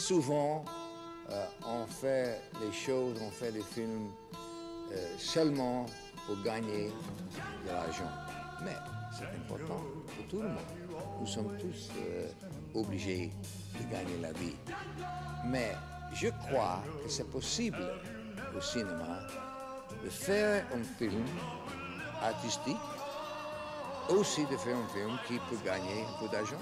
souvent, 0.00 0.64
euh, 1.30 1.46
on 1.66 1.86
fait 1.86 2.40
les 2.60 2.72
choses, 2.72 3.16
on 3.22 3.30
fait 3.30 3.52
les 3.52 3.62
films 3.62 4.10
euh, 4.92 5.14
seulement 5.18 5.86
pour 6.26 6.42
gagner 6.42 6.90
de 7.64 7.68
l'argent. 7.68 8.10
Mais 8.64 8.76
c'est 9.16 9.24
important 9.24 9.80
pour 10.16 10.26
tout 10.28 10.42
le 10.42 10.48
monde. 10.48 10.58
Nous 11.20 11.26
sommes 11.26 11.56
tous 11.58 11.90
euh, 11.98 12.28
obligés 12.74 13.30
de 13.78 13.90
gagner 13.90 14.18
la 14.20 14.32
vie. 14.32 14.56
Mais 15.46 15.72
je 16.12 16.28
crois 16.28 16.82
que 17.02 17.08
c'est 17.08 17.30
possible 17.30 17.86
au 18.56 18.60
cinéma 18.60 19.20
de 20.02 20.10
faire 20.10 20.66
un 20.74 20.82
film 20.98 21.24
artistique, 22.20 22.76
aussi 24.08 24.44
de 24.46 24.56
faire 24.56 24.76
un 24.76 24.88
film 24.88 25.16
qui 25.28 25.38
peut 25.48 25.64
gagner 25.64 26.02
un 26.02 26.20
peu 26.20 26.28
d'argent. 26.32 26.58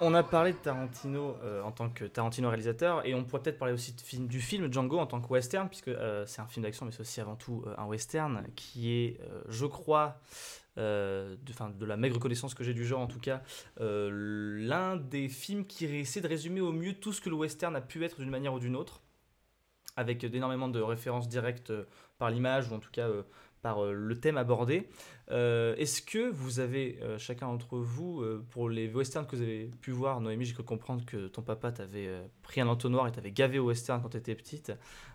On 0.00 0.12
a 0.14 0.22
parlé 0.24 0.52
de 0.52 0.58
Tarantino 0.58 1.36
euh, 1.42 1.62
en 1.62 1.70
tant 1.70 1.88
que 1.88 2.04
Tarantino 2.04 2.48
réalisateur 2.48 3.06
et 3.06 3.14
on 3.14 3.24
pourrait 3.24 3.42
peut-être 3.42 3.58
parler 3.58 3.74
aussi 3.74 3.94
du 4.18 4.40
film 4.40 4.72
Django 4.72 4.98
en 4.98 5.06
tant 5.06 5.20
que 5.20 5.28
western 5.28 5.68
puisque 5.68 5.88
euh, 5.88 6.26
c'est 6.26 6.40
un 6.40 6.46
film 6.46 6.64
d'action 6.64 6.84
mais 6.84 6.92
c'est 6.92 7.00
aussi 7.00 7.20
avant 7.20 7.36
tout 7.36 7.62
euh, 7.66 7.74
un 7.78 7.86
western 7.86 8.44
qui 8.56 8.90
est, 8.90 9.20
je 9.48 9.66
crois, 9.66 10.20
de, 10.76 11.36
de 11.36 11.86
la 11.86 11.96
maigre 11.96 12.18
connaissance 12.18 12.54
que 12.54 12.64
j'ai 12.64 12.74
du 12.74 12.84
genre 12.84 13.00
en 13.00 13.06
tout 13.06 13.20
cas, 13.20 13.42
l'un 13.78 14.96
des 14.96 15.28
films 15.28 15.64
qui 15.64 15.84
essaie 15.84 16.20
de 16.20 16.28
résumer 16.28 16.60
au 16.60 16.72
mieux 16.72 16.94
tout 16.94 17.12
ce 17.12 17.20
que 17.20 17.30
le 17.30 17.36
western 17.36 17.76
a 17.76 17.80
pu 17.80 18.04
être 18.04 18.20
d'une 18.20 18.30
manière 18.30 18.54
ou 18.54 18.58
d'une 18.58 18.74
autre 18.74 19.00
avec 19.96 20.24
énormément 20.24 20.68
de 20.68 20.80
références 20.80 21.28
directes 21.28 21.72
par 22.18 22.30
l'image 22.30 22.68
ou 22.70 22.74
en 22.74 22.80
tout 22.80 22.90
cas 22.90 23.08
par 23.64 23.82
euh, 23.82 23.94
le 23.94 24.20
thème 24.20 24.36
abordé. 24.36 24.86
Euh, 25.30 25.74
est-ce 25.76 26.02
que 26.02 26.30
vous 26.30 26.60
avez, 26.60 26.98
euh, 27.02 27.16
chacun 27.16 27.46
d'entre 27.46 27.78
vous, 27.78 28.22
pour 28.50 28.68
les 28.68 28.88
westerns 28.88 29.26
que 29.26 29.34
vous 29.34 29.42
avez 29.42 29.70
pu 29.80 29.90
voir, 29.90 30.20
Noémie, 30.20 30.44
j'ai 30.44 30.52
cru 30.52 30.62
comprendre 30.62 31.02
que 31.06 31.28
ton 31.28 31.40
papa 31.40 31.72
t'avait 31.72 32.10
pris 32.42 32.60
un 32.60 32.68
entonnoir 32.68 33.08
et 33.08 33.12
t'avait 33.12 33.32
gavé 33.32 33.58
au 33.58 33.68
western 33.68 34.02
quand 34.02 34.10
t'étais 34.10 34.34
petite. 34.34 34.72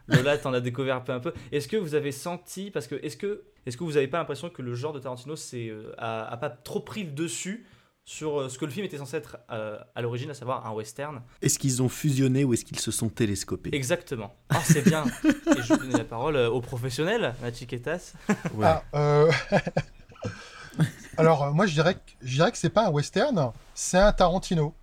Lola, 0.07 0.39
t'en 0.39 0.51
as 0.51 0.61
découvert 0.61 0.95
un 0.95 1.01
peu 1.01 1.11
un 1.13 1.19
peu. 1.19 1.31
Est-ce 1.51 1.67
que 1.67 1.77
vous 1.77 1.93
avez 1.93 2.11
senti, 2.11 2.71
parce 2.71 2.87
que 2.87 2.95
est-ce 2.95 3.17
que, 3.17 3.43
est-ce 3.67 3.77
que 3.77 3.83
vous 3.83 3.93
n'avez 3.93 4.07
pas 4.07 4.17
l'impression 4.17 4.49
que 4.49 4.63
le 4.63 4.73
genre 4.73 4.93
de 4.93 4.99
Tarantino 4.99 5.35
c'est, 5.35 5.71
a, 5.99 6.35
pas 6.37 6.49
trop 6.49 6.79
pris 6.79 7.03
le 7.03 7.11
dessus 7.11 7.67
sur 8.09 8.39
euh, 8.39 8.49
ce 8.49 8.57
que 8.57 8.65
le 8.65 8.71
film 8.71 8.87
était 8.87 8.97
censé 8.97 9.17
être 9.17 9.37
euh, 9.51 9.77
à 9.93 10.01
l'origine, 10.01 10.31
à 10.31 10.33
savoir 10.33 10.65
un 10.65 10.71
western. 10.71 11.21
Est-ce 11.43 11.59
qu'ils 11.59 11.83
ont 11.83 11.89
fusionné 11.89 12.43
ou 12.43 12.55
est-ce 12.55 12.65
qu'ils 12.65 12.79
se 12.79 12.89
sont 12.89 13.07
télescopés 13.07 13.69
Exactement. 13.71 14.33
Ah, 14.49 14.61
c'est 14.63 14.81
bien. 14.81 15.05
Et 15.23 15.61
je 15.61 15.73
vais 15.73 15.77
donner 15.77 15.97
la 15.99 16.05
parole 16.05 16.35
euh, 16.35 16.49
au 16.49 16.59
professionnel, 16.59 17.35
Machiketas. 17.39 18.13
Ouais. 18.55 18.67
Ah, 18.93 19.25
Alors, 21.17 21.53
moi, 21.53 21.67
je 21.67 21.73
dirais, 21.73 21.93
que, 21.93 21.99
je 22.23 22.33
dirais 22.33 22.51
que 22.51 22.57
c'est 22.57 22.71
pas 22.71 22.87
un 22.87 22.89
western, 22.89 23.51
c'est 23.75 23.99
un 23.99 24.11
Tarantino. 24.11 24.73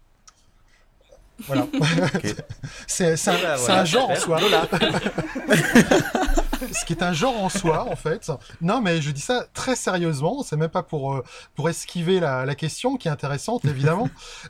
Voilà. 1.40 1.66
c'est 2.86 3.28
un, 3.28 3.34
un, 3.68 3.84
genre 3.84 4.10
en 4.10 4.14
soi. 4.14 4.40
Ce 6.72 6.84
qui 6.84 6.92
est 6.92 7.02
un 7.02 7.12
genre 7.12 7.42
en 7.42 7.48
soi, 7.48 7.86
en 7.90 7.96
fait. 7.96 8.30
Non, 8.60 8.80
mais 8.80 9.00
je 9.00 9.10
dis 9.10 9.20
ça 9.20 9.46
très 9.54 9.76
sérieusement. 9.76 10.42
C'est 10.42 10.56
même 10.56 10.70
pas 10.70 10.82
pour 10.82 11.14
euh, 11.14 11.24
pour 11.54 11.68
esquiver 11.68 12.20
la, 12.20 12.44
la, 12.44 12.54
question 12.54 12.96
qui 12.96 13.08
est 13.08 13.10
intéressante, 13.10 13.64
évidemment. 13.64 14.08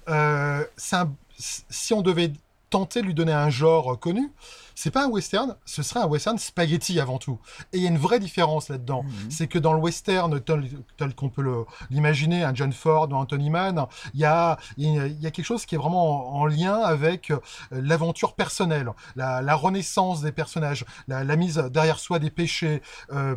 Euh, 0.09 0.65
un, 0.77 1.12
si 1.39 1.93
on 1.93 2.03
devait 2.03 2.33
tenter 2.70 3.00
de 3.00 3.06
lui 3.06 3.14
donner 3.14 3.33
un 3.33 3.50
genre 3.50 3.98
connu, 3.98 4.33
c'est 4.75 4.91
pas 4.91 5.05
un 5.05 5.09
western, 5.09 5.56
ce 5.64 5.83
serait 5.83 6.00
un 6.00 6.06
western 6.06 6.36
spaghetti 6.39 7.00
avant 7.00 7.19
tout. 7.19 7.39
Et 7.72 7.78
il 7.78 7.83
y 7.83 7.86
a 7.86 7.89
une 7.89 7.98
vraie 7.98 8.20
différence 8.20 8.69
là-dedans. 8.69 9.05
Mhm. 9.05 9.31
C'est 9.31 9.47
que 9.47 9.59
dans 9.59 9.72
le 9.72 9.78
western 9.78 10.39
tel, 10.41 11.14
qu'on 11.14 11.31
peut 11.31 11.64
l'imaginer, 11.91 12.44
un 12.44 12.55
John 12.55 12.72
Ford 12.72 13.09
ou 13.11 13.14
Anthony 13.14 13.48
Mann, 13.50 13.87
il 14.14 14.20
y 14.20 14.25
a, 14.25 14.59
y 14.77 15.27
a 15.27 15.31
quelque 15.31 15.44
chose 15.44 15.64
qui 15.64 15.75
est 15.75 15.78
vraiment 15.78 16.37
en, 16.37 16.47
lien 16.47 16.78
avec 16.81 17.31
euh, 17.31 17.41
l'aventure 17.72 18.34
personnelle, 18.34 18.91
la, 19.17 19.55
renaissance 19.55 20.20
des 20.20 20.33
personnages, 20.33 20.84
la, 21.09 21.25
mise 21.37 21.56
derrière 21.56 21.98
soi 21.98 22.19
des 22.19 22.31
péchés. 22.31 22.83
Euh, 23.12 23.34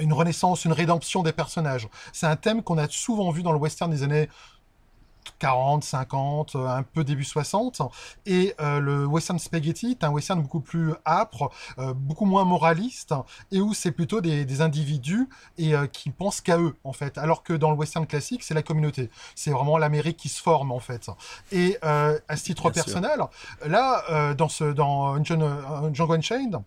une 0.00 0.14
renaissance, 0.14 0.64
une 0.64 0.72
rédemption 0.72 1.22
des 1.22 1.32
personnages. 1.32 1.88
C'est 2.12 2.26
un 2.26 2.36
thème 2.36 2.62
qu'on 2.62 2.78
a 2.78 2.88
souvent 2.88 3.30
vu 3.30 3.42
dans 3.42 3.52
le 3.52 3.58
western 3.58 3.90
des 3.90 4.02
années 4.02 4.30
40, 5.38 5.84
50, 5.84 6.56
euh, 6.56 6.66
un 6.66 6.82
peu 6.82 7.04
début 7.04 7.24
60. 7.24 7.82
Et 8.26 8.54
euh, 8.60 8.80
le 8.80 9.06
western 9.06 9.38
spaghetti 9.38 9.92
est 9.92 10.04
un 10.04 10.10
western 10.10 10.40
beaucoup 10.40 10.60
plus 10.60 10.92
âpre, 11.06 11.50
euh, 11.78 11.94
beaucoup 11.94 12.24
moins 12.24 12.44
moraliste, 12.44 13.14
et 13.52 13.60
où 13.60 13.74
c'est 13.74 13.92
plutôt 13.92 14.20
des, 14.20 14.60
individus 14.60 15.28
et 15.58 15.74
qui 15.92 16.08
pensent 16.10 16.40
qu'à 16.40 16.58
eux 16.58 16.74
en 16.82 16.94
fait. 16.94 17.18
Alors 17.18 17.42
que 17.42 17.52
dans 17.52 17.70
le 17.70 17.76
western 17.76 18.06
classique, 18.06 18.42
c'est 18.42 18.54
la 18.54 18.62
communauté. 18.62 19.10
C'est 19.34 19.50
vraiment 19.50 19.76
l'Amérique 19.76 20.16
qui 20.16 20.30
se 20.30 20.40
forme 20.40 20.72
en 20.72 20.80
fait. 20.80 21.10
Et 21.52 21.76
à 21.82 22.36
ce 22.36 22.42
titre 22.42 22.70
personnel, 22.70 23.20
là, 23.66 24.34
dans 24.34 24.48
ce 24.48 24.64
dans 24.72 25.22
Django 25.22 26.14
Unchained, 26.14 26.58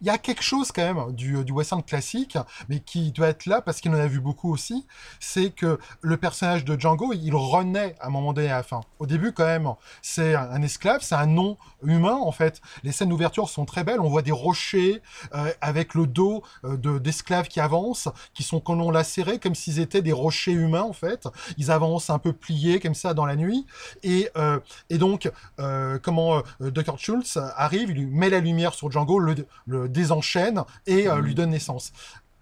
il 0.00 0.06
y 0.06 0.10
a 0.10 0.18
quelque 0.18 0.42
chose 0.42 0.72
quand 0.72 0.82
même 0.82 1.12
du, 1.14 1.34
western 1.50 1.82
classique, 1.82 2.38
mais 2.68 2.80
qui 2.80 3.12
doit 3.12 3.28
être 3.28 3.46
là 3.46 3.60
parce 3.60 3.80
qu'il 3.80 3.90
en 3.90 3.98
a 3.98 4.06
vu 4.06 4.20
beaucoup 4.20 4.52
aussi, 4.52 4.86
c'est 5.20 5.50
que 5.50 5.78
le 6.00 6.16
personnage 6.16 6.64
de 6.64 6.78
Django, 6.78 7.12
il 7.12 7.34
renaît 7.34 7.94
à 8.00 8.06
un 8.06 8.10
moment 8.10 8.32
donné 8.32 8.48
à 8.50 8.58
la 8.58 8.62
fin. 8.62 8.80
Au 8.98 9.06
début, 9.06 9.32
quand 9.32 9.46
même, 9.46 9.72
c'est 10.02 10.34
un 10.34 10.62
esclave, 10.62 11.00
c'est 11.02 11.14
un 11.14 11.26
nom 11.26 11.56
humain, 11.82 12.16
en 12.16 12.32
fait. 12.32 12.60
Les 12.82 12.92
scènes 12.92 13.08
d'ouverture 13.08 13.48
sont 13.48 13.64
très 13.64 13.84
belles, 13.84 14.00
on 14.00 14.08
voit 14.08 14.22
des 14.22 14.32
rochers 14.32 15.02
euh, 15.34 15.52
avec 15.60 15.94
le 15.94 16.06
dos 16.06 16.42
euh, 16.64 16.76
de 16.76 16.98
d'esclaves 16.98 17.48
qui 17.48 17.60
avancent, 17.60 18.08
qui 18.34 18.42
sont 18.42 18.60
comme 18.60 18.80
on 18.80 18.90
lacérés, 18.90 19.38
comme 19.38 19.54
s'ils 19.54 19.78
étaient 19.78 20.02
des 20.02 20.12
rochers 20.12 20.52
humains, 20.52 20.82
en 20.82 20.92
fait. 20.92 21.28
Ils 21.56 21.70
avancent 21.70 22.10
un 22.10 22.18
peu 22.18 22.32
pliés, 22.32 22.80
comme 22.80 22.94
ça, 22.94 23.14
dans 23.14 23.26
la 23.26 23.36
nuit. 23.36 23.66
Et, 24.02 24.28
euh, 24.36 24.58
donc, 24.90 25.30
euh, 25.60 25.98
comment 26.02 26.42
Dr. 26.60 26.98
Schultz 26.98 27.38
arrive, 27.56 27.90
il 27.90 27.96
lui 27.96 28.06
met 28.06 28.30
la 28.30 28.40
lumière 28.40 28.74
sur 28.74 28.90
Django, 28.90 29.18
le 29.18 29.77
désenchaîne 29.86 30.64
et 30.86 31.08
euh, 31.08 31.20
lui 31.20 31.34
donne 31.34 31.50
naissance. 31.50 31.92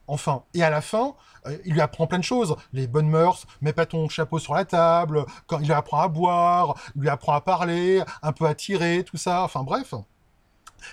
Enfin, 0.08 0.44
et 0.54 0.62
à 0.62 0.70
la 0.70 0.80
fin, 0.80 1.14
euh, 1.46 1.56
il 1.64 1.74
lui 1.74 1.80
apprend 1.80 2.06
plein 2.06 2.18
de 2.18 2.24
choses, 2.24 2.56
les 2.72 2.86
bonnes 2.86 3.08
mœurs, 3.08 3.46
mets 3.60 3.72
pas 3.72 3.86
ton 3.86 4.08
chapeau 4.08 4.38
sur 4.38 4.54
la 4.54 4.64
table, 4.64 5.24
quand 5.46 5.58
il 5.58 5.66
lui 5.66 5.72
apprend 5.72 6.00
à 6.00 6.08
boire, 6.08 6.76
il 6.94 7.02
lui 7.02 7.08
apprend 7.08 7.34
à 7.34 7.40
parler, 7.40 8.02
un 8.22 8.32
peu 8.32 8.46
à 8.46 8.54
tirer, 8.54 9.04
tout 9.04 9.16
ça, 9.16 9.42
enfin 9.42 9.62
bref. 9.62 9.94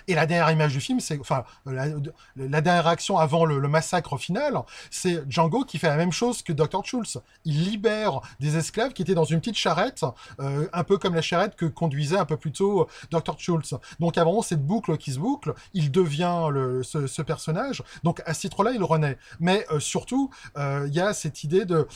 Et 0.08 0.14
la 0.14 0.26
dernière 0.26 0.50
image 0.50 0.72
du 0.72 0.80
film, 0.80 1.00
c'est, 1.00 1.18
enfin, 1.18 1.44
la, 1.66 2.60
dernière 2.60 2.86
action 2.86 3.18
avant 3.18 3.44
le, 3.44 3.60
massacre 3.68 4.16
final, 4.18 4.60
c'est 4.90 5.22
Django 5.28 5.64
qui 5.64 5.78
fait 5.78 5.88
la 5.88 5.96
même 5.96 6.12
chose 6.12 6.42
que 6.42 6.52
Dr. 6.52 6.84
Schultz. 6.84 7.18
Il 7.44 7.64
libère 7.64 8.20
des 8.40 8.56
esclaves 8.56 8.92
qui 8.92 9.02
étaient 9.02 9.14
dans 9.14 9.24
une 9.24 9.40
petite 9.40 9.56
charrette, 9.56 10.04
euh, 10.40 10.68
un 10.72 10.84
peu 10.84 10.98
comme 10.98 11.14
la 11.14 11.22
charrette 11.22 11.56
que 11.56 11.66
conduisait 11.66 12.18
un 12.18 12.24
peu 12.24 12.36
plus 12.36 12.52
tôt 12.52 12.82
euh, 12.82 12.86
Dr. 13.10 13.38
Schultz. 13.38 13.74
Donc, 14.00 14.18
avant 14.18 14.42
cette 14.42 14.64
boucle 14.64 14.96
qui 14.96 15.12
se 15.12 15.18
boucle, 15.18 15.54
il 15.72 15.90
devient 15.90 16.48
le, 16.50 16.82
ce, 16.82 17.22
personnage. 17.22 17.82
Donc, 18.02 18.22
à 18.26 18.34
ce 18.34 18.42
titre-là, 18.42 18.72
il 18.72 18.82
renaît. 18.82 19.18
Mais 19.40 19.66
euh, 19.70 19.80
surtout, 19.80 20.30
il 20.56 20.92
y 20.92 21.00
a 21.00 21.12
cette 21.14 21.44
idée 21.44 21.64
de 21.64 21.86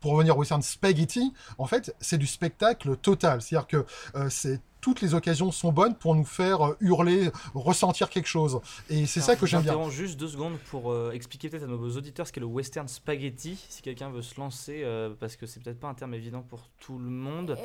pour 0.00 0.12
revenir 0.12 0.36
au 0.36 0.40
western 0.40 0.62
spaghetti, 0.62 1.32
en 1.58 1.66
fait, 1.66 1.94
c'est 2.00 2.18
du 2.18 2.26
spectacle 2.26 2.96
total. 2.96 3.42
C'est-à-dire 3.42 3.66
que 3.66 3.84
c'est 4.28 4.60
toutes 4.80 5.00
les 5.00 5.14
occasions 5.14 5.50
sont 5.50 5.72
bonnes 5.72 5.94
pour 5.94 6.14
nous 6.14 6.24
faire 6.24 6.66
euh, 6.66 6.76
hurler, 6.80 7.30
ressentir 7.54 8.10
quelque 8.10 8.28
chose. 8.28 8.60
Et 8.90 9.06
c'est 9.06 9.20
ça 9.20 9.36
que 9.36 9.46
j'aime 9.46 9.62
bien. 9.62 9.88
juste 9.90 10.18
deux 10.18 10.28
secondes 10.28 10.58
pour 10.70 10.92
euh, 10.92 11.12
expliquer 11.12 11.48
peut-être 11.48 11.64
à 11.64 11.66
nos 11.66 11.96
auditeurs 11.96 12.26
ce 12.26 12.32
qu'est 12.32 12.40
le 12.40 12.46
western 12.46 12.88
spaghetti, 12.88 13.64
si 13.68 13.82
quelqu'un 13.82 14.10
veut 14.10 14.22
se 14.22 14.38
lancer, 14.38 14.82
euh, 14.84 15.10
parce 15.18 15.36
que 15.36 15.46
c'est 15.46 15.62
peut-être 15.62 15.80
pas 15.80 15.88
un 15.88 15.94
terme 15.94 16.14
évident 16.14 16.42
pour 16.42 16.68
tout 16.80 16.98
le 16.98 17.10
monde. 17.10 17.56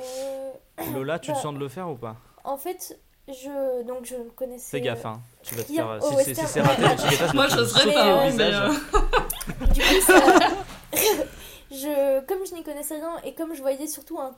Lola, 0.94 1.20
tu 1.20 1.32
te 1.32 1.36
bah, 1.36 1.42
sens 1.42 1.54
de 1.54 1.60
le 1.60 1.68
faire 1.68 1.90
ou 1.90 1.96
pas? 1.96 2.18
En 2.44 2.58
fait, 2.58 3.00
je 3.28 3.86
donc 3.88 4.06
je 4.06 4.16
connaissais. 4.36 4.78
Fais 4.78 4.82
gaffe, 4.82 5.06
hein. 5.06 5.22
Tu 5.44 5.56
vas 5.56 5.64
te 5.64 5.72
faire. 5.72 6.00
Si, 6.24 6.36
c'est 6.36 6.62
raté, 6.62 6.84
moi 7.34 7.48
je 7.48 7.64
serais 7.64 7.94
pas 7.94 8.26
au 8.26 8.30
visage. 8.30 8.72
du 9.74 9.82
coup, 9.82 10.02
ça... 10.06 10.20
je, 11.72 12.26
comme 12.26 12.46
je 12.46 12.54
n'y 12.56 12.64
connaissais 12.64 12.96
rien 12.96 13.18
et 13.24 13.34
comme 13.34 13.54
je 13.54 13.62
voyais 13.62 13.88
surtout 13.88 14.20
un 14.20 14.36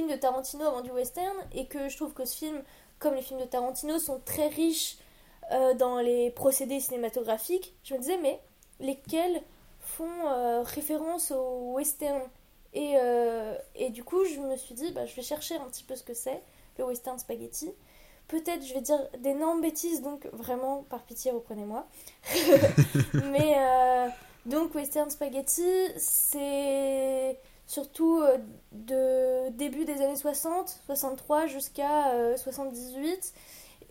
de 0.00 0.16
Tarantino 0.16 0.64
avant 0.64 0.80
du 0.80 0.90
western 0.90 1.36
et 1.52 1.66
que 1.66 1.88
je 1.88 1.96
trouve 1.96 2.14
que 2.14 2.24
ce 2.24 2.36
film, 2.36 2.62
comme 2.98 3.14
les 3.14 3.22
films 3.22 3.40
de 3.40 3.44
Tarantino, 3.44 3.98
sont 3.98 4.20
très 4.24 4.48
riches 4.48 4.96
euh, 5.50 5.74
dans 5.74 5.98
les 5.98 6.30
procédés 6.30 6.80
cinématographiques, 6.80 7.74
je 7.84 7.94
me 7.94 7.98
disais 7.98 8.18
mais 8.18 8.40
lesquels 8.80 9.42
font 9.80 10.26
euh, 10.26 10.62
référence 10.62 11.30
au 11.30 11.72
western? 11.74 12.22
Et, 12.74 12.94
euh, 12.96 13.54
et, 13.74 13.90
du 13.90 14.02
coup 14.02 14.24
je 14.24 14.40
me 14.40 14.56
suis 14.56 14.74
dit 14.74 14.92
bah, 14.92 15.04
je 15.04 15.14
vais 15.14 15.22
chercher 15.22 15.56
un 15.56 15.64
petit 15.66 15.84
peu 15.84 15.94
ce 15.94 16.02
que 16.02 16.14
c'est 16.14 16.42
le 16.78 16.84
western 16.84 17.18
spaghetti. 17.18 17.70
Peut-être 18.28 18.64
je 18.64 18.72
vais 18.72 18.80
dire 18.80 18.98
d'énormes 19.18 19.60
bêtises 19.60 20.00
donc 20.00 20.26
vraiment 20.32 20.84
par 20.88 21.02
pitié 21.02 21.32
reprenez-moi. 21.32 21.86
mais 23.30 23.56
donc 24.46 24.74
western 24.74 25.10
spaghetti 25.10 25.68
c'est 25.98 27.36
surtout 27.72 28.20
euh, 28.20 28.36
de 28.72 29.50
début 29.56 29.84
des 29.84 29.94
années 30.02 30.16
60, 30.16 30.80
63 30.86 31.46
jusqu'à 31.46 32.12
78. 32.36 33.08
Euh, 33.08 33.18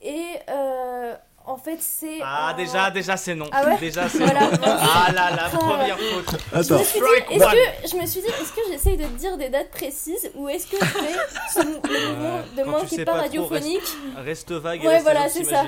et 0.04 0.26
euh, 0.50 1.16
en 1.46 1.58
fait, 1.58 1.78
c'est. 1.82 2.20
Ah, 2.24 2.54
déjà, 2.56 2.92
déjà, 2.92 3.18
c'est 3.18 3.34
non. 3.34 3.48
Ah 3.52 3.66
ouais 3.66 3.78
Déjà, 3.80 4.08
c'est 4.08 4.20
Voilà. 4.20 4.42
non. 4.52 4.58
Ah 4.64 5.12
là 5.12 5.32
là, 5.32 5.50
Ah. 5.52 5.58
première 5.58 5.98
faute. 6.00 6.40
Je 6.54 6.58
Attends, 6.60 6.78
me 6.80 6.84
suis 6.84 7.00
dit, 7.00 7.34
est-ce 7.34 7.44
que, 7.46 7.88
je 7.98 8.02
me 8.02 8.06
suis 8.06 8.22
dit, 8.22 8.28
est-ce 8.28 8.54
que 8.54 8.62
j'essaye 8.70 8.98
de 8.98 9.04
te 9.06 9.18
dire 9.18 9.38
des 9.38 9.50
dates 9.50 9.72
précises 9.72 10.30
ou 10.36 10.48
est-ce 10.50 10.68
que 10.68 10.78
je 10.78 10.86
fais 10.86 11.20
ce 11.54 11.60
le 11.62 11.66
mouvement 12.14 12.40
de 12.58 12.64
main 12.64 12.86
qui 12.86 12.96
sais 12.96 13.02
est 13.02 13.06
pas 13.06 13.14
pas 13.14 13.18
trop, 13.18 13.24
radiophonique 13.48 13.82
Reste 14.18 14.52
vague 14.52 14.84
et 14.84 14.88
Ouais, 14.88 15.00
voilà, 15.00 15.28
c'est 15.30 15.44
ça. 15.44 15.64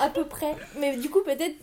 à 0.00 0.08
peu 0.10 0.24
près. 0.24 0.54
Mais 0.78 0.96
du 0.96 1.10
coup, 1.10 1.22
peut-être 1.24 1.56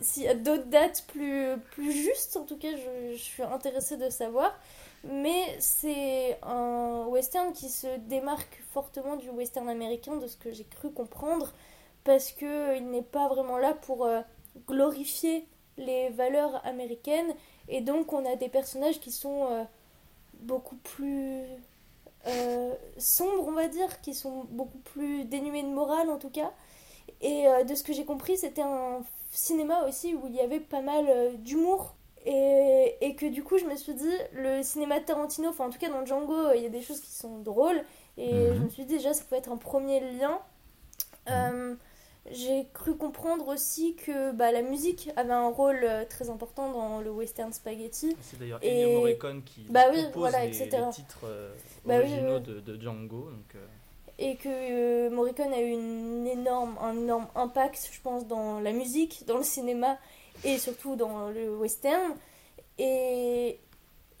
s'il 0.00 0.22
y 0.22 0.28
a 0.28 0.34
d'autres 0.34 0.66
dates 0.66 1.04
plus, 1.08 1.56
plus 1.72 1.92
justes, 1.92 2.36
en 2.36 2.44
tout 2.44 2.56
cas, 2.56 2.68
je, 2.72 3.16
je 3.16 3.22
suis 3.22 3.42
intéressée 3.42 3.96
de 3.96 4.08
savoir. 4.08 4.52
Mais 5.04 5.56
c'est 5.58 6.38
un 6.42 7.06
western 7.08 7.52
qui 7.52 7.68
se 7.68 7.98
démarque 7.98 8.62
fortement 8.70 9.16
du 9.16 9.30
western 9.30 9.68
américain, 9.68 10.16
de 10.16 10.26
ce 10.26 10.36
que 10.36 10.52
j'ai 10.52 10.64
cru 10.64 10.90
comprendre, 10.92 11.52
parce 12.04 12.30
qu'il 12.30 12.88
n'est 12.90 13.02
pas 13.02 13.28
vraiment 13.28 13.58
là 13.58 13.74
pour 13.74 14.04
euh, 14.06 14.20
glorifier 14.68 15.46
les 15.76 16.10
valeurs 16.10 16.64
américaines. 16.66 17.34
Et 17.68 17.80
donc, 17.80 18.12
on 18.12 18.24
a 18.24 18.36
des 18.36 18.48
personnages 18.48 19.00
qui 19.00 19.10
sont 19.10 19.46
euh, 19.50 19.64
beaucoup 20.34 20.76
plus 20.76 21.42
euh, 22.26 22.74
sombres, 22.98 23.46
on 23.48 23.52
va 23.52 23.68
dire, 23.68 24.00
qui 24.00 24.14
sont 24.14 24.44
beaucoup 24.50 24.78
plus 24.78 25.24
dénués 25.24 25.62
de 25.62 25.68
morale, 25.68 26.10
en 26.10 26.18
tout 26.18 26.30
cas. 26.30 26.52
Et 27.20 27.46
euh, 27.48 27.64
de 27.64 27.74
ce 27.74 27.82
que 27.82 27.92
j'ai 27.92 28.04
compris, 28.04 28.36
c'était 28.36 28.62
un 28.62 29.02
cinéma 29.30 29.84
aussi 29.86 30.14
où 30.14 30.26
il 30.26 30.34
y 30.34 30.40
avait 30.40 30.60
pas 30.60 30.82
mal 30.82 31.06
euh, 31.08 31.32
d'humour. 31.34 31.94
Et, 32.24 32.96
et 33.00 33.16
que 33.16 33.26
du 33.26 33.42
coup, 33.42 33.58
je 33.58 33.64
me 33.64 33.74
suis 33.76 33.94
dit, 33.94 34.12
le 34.32 34.62
cinéma 34.62 35.00
de 35.00 35.04
Tarantino, 35.04 35.48
enfin 35.48 35.66
en 35.66 35.70
tout 35.70 35.78
cas 35.78 35.88
dans 35.88 36.06
Django, 36.06 36.32
euh, 36.34 36.56
il 36.56 36.62
y 36.62 36.66
a 36.66 36.68
des 36.68 36.82
choses 36.82 37.00
qui 37.00 37.10
sont 37.12 37.38
drôles. 37.38 37.82
Et 38.16 38.30
Mhm. 38.50 38.56
je 38.58 38.62
me 38.64 38.68
suis 38.68 38.84
dit, 38.84 38.94
déjà, 38.96 39.12
ça 39.12 39.24
peut 39.28 39.36
être 39.36 39.50
un 39.50 39.56
premier 39.56 40.00
lien. 40.00 40.38
Euh, 41.28 41.74
j'ai 42.30 42.68
cru 42.74 42.96
comprendre 42.96 43.48
aussi 43.48 43.96
que 43.96 44.32
bah, 44.32 44.52
la 44.52 44.62
musique 44.62 45.10
avait 45.16 45.32
un 45.32 45.48
rôle 45.48 45.80
euh, 45.82 46.04
très 46.04 46.30
important 46.30 46.70
dans 46.70 47.00
le 47.00 47.10
western 47.10 47.52
spaghetti. 47.52 48.16
C'est 48.22 48.38
d'ailleurs 48.38 48.60
Et- 48.62 48.84
Ennio 48.84 49.00
Morricone 49.00 49.42
qui 49.42 49.62
Bah 49.68 49.86
oui, 49.90 50.02
compose 50.06 50.18
voilà, 50.20 50.44
les, 50.46 50.52
titres 50.52 51.24
euh, 51.24 51.52
Bah 51.84 51.94
oui, 51.96 51.98
originaux 52.04 52.36
oui. 52.36 52.42
De, 52.42 52.60
de 52.60 52.80
Django. 52.80 53.30
Donc, 53.30 53.54
euh, 53.56 53.66
et 54.18 54.36
que 54.36 54.48
euh, 54.48 55.10
Morricone 55.10 55.52
a 55.52 55.60
eu 55.60 55.70
une 55.70 56.26
énorme, 56.26 56.76
un 56.80 56.96
énorme 56.96 57.26
impact, 57.34 57.88
je 57.90 58.00
pense, 58.00 58.26
dans 58.28 58.60
la 58.60 58.70
musique, 58.72 59.24
dans 59.26 59.38
le 59.38 59.42
cinéma 59.42 59.98
et 60.44 60.58
surtout 60.58 60.96
dans 60.96 61.28
le 61.28 61.56
western. 61.56 62.14
Et 62.78 63.58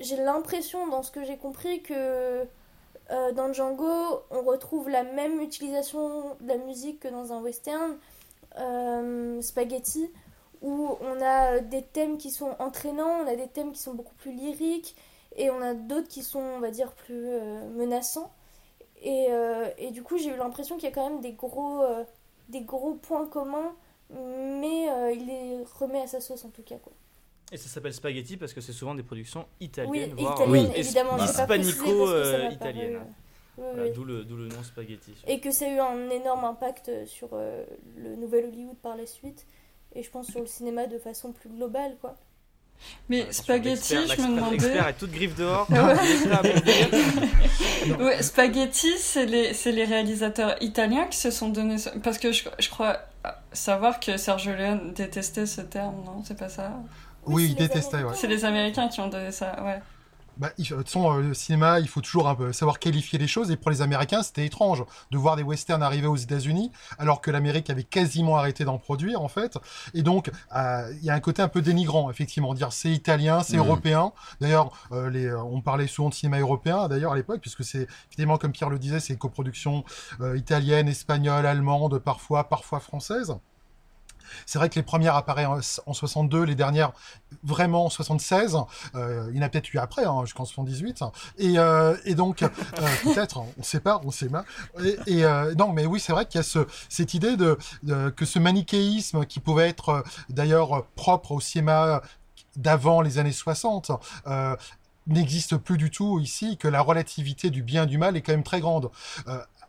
j'ai 0.00 0.16
l'impression, 0.16 0.86
dans 0.86 1.02
ce 1.02 1.10
que 1.10 1.24
j'ai 1.24 1.36
compris, 1.36 1.82
que 1.82 2.46
euh, 3.10 3.32
dans 3.32 3.52
Django, 3.52 4.22
on 4.30 4.42
retrouve 4.42 4.88
la 4.88 5.02
même 5.02 5.40
utilisation 5.40 6.36
de 6.40 6.48
la 6.48 6.56
musique 6.56 7.00
que 7.00 7.08
dans 7.08 7.32
un 7.32 7.40
western, 7.40 7.98
euh, 8.58 9.40
Spaghetti, 9.40 10.10
où 10.60 10.96
on 11.00 11.20
a 11.20 11.58
des 11.58 11.82
thèmes 11.82 12.18
qui 12.18 12.30
sont 12.30 12.54
entraînants, 12.58 13.22
on 13.24 13.26
a 13.26 13.36
des 13.36 13.48
thèmes 13.48 13.72
qui 13.72 13.80
sont 13.80 13.94
beaucoup 13.94 14.14
plus 14.14 14.32
lyriques, 14.32 14.96
et 15.36 15.50
on 15.50 15.60
a 15.60 15.74
d'autres 15.74 16.08
qui 16.08 16.22
sont, 16.22 16.40
on 16.40 16.60
va 16.60 16.70
dire, 16.70 16.92
plus 16.92 17.26
euh, 17.26 17.68
menaçants. 17.70 18.30
Et, 19.04 19.30
et 19.78 19.90
du 19.90 20.04
coup, 20.04 20.16
j'ai 20.16 20.28
eu 20.28 20.36
l'impression 20.36 20.76
qu'il 20.76 20.88
y 20.88 20.92
a 20.92 20.94
quand 20.94 21.10
même 21.10 21.20
des 21.20 21.32
gros, 21.32 21.82
des 22.50 22.60
gros 22.60 22.94
points 22.94 23.26
communs, 23.26 23.74
mais 24.12 24.88
euh, 24.90 25.12
il 25.12 25.26
les 25.26 25.64
remet 25.78 26.02
à 26.02 26.06
sa 26.06 26.20
sauce 26.20 26.44
en 26.44 26.50
tout 26.50 26.62
cas. 26.62 26.76
Quoi. 26.76 26.92
Et 27.50 27.56
ça 27.56 27.68
s'appelle 27.68 27.92
Spaghetti 27.94 28.36
parce 28.36 28.52
que 28.52 28.60
c'est 28.60 28.72
souvent 28.72 28.94
des 28.94 29.02
productions 29.02 29.46
italiennes, 29.60 30.14
Oui, 30.16 30.22
voire 30.22 30.34
italienne, 30.40 30.66
Oui. 30.72 30.78
évidemment. 30.78 31.16
euh, 32.08 32.48
oui, 32.48 32.56
Voilà, 33.58 33.82
oui. 33.84 33.90
D'où 33.92 34.04
le, 34.04 34.24
d'où 34.24 34.36
le 34.36 34.48
nom 34.48 34.62
Spaghetti. 34.62 35.12
Et 35.26 35.38
que 35.40 35.50
ça 35.50 35.66
a 35.66 35.68
eu 35.68 35.78
un 35.78 36.08
énorme 36.10 36.44
impact 36.44 36.90
sur 37.06 37.28
euh, 37.34 37.64
le 37.96 38.16
nouvel 38.16 38.46
Hollywood 38.46 38.76
par 38.78 38.96
la 38.96 39.06
suite. 39.06 39.46
Et 39.94 40.02
je 40.02 40.10
pense 40.10 40.28
sur 40.28 40.40
le 40.40 40.46
cinéma 40.46 40.86
de 40.86 40.98
façon 40.98 41.32
plus 41.32 41.50
globale, 41.50 41.96
quoi. 42.00 42.16
Mais 43.08 43.22
Attention, 43.22 43.42
spaghetti, 43.42 43.94
je 44.16 44.22
me 44.22 44.36
demandais. 44.36 44.50
L'expert 44.56 44.88
est 44.88 44.92
toute 44.94 45.10
griffe 45.12 45.34
dehors. 45.34 45.66
Ouais. 47.98 48.22
Spaghetti, 48.22 48.92
c'est 48.98 49.26
les, 49.26 49.54
c'est 49.54 49.72
les 49.72 49.84
réalisateurs 49.84 50.54
italiens 50.60 51.06
qui 51.06 51.18
se 51.18 51.30
sont 51.30 51.48
donné. 51.48 51.78
ce- 51.78 51.90
Parce 51.90 52.18
que 52.18 52.32
je, 52.32 52.44
je 52.58 52.68
crois 52.68 52.98
savoir 53.52 53.98
que 54.00 54.16
Sergio 54.16 54.52
Leone 54.52 54.92
détestait 54.94 55.46
ce 55.46 55.60
terme, 55.60 55.96
non? 56.04 56.22
C'est 56.24 56.38
pas 56.38 56.48
ça? 56.48 56.72
Oui, 57.26 57.48
il 57.50 57.54
détestait, 57.54 57.98
ouais. 58.02 58.14
C'est 58.14 58.26
les 58.28 58.44
Américains 58.44 58.88
qui 58.88 59.00
ont 59.00 59.08
donné 59.08 59.32
ça, 59.32 59.56
ouais. 59.64 59.80
Bah, 60.38 60.50
de 60.58 60.64
toute 60.64 60.86
façon, 60.86 61.18
euh, 61.18 61.20
le 61.20 61.34
cinéma, 61.34 61.78
il 61.80 61.88
faut 61.88 62.00
toujours 62.00 62.28
un 62.28 62.34
peu 62.34 62.52
savoir 62.52 62.78
qualifier 62.78 63.18
les 63.18 63.26
choses. 63.26 63.50
Et 63.50 63.56
pour 63.56 63.70
les 63.70 63.82
Américains, 63.82 64.22
c'était 64.22 64.46
étrange 64.46 64.82
de 65.10 65.18
voir 65.18 65.36
des 65.36 65.42
westerns 65.42 65.82
arriver 65.82 66.06
aux 66.06 66.16
États-Unis, 66.16 66.70
alors 66.98 67.20
que 67.20 67.30
l'Amérique 67.30 67.68
avait 67.70 67.84
quasiment 67.84 68.36
arrêté 68.38 68.64
d'en 68.64 68.78
produire, 68.78 69.20
en 69.20 69.28
fait. 69.28 69.58
Et 69.94 70.02
donc, 70.02 70.30
euh, 70.56 70.92
il 70.98 71.04
y 71.04 71.10
a 71.10 71.14
un 71.14 71.20
côté 71.20 71.42
un 71.42 71.48
peu 71.48 71.60
dénigrant, 71.62 72.10
effectivement, 72.10 72.54
dire 72.54 72.72
c'est 72.72 72.90
italien, 72.90 73.42
c'est 73.42 73.56
Mhm. 73.56 73.64
européen. 73.64 74.12
D'ailleurs, 74.40 74.72
euh, 74.92 75.10
les, 75.10 75.26
euh, 75.26 75.42
on 75.42 75.60
parlait 75.60 75.86
souvent 75.86 76.08
de 76.08 76.14
cinéma 76.14 76.38
européen, 76.40 76.88
d'ailleurs, 76.88 77.12
à 77.12 77.16
l'époque, 77.16 77.40
puisque 77.40 77.62
c'est, 77.64 77.86
évidemment, 78.12 78.38
comme 78.38 78.52
Pierre 78.52 78.70
le 78.70 78.78
disait, 78.78 79.00
c'est 79.00 79.12
une 79.12 79.18
coproduction 79.18 79.84
italienne, 80.34 80.88
espagnole, 80.88 81.44
allemande, 81.46 81.98
parfois, 81.98 82.48
parfois 82.48 82.80
française. 82.80 83.34
C'est 84.46 84.58
vrai 84.58 84.68
que 84.68 84.74
les 84.76 84.82
premières 84.82 85.16
apparaissent 85.16 85.80
en, 85.86 85.90
en 85.90 85.94
62, 85.94 86.42
les 86.44 86.54
dernières 86.54 86.92
vraiment 87.42 87.86
en 87.86 87.90
76. 87.90 88.56
Euh, 88.94 89.28
il 89.30 89.36
y 89.36 89.40
en 89.40 89.42
a 89.42 89.48
peut-être 89.48 89.72
eu 89.74 89.78
après, 89.78 90.04
hein, 90.04 90.24
jusqu'en 90.24 90.44
78. 90.44 91.02
Et, 91.38 91.58
euh, 91.58 91.96
et 92.04 92.14
donc, 92.14 92.42
euh, 92.42 92.48
peut-être, 93.04 93.38
on 93.38 93.48
ne 93.58 93.62
sait 93.62 93.80
pas, 93.80 94.00
on 94.04 94.10
sait 94.10 94.28
pas. 94.28 94.44
Et, 94.82 95.18
et, 95.18 95.24
non, 95.58 95.72
mais 95.72 95.86
oui, 95.86 96.00
c'est 96.00 96.12
vrai 96.12 96.26
qu'il 96.26 96.38
y 96.38 96.40
a 96.40 96.44
ce, 96.44 96.66
cette 96.88 97.14
idée 97.14 97.36
de, 97.36 97.58
de- 97.82 98.10
que 98.10 98.24
ce 98.24 98.38
manichéisme 98.38 99.24
qui 99.26 99.40
pouvait 99.40 99.68
être 99.68 100.04
d'ailleurs 100.28 100.84
propre 100.94 101.32
au 101.32 101.40
cinéma 101.40 102.02
d'avant 102.56 103.00
les 103.00 103.18
années 103.18 103.32
60. 103.32 103.90
euh, 104.26 104.56
n'existe 105.08 105.56
plus 105.56 105.78
du 105.78 105.90
tout 105.90 106.20
ici, 106.20 106.56
que 106.56 106.68
la 106.68 106.80
relativité 106.80 107.50
du 107.50 107.62
bien 107.62 107.82
et 107.84 107.86
du 107.86 107.98
mal 107.98 108.16
est 108.16 108.22
quand 108.22 108.32
même 108.32 108.44
très 108.44 108.60
grande. 108.60 108.88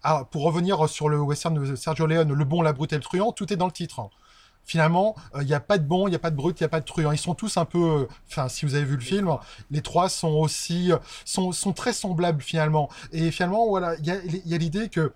Ah, 0.03 0.25
pour 0.29 0.43
revenir 0.43 0.89
sur 0.89 1.07
le 1.07 1.19
western 1.21 1.55
de 1.55 1.75
Sergio 1.75 2.05
Leone, 2.05 2.33
Le 2.33 2.45
bon, 2.45 2.61
la 2.61 2.73
brute 2.73 2.91
et 2.91 2.97
le 2.97 3.01
truand, 3.01 3.31
tout 3.31 3.51
est 3.53 3.55
dans 3.55 3.65
le 3.67 3.71
titre. 3.71 4.09
Finalement, 4.65 5.15
euh, 5.35 5.41
il 5.41 5.47
n'y 5.47 5.53
a 5.53 5.59
pas 5.59 5.77
de 5.77 5.85
bon, 5.85 6.07
il 6.07 6.11
n'y 6.11 6.15
a 6.15 6.19
pas 6.19 6.31
de 6.31 6.35
brut, 6.35 6.59
il 6.59 6.63
n'y 6.63 6.65
a 6.65 6.69
pas 6.69 6.79
de 6.79 6.85
truand. 6.85 7.11
Ils 7.11 7.17
sont 7.17 7.35
tous 7.35 7.57
un 7.57 7.65
peu, 7.65 7.79
euh, 7.79 8.07
enfin, 8.29 8.47
si 8.47 8.65
vous 8.65 8.75
avez 8.75 8.85
vu 8.85 8.95
le 8.95 9.01
film, 9.01 9.29
les 9.71 9.81
trois 9.81 10.09
sont 10.09 10.31
aussi, 10.31 10.91
euh, 10.91 10.97
sont, 11.25 11.51
sont 11.51 11.73
très 11.73 11.93
semblables 11.93 12.41
finalement. 12.41 12.89
Et 13.11 13.31
finalement, 13.31 13.67
voilà, 13.67 13.95
il 13.99 14.05
y 14.05 14.11
a, 14.11 14.17
y 14.45 14.53
a 14.53 14.57
l'idée 14.57 14.89
que 14.89 15.11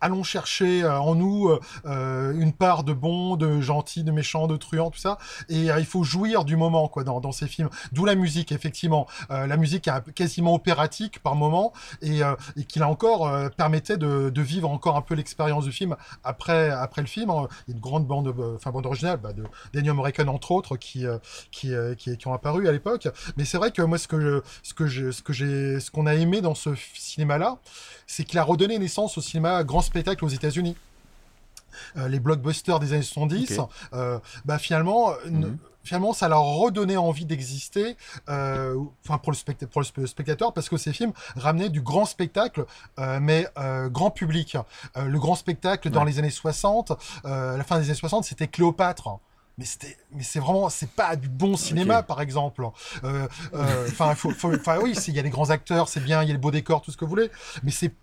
allons 0.00 0.22
chercher 0.22 0.82
euh, 0.82 1.00
en 1.00 1.14
nous 1.14 1.48
euh, 1.48 1.60
euh, 1.86 2.32
une 2.38 2.52
part 2.52 2.84
de 2.84 2.92
bon, 2.92 3.36
de 3.36 3.60
gentil, 3.60 4.04
de 4.04 4.12
méchant, 4.12 4.46
de 4.46 4.56
truand, 4.56 4.90
tout 4.90 4.98
ça. 4.98 5.18
Et 5.48 5.66
il 5.66 5.86
faut 5.86 6.04
jouir 6.04 6.44
du 6.44 6.56
moment, 6.56 6.88
quoi, 6.88 7.04
dans, 7.04 7.20
dans 7.20 7.32
ces 7.32 7.46
films. 7.46 7.68
D'où 7.92 8.04
la 8.04 8.14
musique, 8.14 8.52
effectivement. 8.52 9.06
La 9.30 9.56
musique 9.56 9.88
est 9.88 10.12
quasiment 10.12 10.54
opératique 10.54 11.20
par 11.20 11.34
moment, 11.34 11.72
et, 12.02 12.20
et 12.56 12.64
qui 12.64 12.78
là 12.78 12.88
encore 12.88 13.30
permettait 13.56 13.96
de, 13.96 14.30
de 14.30 14.42
vivre 14.42 14.70
encore 14.70 14.96
un 14.96 15.02
peu 15.02 15.14
l'expérience 15.14 15.64
du 15.64 15.72
film 15.72 15.96
après, 16.24 16.70
après 16.70 17.02
le 17.02 17.06
film. 17.06 17.30
Une 17.68 17.80
grande 17.80 18.06
bande, 18.06 18.34
enfin 18.54 18.70
bande 18.70 18.86
originale, 18.86 19.18
bah, 19.18 19.32
de 19.32 19.44
Daniel 19.72 19.94
Morricone 19.94 20.28
entre 20.28 20.52
autres, 20.52 20.76
qui, 20.76 21.04
qui, 21.50 21.72
qui, 21.98 22.16
qui 22.16 22.28
ont 22.28 22.32
apparu 22.34 22.68
à 22.68 22.72
l'époque. 22.72 23.08
Mais 23.36 23.44
c'est 23.44 23.58
vrai 23.58 23.70
que 23.70 23.82
moi, 23.82 23.98
ce 23.98 24.08
que 24.08 24.42
ce 24.62 24.74
que 24.74 24.86
ce 24.88 25.22
que 25.22 25.32
j'ai, 25.32 25.80
ce 25.80 25.90
qu'on 25.90 26.06
a 26.06 26.14
aimé 26.14 26.40
dans 26.40 26.54
ce 26.54 26.70
cinéma-là, 26.94 27.58
c'est 28.06 28.24
qu'il 28.24 28.38
a 28.38 28.44
redonné 28.44 28.78
naissance 28.78 29.18
au 29.18 29.20
cinéma 29.20 29.64
grand 29.66 29.82
spectacle 29.82 30.24
aux 30.24 30.28
États-Unis. 30.28 30.76
Euh, 31.98 32.08
les 32.08 32.20
blockbusters 32.20 32.80
des 32.80 32.94
années 32.94 33.02
70, 33.02 33.58
Ok. 33.58 33.68
euh, 33.92 34.18
bah 34.46 34.58
finalement, 34.58 35.10
euh, 35.10 35.14
Mhm. 35.26 35.58
finalement, 35.84 36.14
ça 36.14 36.26
leur 36.26 36.42
redonnait 36.42 36.96
envie 36.96 37.26
d'exister, 37.26 37.98
euh, 38.30 38.76
enfin 39.04 39.18
pour 39.18 39.30
le, 39.32 39.66
pour 39.66 39.84
spectateur, 40.06 40.54
parce 40.54 40.70
que 40.70 40.78
ces 40.78 40.94
films 40.94 41.12
ramenaient 41.36 41.68
du 41.68 41.82
grand 41.82 42.06
spectacle, 42.06 42.64
mais 43.20 43.46
grand 43.90 44.10
public. 44.10 44.56
Le 44.96 45.18
grand 45.18 45.34
spectacle 45.34 45.90
dans 45.90 46.04
les 46.04 46.18
années 46.18 46.30
60, 46.30 46.92
euh, 47.26 47.54
à 47.54 47.56
la 47.58 47.64
fin 47.64 47.78
des 47.78 47.84
années 47.86 47.94
60, 47.94 48.24
c'était 48.24 48.48
Cléopâtre. 48.48 49.18
Mais 49.58 49.64
c'était, 49.64 49.96
mais 50.12 50.22
c'est 50.22 50.38
vraiment, 50.38 50.68
c'est 50.68 50.90
pas 50.90 51.16
du 51.16 51.30
bon 51.30 51.56
cinéma, 51.56 52.02
par 52.02 52.20
exemple. 52.20 52.62
Euh, 53.04 53.26
euh, 53.54 53.86
Enfin, 53.88 54.14
faut, 54.14 54.30
faut- 54.30 54.54
enfin, 54.54 54.78
oui, 54.82 54.94
il 55.08 55.14
y 55.14 55.18
a 55.18 55.22
des 55.22 55.30
grands 55.30 55.48
acteurs, 55.48 55.88
c'est 55.88 56.00
bien, 56.00 56.22
il 56.22 56.26
y 56.26 56.30
a 56.30 56.34
les 56.34 56.38
beaux 56.38 56.50
décors, 56.50 56.82
tout 56.82 56.90
ce 56.90 56.96
que 56.98 57.06
vous 57.06 57.08
voulez, 57.10 57.30
mais 57.62 57.70
c'est, 57.70 57.94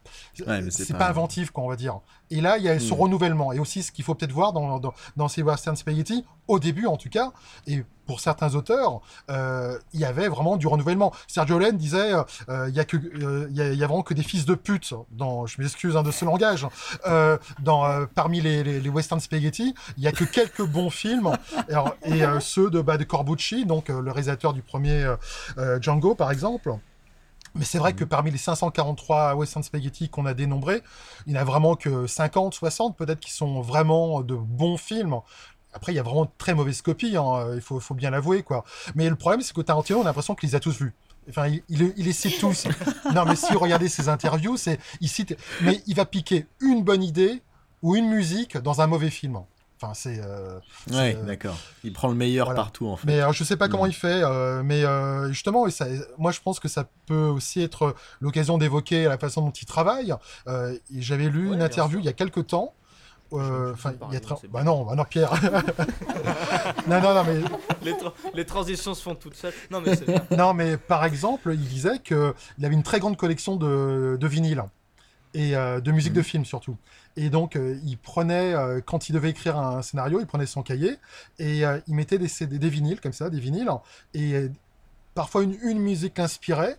Ouais, 0.48 0.62
mais 0.64 0.72
c'est 0.72 0.86
c'est 0.86 0.94
pas- 0.94 1.00
pas 1.00 1.10
inventif, 1.10 1.52
quoi, 1.52 1.64
on 1.64 1.70
va 1.70 1.76
dire. 1.76 2.00
Et 2.34 2.42
là, 2.42 2.58
il 2.58 2.64
y 2.64 2.70
a 2.70 2.80
ce 2.80 2.94
Hmm. 2.94 3.02
renouvellement. 3.02 3.54
Et 3.54 3.60
aussi, 3.60 3.84
ce 3.84 3.92
qu'il 3.92 4.04
faut 4.04 4.16
peut-être 4.16 4.32
voir 4.32 4.54
dans, 4.54 4.80
dans, 4.80 4.94
dans 5.16 5.28
ces 5.28 5.44
western 5.44 5.76
spaghetti, 5.76 6.26
au 6.48 6.60
début 6.60 6.88
en 6.88 6.98
tout 6.98 7.10
cas, 7.10 7.32
et 7.68 7.84
pour 8.06 8.20
certains 8.20 8.54
auteurs, 8.56 9.00
euh, 9.30 9.78
il 9.94 10.00
y 10.00 10.06
avait 10.06 10.28
vraiment 10.28 10.58
du 10.58 10.68
renouvellement. 10.68 11.14
Sergio 11.28 11.58
Leone 11.58 11.78
disait, 11.78 12.12
euh, 12.50 12.68
il 12.70 12.76
y 12.76 12.80
a 12.80 12.86
que, 12.86 12.98
euh, 12.98 13.48
il 13.50 13.56
y, 13.56 13.62
a, 13.62 13.72
il 13.72 13.78
y 13.80 13.84
a 13.84 13.88
vraiment 13.88 14.04
que 14.04 14.14
des 14.14 14.24
fils 14.24 14.46
de 14.46 14.56
pute 14.56 14.94
dans, 15.12 15.46
je 15.46 15.62
m'excuse 15.62 15.96
hein, 15.96 16.04
de 16.04 16.12
ce 16.12 16.26
langage, 16.26 16.68
euh, 17.08 17.38
dans 17.60 17.86
euh, 17.86 18.06
parmi 18.14 18.42
les, 18.42 18.64
les, 18.64 18.82
les 18.82 18.90
western 18.90 19.22
spaghetti, 19.22 19.74
il 19.98 20.04
y 20.04 20.08
a 20.08 20.12
que 20.12 20.26
quelques 20.26 20.66
bons 20.66 20.90
films. 21.04 21.32
Alors, 21.70 21.96
et 22.04 22.24
ceux 22.42 22.70
de, 22.70 22.82
bah, 22.82 22.98
de 22.98 23.04
Corbucci, 23.06 23.66
donc 23.66 23.88
le 23.90 24.12
réalisateur 24.12 24.54
du 24.54 24.62
premier 24.62 25.06
Django 25.80 26.16
par 26.16 26.32
exemple. 26.32 26.74
Mais 27.56 27.66
c'est 27.66 27.78
vrai 27.78 27.94
que 27.94 28.04
parmi 28.04 28.32
les 28.32 28.38
543 28.38 29.36
Western 29.36 29.64
Spaghetti 29.64 30.10
qu'on 30.10 30.26
a 30.26 30.34
dénombrés, 30.34 30.82
il 31.28 31.34
n'y 31.34 31.40
en 31.40 31.42
a 31.42 31.46
vraiment 31.46 31.76
que 31.76 32.08
50, 32.08 32.54
60 32.54 32.98
peut-être 32.98 33.20
qui 33.20 33.32
sont 33.32 33.62
vraiment 33.62 34.22
de 34.22 34.36
bons 34.36 34.78
films. 34.78 35.20
Après, 35.74 35.92
il 35.92 35.96
y 35.96 36.00
a 36.00 36.04
vraiment 36.04 36.26
de 36.26 36.32
très 36.38 36.54
mauvaises 36.54 36.82
copies, 36.82 37.18
hein, 37.18 37.48
il 37.56 37.62
faut, 37.62 37.80
faut 37.80 37.96
bien 37.96 38.12
l'avouer, 38.12 38.44
quoi. 38.44 38.64
Mais 38.96 39.10
le 39.10 39.16
problème, 39.16 39.42
c'est 39.42 39.56
que 39.56 39.62
Tarantino, 39.62 40.00
on 40.00 40.04
a 40.04 40.06
l'impression 40.06 40.36
qu'il 40.36 40.50
les 40.50 40.56
a 40.56 40.60
tous 40.60 40.78
vus. 40.78 40.94
Enfin, 41.30 41.48
il, 41.48 41.64
il, 41.70 41.94
il 41.98 42.06
les 42.06 42.14
cite 42.14 42.40
tous. 42.40 42.68
non, 43.14 43.26
mais 43.26 43.36
si 43.36 43.52
vous 43.54 43.60
regardez 43.60 43.90
ses 43.90 44.10
interviews, 44.10 44.58
c'est, 44.58 44.80
il 45.02 45.10
cite, 45.10 45.36
mais 45.62 45.82
il 45.88 45.96
va 45.96 46.06
piquer 46.06 46.48
une 46.60 46.84
bonne 46.84 47.04
idée 47.04 47.42
ou 47.82 47.96
une 47.96 48.08
musique 48.08 48.58
dans 48.58 48.82
un 48.82 48.88
mauvais 48.88 49.10
film. 49.10 49.40
Enfin, 49.82 49.94
c'est. 49.94 50.22
Euh, 50.24 50.60
ouais, 50.92 51.16
euh, 51.16 51.24
d'accord. 51.26 51.58
Il 51.84 51.92
prend 51.94 52.08
le 52.08 52.16
meilleur 52.16 52.48
voilà. 52.48 52.62
partout, 52.62 52.88
en 52.88 52.96
fait. 52.96 53.06
Mais 53.08 53.20
euh, 53.22 53.32
je 53.34 53.44
sais 53.44 53.58
pas 53.58 53.68
comment 53.68 53.86
Mm. 53.86 53.90
il 53.90 53.94
fait, 53.94 54.22
euh, 54.24 54.64
mais 54.64 54.84
euh, 54.86 55.28
justement, 55.30 55.70
ça, 55.70 55.88
moi 56.18 56.32
je 56.32 56.40
pense 56.40 56.60
que 56.60 56.68
ça 56.70 56.86
peut 57.06 57.26
aussi 57.26 57.62
être 57.62 57.94
l'occasion 58.22 58.58
d'évoquer 58.58 59.06
la 59.06 59.18
façon 59.18 59.42
dont 59.42 59.52
il 59.52 59.66
travaille. 59.66 60.14
Euh, 60.48 60.78
J'avais 60.98 61.28
lu 61.30 61.50
Ouais, 61.50 61.56
une 61.56 61.62
interview 61.62 61.98
sûr. 61.98 62.02
il 62.02 62.06
y 62.06 62.10
a 62.10 62.14
quelques 62.14 62.48
temps. 62.48 62.74
Euh, 63.34 63.74
Enfin, 63.74 63.94
il 64.10 64.14
y 64.14 64.18
a 64.18 64.20
c'est 64.40 64.48
Bah 64.48 64.60
bon. 64.64 64.66
non, 64.66 64.86
bah 64.86 64.96
non, 64.96 65.06
Pierre. 65.06 65.34
non, 66.88 67.02
non, 67.02 67.14
non, 67.16 67.24
mais 67.24 67.42
les, 67.84 67.94
tra- 67.94 68.14
les 68.34 68.46
transitions 68.46 68.94
se 68.94 69.02
font 69.02 69.16
toutes 69.16 69.36
seules. 69.36 69.54
Non, 69.72 69.82
mais 69.82 69.96
c'est 69.96 70.06
bien. 70.08 70.24
Non, 70.38 70.54
mais 70.54 70.78
par 70.78 71.04
exemple, 71.04 71.50
il 71.54 71.68
disait 71.68 72.00
qu'il 72.00 72.16
avait 72.64 72.76
une 72.76 72.84
très 72.84 73.00
grande 73.00 73.18
collection 73.18 73.56
de, 73.56 74.18
de 74.20 74.28
vinyles 74.28 74.64
et 75.34 75.56
euh, 75.56 75.82
de 75.82 75.92
musique 75.92 76.14
de 76.14 76.22
film 76.22 76.46
surtout. 76.46 76.78
Et 77.16 77.30
donc, 77.30 77.56
euh, 77.56 77.80
il 77.86 77.98
prenait, 77.98 78.54
euh, 78.54 78.82
quand 78.84 79.10
il 79.10 79.14
devait 79.14 79.30
écrire 79.30 79.58
un 79.58 79.82
scénario, 79.82 80.20
il 80.20 80.26
prenait 80.26 80.46
son 80.46 80.64
cahier 80.64 80.98
et 81.40 81.62
il 81.88 81.96
mettait 81.96 82.18
des, 82.18 82.28
CD, 82.28 82.60
des 82.60 82.70
vinyles 82.70 83.02
comme 83.02 83.14
ça, 83.14 83.30
des 83.30 83.40
vinyles, 83.40 83.70
et 84.14 84.50
parfois 85.16 85.44
une, 85.44 85.58
une 85.64 85.80
musique 85.80 86.18
l'inspirait. 86.18 86.78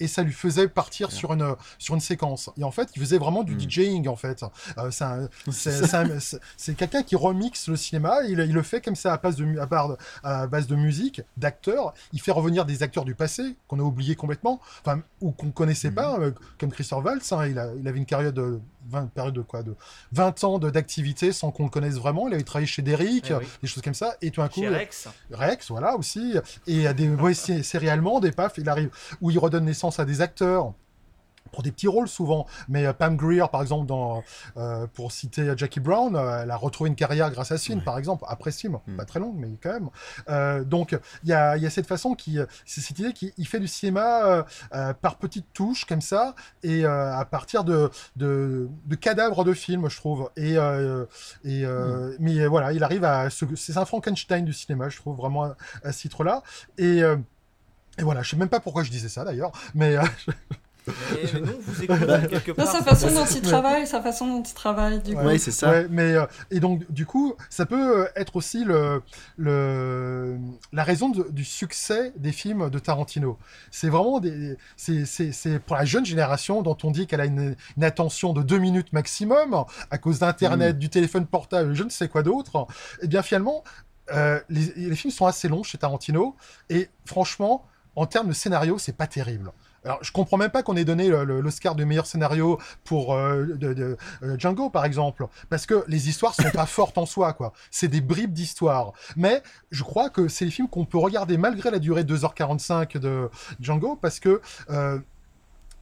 Et 0.00 0.08
ça 0.08 0.22
lui 0.22 0.32
faisait 0.32 0.68
partir 0.68 1.10
sur 1.12 1.32
une, 1.32 1.54
sur 1.78 1.94
une 1.94 2.00
séquence. 2.00 2.50
Et 2.58 2.64
en 2.64 2.70
fait, 2.70 2.88
il 2.94 3.00
faisait 3.00 3.18
vraiment 3.18 3.42
du 3.44 3.54
Mhm. 3.54 3.60
DJing, 3.60 4.08
en 4.08 4.16
fait. 4.16 4.44
Euh, 4.78 4.90
c'est 4.90 5.04
un- 5.04 5.28
C'est 5.50 5.52
c'est 5.80 5.86
c'est 5.86 5.96
un- 5.96 6.20
c'est- 6.20 6.40
c'est 6.56 6.74
quelqu'un 6.74 7.02
qui 7.02 7.16
remixe 7.16 7.68
le 7.68 7.76
cinéma. 7.76 8.18
Il, 8.28 8.38
il 8.40 8.52
le 8.52 8.62
fait 8.62 8.80
comme 8.80 8.96
ça 8.96 9.12
à 9.14 9.16
base 9.18 9.36
de, 9.36 9.58
à 9.58 9.66
part 9.66 9.88
de- 9.90 9.96
à 10.22 10.46
base 10.46 10.66
de 10.66 10.76
musique, 10.76 11.22
d'acteurs. 11.36 11.94
Il 12.12 12.20
fait 12.20 12.32
revenir 12.32 12.64
des 12.64 12.82
acteurs 12.82 13.04
du 13.04 13.14
passé 13.14 13.56
qu'on 13.68 13.78
a 13.78 13.82
oublié 13.82 14.16
complètement, 14.16 14.60
enfin 14.84 15.00
ou 15.20 15.30
qu'on 15.32 15.50
connaissait 15.50 15.88
Mhm. 15.90 15.94
pas, 15.94 16.18
euh, 16.20 16.30
comme 16.58 16.70
Christophe 16.70 17.04
Waltz. 17.04 17.32
hein. 17.32 17.46
il, 17.46 17.58
a, 17.58 17.68
il 17.78 17.86
avait 17.88 17.98
une 17.98 18.06
période 18.06 18.34
de 18.34 18.60
20, 18.88 19.06
période 19.06 19.34
de 19.34 19.40
quoi, 19.42 19.62
de 19.62 19.74
20 20.12 20.44
ans 20.44 20.58
d'activité 20.58 21.32
sans 21.32 21.50
qu'on 21.50 21.64
le 21.64 21.70
connaisse 21.70 21.94
vraiment. 21.94 22.28
Il 22.28 22.34
avait 22.34 22.42
travaillé 22.44 22.66
chez 22.66 22.82
Derrick, 22.82 23.26
Eh 23.30 23.34
oui. 23.34 23.44
des 23.62 23.68
choses 23.68 23.82
comme 23.82 23.94
ça. 23.94 24.14
Et 24.22 24.30
tout 24.30 24.40
d'un 24.40 24.48
coup, 24.48 24.60
Chez 24.60 24.68
Rex. 24.68 25.08
Rex, 25.32 25.70
voilà 25.70 25.96
aussi, 25.96 26.34
et 26.66 26.86
à 26.86 26.92
des 26.92 27.08
ouais, 27.08 27.34
sé- 27.34 27.62
séries 27.62 27.88
allemandes, 27.88 28.24
et 28.24 28.32
paf, 28.32 28.54
il 28.58 28.68
arrive 28.68 28.90
où 29.20 29.30
il 29.30 29.38
redonne 29.38 29.64
naissance 29.64 29.85
à 29.98 30.04
des 30.04 30.20
acteurs 30.20 30.72
pour 31.52 31.62
des 31.62 31.70
petits 31.70 31.86
rôles 31.86 32.08
souvent. 32.08 32.44
Mais 32.68 32.84
euh, 32.86 32.92
Pam 32.92 33.16
Grier, 33.16 33.44
par 33.50 33.62
exemple, 33.62 33.86
dans, 33.86 34.24
euh, 34.56 34.88
pour 34.92 35.12
citer 35.12 35.54
Jackie 35.56 35.78
Brown, 35.78 36.14
euh, 36.16 36.42
elle 36.42 36.50
a 36.50 36.56
retrouvé 36.56 36.90
une 36.90 36.96
carrière 36.96 37.30
grâce 37.30 37.52
à 37.52 37.56
ce 37.56 37.66
film, 37.66 37.82
par 37.82 37.98
exemple, 37.98 38.24
après 38.28 38.50
ce 38.50 38.58
film, 38.58 38.78
Mm. 38.86 38.96
pas 38.96 39.04
très 39.04 39.20
longue, 39.20 39.36
mais 39.38 39.50
quand 39.62 39.72
même. 39.72 39.88
Euh, 40.28 40.64
donc 40.64 40.98
il 41.22 41.28
y 41.30 41.32
a, 41.32 41.56
il 41.56 41.62
y 41.62 41.66
a 41.66 41.70
cette 41.70 41.86
façon 41.86 42.14
qui, 42.14 42.40
euh, 42.40 42.46
c'est 42.66 42.80
cette 42.80 42.98
idée 42.98 43.12
qu'il 43.12 43.32
il 43.38 43.46
fait 43.46 43.60
du 43.60 43.68
cinéma 43.68 44.24
euh, 44.26 44.42
euh, 44.74 44.92
par 44.94 45.16
petites 45.18 45.46
touches 45.54 45.84
comme 45.84 46.00
ça, 46.00 46.34
et 46.64 46.84
euh, 46.84 47.14
à 47.16 47.24
partir 47.24 47.62
de, 47.62 47.90
de, 48.16 48.68
de 48.84 48.94
cadavres 48.96 49.44
de 49.44 49.54
films, 49.54 49.88
je 49.88 49.96
trouve. 49.96 50.28
Et, 50.36 50.58
euh, 50.58 51.06
et 51.44 51.64
euh, 51.64 52.16
mais 52.18 52.40
euh, 52.40 52.48
voilà, 52.48 52.72
il 52.72 52.82
arrive 52.82 53.04
à, 53.04 53.28
c'est 53.30 53.76
un 53.78 53.84
Frankenstein 53.84 54.44
du 54.44 54.52
cinéma, 54.52 54.88
je 54.88 54.96
trouve 54.98 55.16
vraiment 55.16 55.44
à, 55.44 55.56
à 55.84 55.92
ce 55.92 56.00
titre-là. 56.00 56.42
Et 56.76 57.04
euh, 57.04 57.16
et 57.98 58.02
voilà, 58.02 58.22
je 58.22 58.30
sais 58.30 58.36
même 58.36 58.48
pas 58.48 58.60
pourquoi 58.60 58.82
je 58.84 58.90
disais 58.90 59.08
ça 59.08 59.24
d'ailleurs, 59.24 59.52
mais 59.74 59.96
euh, 59.96 60.02
Mais, 60.86 60.94
mais 61.34 61.40
non, 61.40 61.52
vous 61.60 61.82
écoutez 61.82 62.28
quelque 62.28 62.50
Non, 62.50 62.54
part. 62.64 62.68
sa 62.68 62.82
façon 62.84 63.10
dont 63.10 63.24
il 63.24 63.40
travaille, 63.42 63.86
sa 63.88 64.00
façon 64.00 64.26
dont 64.28 64.42
il 64.44 64.54
travaille, 64.54 65.00
du 65.02 65.16
coup. 65.16 65.20
Ouais, 65.22 65.36
c'est 65.38 65.50
ça. 65.50 65.68
Ouais, 65.70 65.86
mais 65.90 66.14
euh, 66.14 66.26
et 66.52 66.60
donc 66.60 66.88
du 66.92 67.06
coup, 67.06 67.34
ça 67.50 67.66
peut 67.66 68.02
euh, 68.04 68.08
être 68.14 68.36
aussi 68.36 68.62
le, 68.62 69.02
le 69.36 70.38
la 70.72 70.84
raison 70.84 71.08
de- 71.08 71.26
du 71.30 71.44
succès 71.44 72.12
des 72.16 72.30
films 72.32 72.70
de 72.70 72.78
Tarantino. 72.78 73.36
C'est 73.72 73.88
vraiment 73.88 74.20
des 74.20 74.56
c'est 74.76 75.04
c'est 75.06 75.32
c'est 75.32 75.58
pour 75.58 75.74
la 75.76 75.84
jeune 75.84 76.06
génération 76.06 76.62
dont 76.62 76.76
on 76.84 76.90
dit 76.92 77.06
qu'elle 77.08 77.20
a 77.20 77.26
une, 77.26 77.56
une 77.76 77.84
attention 77.84 78.32
de 78.32 78.42
deux 78.42 78.58
minutes 78.58 78.92
maximum 78.92 79.64
à 79.90 79.98
cause 79.98 80.20
d'internet, 80.20 80.78
du 80.78 80.88
téléphone 80.88 81.26
portable, 81.26 81.74
je 81.74 81.82
ne 81.82 81.90
sais 81.90 82.08
quoi 82.08 82.22
d'autre. 82.22 82.66
Et 83.02 83.08
bien 83.08 83.22
finalement, 83.22 83.64
euh, 84.12 84.38
les, 84.48 84.72
les 84.76 84.94
films 84.96 85.12
sont 85.12 85.26
assez 85.26 85.48
longs 85.48 85.64
chez 85.64 85.78
Tarantino 85.78 86.36
et 86.70 86.88
franchement, 87.06 87.64
en 87.96 88.06
termes 88.06 88.28
de 88.28 88.32
scénario, 88.34 88.78
c'est 88.78 88.96
pas 88.96 89.06
terrible. 89.06 89.50
Alors, 89.84 89.98
je 90.02 90.10
comprends 90.10 90.36
même 90.36 90.50
pas 90.50 90.62
qu'on 90.64 90.76
ait 90.76 90.84
donné 90.84 91.08
l'Oscar 91.08 91.76
du 91.76 91.84
meilleur 91.84 92.06
scénario 92.06 92.58
pour 92.84 93.14
euh, 93.14 93.44
de, 93.46 93.72
de- 93.72 93.96
euh, 94.24 94.36
Django, 94.36 94.68
par 94.68 94.84
exemple, 94.84 95.26
parce 95.48 95.64
que 95.64 95.84
les 95.86 96.08
histoires 96.08 96.34
sont 96.34 96.50
pas 96.52 96.66
fortes 96.66 96.98
en 96.98 97.06
soi, 97.06 97.32
quoi. 97.34 97.52
C'est 97.70 97.86
des 97.88 98.00
bribes 98.00 98.32
d'histoire. 98.32 98.92
Mais 99.16 99.42
je 99.70 99.84
crois 99.84 100.10
que 100.10 100.26
c'est 100.28 100.44
les 100.44 100.50
films 100.50 100.68
qu'on 100.68 100.84
peut 100.84 100.98
regarder 100.98 101.36
malgré 101.38 101.70
la 101.70 101.78
durée 101.78 102.02
de 102.02 102.16
2h45 102.16 102.98
de 102.98 103.30
Django, 103.60 103.94
parce 103.96 104.18
que 104.18 104.40
euh, 104.70 104.98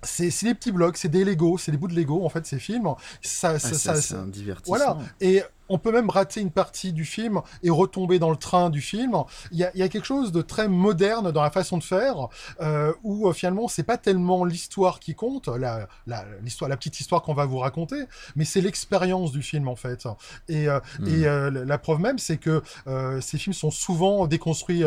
c'est 0.02 0.28
des 0.44 0.54
petits 0.54 0.72
blocs, 0.72 0.98
c'est 0.98 1.08
des 1.08 1.24
Lego, 1.24 1.56
c'est 1.56 1.72
des 1.72 1.78
bouts 1.78 1.88
de 1.88 1.94
Lego, 1.94 2.26
en 2.26 2.28
fait, 2.28 2.44
ces 2.44 2.58
films. 2.58 2.88
Ça, 3.22 3.52
Ah, 3.54 3.58
ça- 3.58 3.68
ça, 3.70 3.94
ça- 3.94 4.02
c'est 4.02 4.14
un 4.16 4.26
divertissement. 4.26 4.76
voilà. 4.76 4.98
Et 5.22 5.42
on 5.68 5.78
peut 5.78 5.92
même 5.92 6.10
rater 6.10 6.40
une 6.40 6.50
partie 6.50 6.92
du 6.92 7.04
film 7.04 7.40
et 7.62 7.70
retomber 7.70 8.18
dans 8.18 8.30
le 8.30 8.36
train 8.36 8.70
du 8.70 8.80
film. 8.80 9.16
Il 9.52 9.58
y 9.58 9.64
a, 9.64 9.70
il 9.74 9.80
y 9.80 9.82
a 9.82 9.88
quelque 9.88 10.04
chose 10.06 10.32
de 10.32 10.42
très 10.42 10.68
moderne 10.68 11.30
dans 11.32 11.42
la 11.42 11.50
façon 11.50 11.78
de 11.78 11.82
faire, 11.84 12.28
euh, 12.60 12.92
où 13.02 13.28
euh, 13.28 13.32
finalement 13.32 13.68
c'est 13.68 13.82
pas 13.82 13.96
tellement 13.98 14.44
l'histoire 14.44 15.00
qui 15.00 15.14
compte, 15.14 15.48
la, 15.48 15.88
la, 16.06 16.24
l'histoire, 16.42 16.68
la 16.68 16.76
petite 16.76 17.00
histoire 17.00 17.22
qu'on 17.22 17.34
va 17.34 17.46
vous 17.46 17.58
raconter, 17.58 18.04
mais 18.36 18.44
c'est 18.44 18.60
l'expérience 18.60 19.32
du 19.32 19.42
film 19.42 19.68
en 19.68 19.76
fait. 19.76 20.06
Et, 20.48 20.68
euh, 20.68 20.80
Mm. 20.98 21.06
et 21.08 21.26
euh, 21.26 21.64
la 21.64 21.78
preuve 21.78 21.98
même, 22.00 22.18
c'est 22.18 22.36
que 22.36 22.62
euh, 22.86 23.20
ces 23.20 23.38
films 23.38 23.54
sont 23.54 23.70
souvent 23.70 24.26
déconstruits 24.26 24.84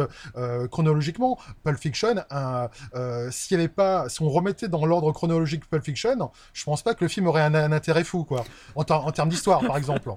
chronologiquement. 0.71 1.37
Pulp 1.63 1.77
Fiction, 1.79 2.15
un, 2.29 2.69
euh, 2.95 3.29
s'il 3.31 3.57
y 3.57 3.59
avait 3.59 3.67
pas, 3.69 4.09
si 4.09 4.21
on 4.21 4.29
remettait 4.29 4.67
dans 4.67 4.85
l'ordre 4.85 5.11
chronologique 5.11 5.69
Pulp 5.69 5.83
Fiction, 5.83 6.31
je 6.53 6.63
pense 6.63 6.81
pas 6.83 6.93
que 6.93 7.03
le 7.03 7.07
film 7.09 7.27
aurait 7.27 7.41
un, 7.41 7.53
un 7.55 7.71
intérêt 7.71 8.03
fou, 8.03 8.23
quoi, 8.23 8.43
en, 8.75 8.83
ter- 8.83 9.05
en 9.05 9.11
termes 9.11 9.29
d'histoire, 9.29 9.61
par 9.65 9.77
exemple. 9.77 10.11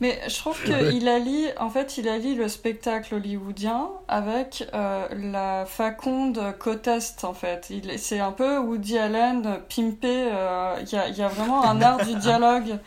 Mais 0.00 0.05
je 0.28 0.36
trouve 0.38 0.60
qu'il 0.64 1.08
allie, 1.08 1.46
en 1.58 1.68
fait, 1.70 1.98
il 1.98 2.08
allie 2.08 2.34
le 2.34 2.48
spectacle 2.48 3.14
hollywoodien 3.14 3.88
avec 4.08 4.68
euh, 4.74 5.06
la 5.16 5.64
faconde 5.66 6.40
côte-est, 6.58 7.24
en 7.24 7.34
fait. 7.34 7.66
Il- 7.70 7.98
C'est 7.98 8.20
un 8.20 8.32
peu 8.32 8.58
Woody 8.58 8.98
Allen 8.98 9.58
pimpé. 9.74 10.28
euh, 10.32 10.76
Il 10.82 10.92
y, 10.92 10.96
a, 10.96 11.08
il 11.08 11.16
y 11.16 11.22
a 11.22 11.28
vraiment 11.28 11.64
un 11.64 11.80
art 11.82 12.04
du 12.04 12.14
dialogue 12.18 12.78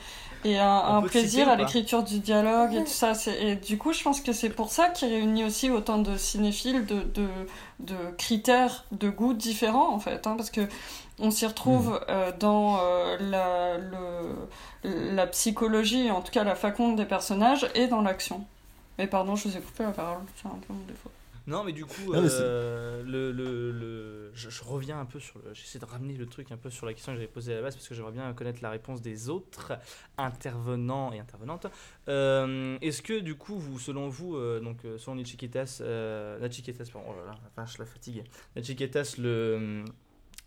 et 0.45 0.57
un, 0.57 1.01
plaisir 1.01 1.29
citer 1.29 1.41
à 1.51 1.55
l'écriture 1.57 2.01
du 2.03 2.19
dialogue 2.19 2.73
et 2.73 2.83
tout 2.85 2.89
ça. 2.89 3.11
Et 3.41 3.55
du 3.55 3.77
coup, 3.77 3.91
je 3.91 4.01
pense 4.03 4.21
que 4.21 4.31
c'est 4.31 4.49
pour 4.49 4.69
ça 4.71 4.87
qu'il 4.87 5.09
réunit 5.09 5.43
aussi 5.43 5.69
autant 5.69 5.97
de 5.97 6.15
cinéphiles 6.15 6.85
de, 6.85 7.01
de, 7.01 7.27
de 7.81 7.95
critères 8.17 8.85
de 8.93 9.09
goût 9.09 9.33
différents, 9.33 9.93
en 9.93 9.99
fait. 9.99 10.25
hein, 10.27 10.35
parce 10.37 10.49
que 10.49 10.61
on 11.19 11.31
s'y 11.31 11.45
retrouve 11.45 11.99
euh, 12.09 12.31
dans 12.39 12.79
euh, 12.81 13.17
la, 13.19 13.77
le, 13.77 15.15
la 15.15 15.27
psychologie, 15.27 16.09
en 16.11 16.21
tout 16.21 16.31
cas 16.31 16.43
la 16.43 16.55
faconde 16.55 16.95
des 16.97 17.05
personnages, 17.05 17.67
et 17.75 17.87
dans 17.87 18.01
l'action. 18.01 18.45
Mais 18.97 19.07
pardon, 19.07 19.35
je 19.35 19.47
vous 19.47 19.57
ai 19.57 19.61
coupé 19.61 19.83
la 19.83 19.91
parole, 19.91 20.21
c'est 20.35 20.47
un 20.47 20.51
peu 20.67 20.73
mon 20.73 20.83
défaut. 20.85 21.09
Non, 21.47 21.63
mais 21.63 21.71
du 21.71 21.83
coup, 21.83 22.13
Non, 22.13 22.21
mais 22.21 22.27
euh, 22.31 23.01
le, 23.03 23.31
le, 23.31 23.71
le- 23.71 24.31
Je, 24.35 24.51
je 24.51 24.63
reviens 24.63 24.99
un 24.99 25.05
peu 25.05 25.19
sur 25.19 25.39
le. 25.39 25.51
J'essaie 25.55 25.79
de 25.79 25.85
ramener 25.85 26.13
le 26.13 26.27
truc 26.27 26.51
un 26.51 26.57
peu 26.57 26.69
sur 26.69 26.85
la 26.85 26.93
question 26.93 27.11
que 27.11 27.17
j'avais 27.17 27.27
posée 27.31 27.53
à 27.53 27.55
la 27.55 27.61
base 27.63 27.75
parce 27.75 27.87
que 27.87 27.95
j'aimerais 27.95 28.11
bien 28.11 28.31
connaître 28.33 28.59
la 28.61 28.69
réponse 28.69 29.01
des 29.01 29.29
autres 29.29 29.71
intervenants 30.19 31.11
et 31.11 31.19
intervenantes. 31.19 31.65
Euh, 32.07 32.77
Est-ce 32.81 33.01
que, 33.01 33.19
du 33.19 33.33
coup, 33.35 33.57
vous, 33.57 33.79
selon 33.79 34.09
vous, 34.09 34.35
euh, 34.35 34.59
donc 34.59 34.77
selon 34.99 35.15
Nichikitas, 35.15 35.79
euh, 35.81 36.37
Nachikitas, 36.39 36.85
pardon, 36.93 37.07
oh 37.09 37.13
là 37.19 37.31
là, 37.31 37.39
la 37.43 37.63
vache, 37.63 37.79
la 37.79 37.85
fatigue. 37.85 38.23
Nachikitas, 38.55 39.15
le. 39.17 39.83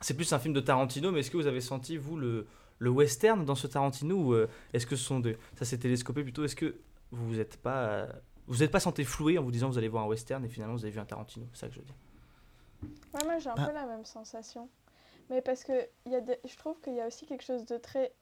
C'est 0.03 0.15
plus 0.15 0.33
un 0.33 0.39
film 0.39 0.53
de 0.55 0.61
Tarantino, 0.61 1.11
mais 1.13 1.21
est-ce 1.21 1.31
que 1.31 1.37
vous 1.37 1.47
avez 1.47 1.61
senti, 1.61 1.97
vous, 1.97 2.17
le, 2.17 2.47
le 2.79 2.91
western 2.91 3.45
dans 3.45 3.55
ce 3.55 3.67
Tarantino 3.67 4.17
ou 4.17 4.35
euh, 4.35 4.49
est-ce 4.73 4.87
que 4.87 4.97
ce 4.97 5.05
sont 5.05 5.21
des. 5.21 5.39
Ça 5.57 5.65
s'est 5.65 5.79
télescopé 5.79 6.23
plutôt 6.23 6.45
Est-ce 6.45 6.57
que 6.57 6.77
vous 7.13 7.27
vous 7.29 7.39
êtes 7.41 7.57
pas. 7.57 7.83
euh, 7.85 8.07
vous 8.49 8.59
n'êtes 8.59 8.71
pas 8.73 8.81
senti 8.81 9.05
floué 9.05 9.39
en 9.39 9.43
vous 9.43 9.53
disant 9.53 9.69
vous 9.71 9.79
allez 9.79 9.89
voir 9.89 10.05
un 10.05 10.09
western 10.09 10.45
et 10.45 10.49
finalement 10.49 10.75
vous 10.75 10.85
avez 10.85 10.91
vu 10.93 10.99
un 11.01 11.05
Tarantino, 11.05 11.47
c'est 11.55 11.61
ça 11.61 11.69
que 11.69 11.75
je 11.75 11.79
veux 11.81 11.85
dire. 11.87 11.95
Ouais, 13.15 13.25
moi 13.25 13.39
j'ai 13.39 13.49
un 13.51 13.55
Bah. 13.55 13.67
peu 13.69 13.73
la 13.73 13.87
même 13.87 14.05
sensation. 14.05 14.69
Mais 15.31 15.41
parce 15.41 15.63
que 15.65 15.73
il 16.07 16.13
y 16.13 16.17
a 16.17 16.21
je 16.45 16.57
trouve 16.57 16.81
qu'il 16.81 16.95
y 16.95 17.01
a 17.01 17.07
aussi 17.07 17.25
quelque 17.27 17.45
chose 17.45 17.65
de 17.65 17.77
très 17.79 18.13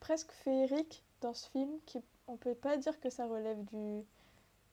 presque 0.00 0.32
féerique 0.32 1.04
dans 1.20 1.32
ce 1.34 1.48
film 1.50 1.70
qui 1.86 2.00
on 2.26 2.36
peut 2.36 2.54
pas 2.54 2.76
dire 2.76 2.98
que 3.00 3.10
ça 3.10 3.26
relève 3.26 3.64
du 3.66 4.02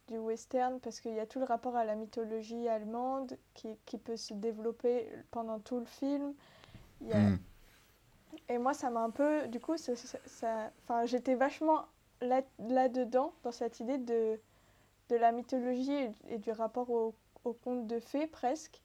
du 0.07 0.17
western 0.19 0.79
parce 0.81 0.99
qu'il 0.99 1.13
y 1.15 1.19
a 1.19 1.25
tout 1.25 1.39
le 1.39 1.45
rapport 1.45 1.75
à 1.75 1.83
la 1.83 1.95
mythologie 1.95 2.67
allemande 2.67 3.37
qui, 3.55 3.69
qui 3.85 3.97
peut 3.97 4.17
se 4.17 4.33
développer 4.35 5.07
pendant 5.31 5.59
tout 5.59 5.79
le 5.79 5.85
film. 5.85 6.33
Il 7.01 7.07
y 7.09 7.13
a- 7.13 7.19
Mm. 7.19 7.39
Et 8.49 8.57
moi 8.57 8.73
ça 8.73 8.89
m'a 8.89 9.01
un 9.01 9.09
peu 9.11 9.47
du 9.47 9.59
coup 9.59 9.77
ça, 9.77 9.95
ça- 9.95 10.19
ça- 10.25 10.71
enfin 10.83 11.05
j'étais 11.05 11.35
vachement 11.35 11.85
là 12.21 12.41
là 12.59 12.89
dedans 12.89 13.33
dans 13.43 13.51
cette 13.51 13.79
idée 13.79 13.97
de 13.97 14.39
de 15.09 15.15
la 15.15 15.31
mythologie 15.31 15.93
et, 15.93 16.11
et 16.29 16.37
du 16.37 16.51
rapport 16.51 16.89
au, 16.89 17.13
au 17.43 17.53
conte 17.53 17.87
de 17.87 17.99
fées 17.99 18.27
presque 18.27 18.81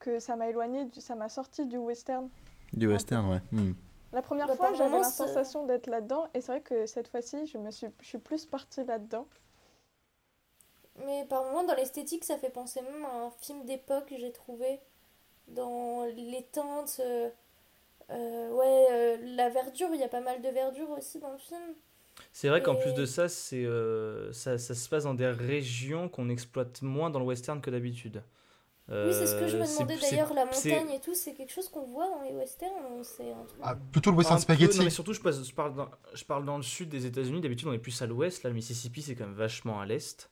que 0.00 0.18
ça 0.18 0.36
m'a 0.36 0.48
éloigné, 0.48 0.84
du- 0.86 1.00
ça 1.00 1.14
m'a 1.14 1.28
sorti 1.28 1.66
du 1.66 1.78
western. 1.78 2.28
Du 2.72 2.86
western, 2.88 3.30
ouais. 3.30 3.40
Hmm. 3.52 3.72
La 4.12 4.22
première 4.22 4.46
Bah, 4.48 4.56
fois, 4.56 4.72
j'avais 4.74 4.98
la 4.98 5.04
sensation 5.04 5.64
d'être 5.66 5.86
là-dedans, 5.88 6.26
et 6.34 6.40
c'est 6.40 6.52
vrai 6.52 6.60
que 6.60 6.86
cette 6.86 7.08
fois-ci, 7.08 7.46
je 7.46 7.58
me 7.58 7.70
suis, 7.70 7.86
je 8.00 8.06
suis 8.06 8.18
plus 8.18 8.44
partie 8.46 8.84
là-dedans. 8.84 9.26
Mais 11.04 11.24
par 11.26 11.44
moments, 11.44 11.64
dans 11.64 11.74
l'esthétique, 11.74 12.24
ça 12.24 12.38
fait 12.38 12.50
penser 12.50 12.80
même 12.82 13.04
à 13.04 13.26
un 13.26 13.30
film 13.40 13.64
d'époque, 13.64 14.12
j'ai 14.16 14.32
trouvé. 14.32 14.80
Dans 15.48 16.04
les 16.04 16.44
teintes, 16.52 17.00
euh, 17.00 17.28
euh, 18.10 18.50
ouais, 18.50 18.86
euh, 18.92 19.16
la 19.36 19.48
verdure, 19.48 19.88
il 19.94 20.00
y 20.00 20.04
a 20.04 20.08
pas 20.08 20.20
mal 20.20 20.42
de 20.42 20.48
verdure 20.48 20.90
aussi 20.90 21.18
dans 21.18 21.32
le 21.32 21.38
film. 21.38 21.74
C'est 22.32 22.48
vrai 22.48 22.62
qu'en 22.62 22.74
plus 22.74 22.92
de 22.94 23.06
ça, 23.06 23.28
c'est 23.28 23.64
euh, 23.64 24.32
ça, 24.32 24.58
ça 24.58 24.74
se 24.74 24.88
passe 24.88 25.04
dans 25.04 25.14
des 25.14 25.26
régions 25.28 26.08
qu'on 26.08 26.28
exploite 26.28 26.82
moins 26.82 27.10
dans 27.10 27.18
le 27.18 27.24
western 27.26 27.60
que 27.60 27.70
d'habitude. 27.70 28.22
oui, 28.88 29.12
c'est 29.12 29.26
ce 29.26 29.34
que 29.34 29.48
je 29.48 29.56
me 29.56 29.66
demandais 29.66 29.98
d'ailleurs, 29.98 30.32
la 30.34 30.44
montagne 30.44 30.90
et 30.94 31.00
tout, 31.00 31.14
c'est 31.14 31.34
quelque 31.34 31.52
chose 31.52 31.68
qu'on 31.68 31.84
voit 31.84 32.08
dans 32.08 32.22
les 32.22 32.32
westerns 32.32 32.72
ou 32.98 33.02
c'est 33.04 33.32
un 33.32 33.44
truc. 33.44 33.60
Ah, 33.62 33.76
plutôt 33.92 34.10
le 34.12 34.16
western 34.16 34.36
Un 34.36 34.38
peu, 34.38 34.42
spaghetti. 34.54 34.78
non, 34.78 34.84
mais 34.84 34.90
surtout, 34.90 35.12
je, 35.12 35.20
passe- 35.20 35.42
je 35.44 35.52
parle 35.54 35.74
dans, 35.74 35.88
je 36.14 36.24
parle 36.24 36.44
dans 36.44 36.56
le 36.56 36.62
sud 36.62 36.88
des 36.88 37.04
États-Unis. 37.06 37.40
D'habitude, 37.40 37.68
on 37.68 37.72
est 37.72 37.78
plus 37.78 38.00
à 38.02 38.06
l'ouest. 38.06 38.42
Là, 38.44 38.50
le 38.50 38.54
Mississippi, 38.56 39.02
c'est 39.02 39.14
quand 39.14 39.26
même 39.26 39.34
vachement 39.34 39.80
à 39.80 39.86
l'est. 39.86 40.30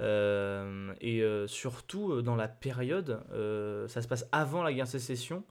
Euh, 0.00 0.94
et 1.00 1.22
euh, 1.22 1.46
surtout, 1.46 2.12
euh, 2.12 2.22
dans 2.22 2.36
la 2.36 2.48
période, 2.48 3.24
euh, 3.32 3.86
ça 3.88 4.02
se 4.02 4.08
passe 4.08 4.26
avant 4.32 4.62
la 4.62 4.72
guerre 4.72 4.86
de 4.86 4.90
sécession. 4.90 5.44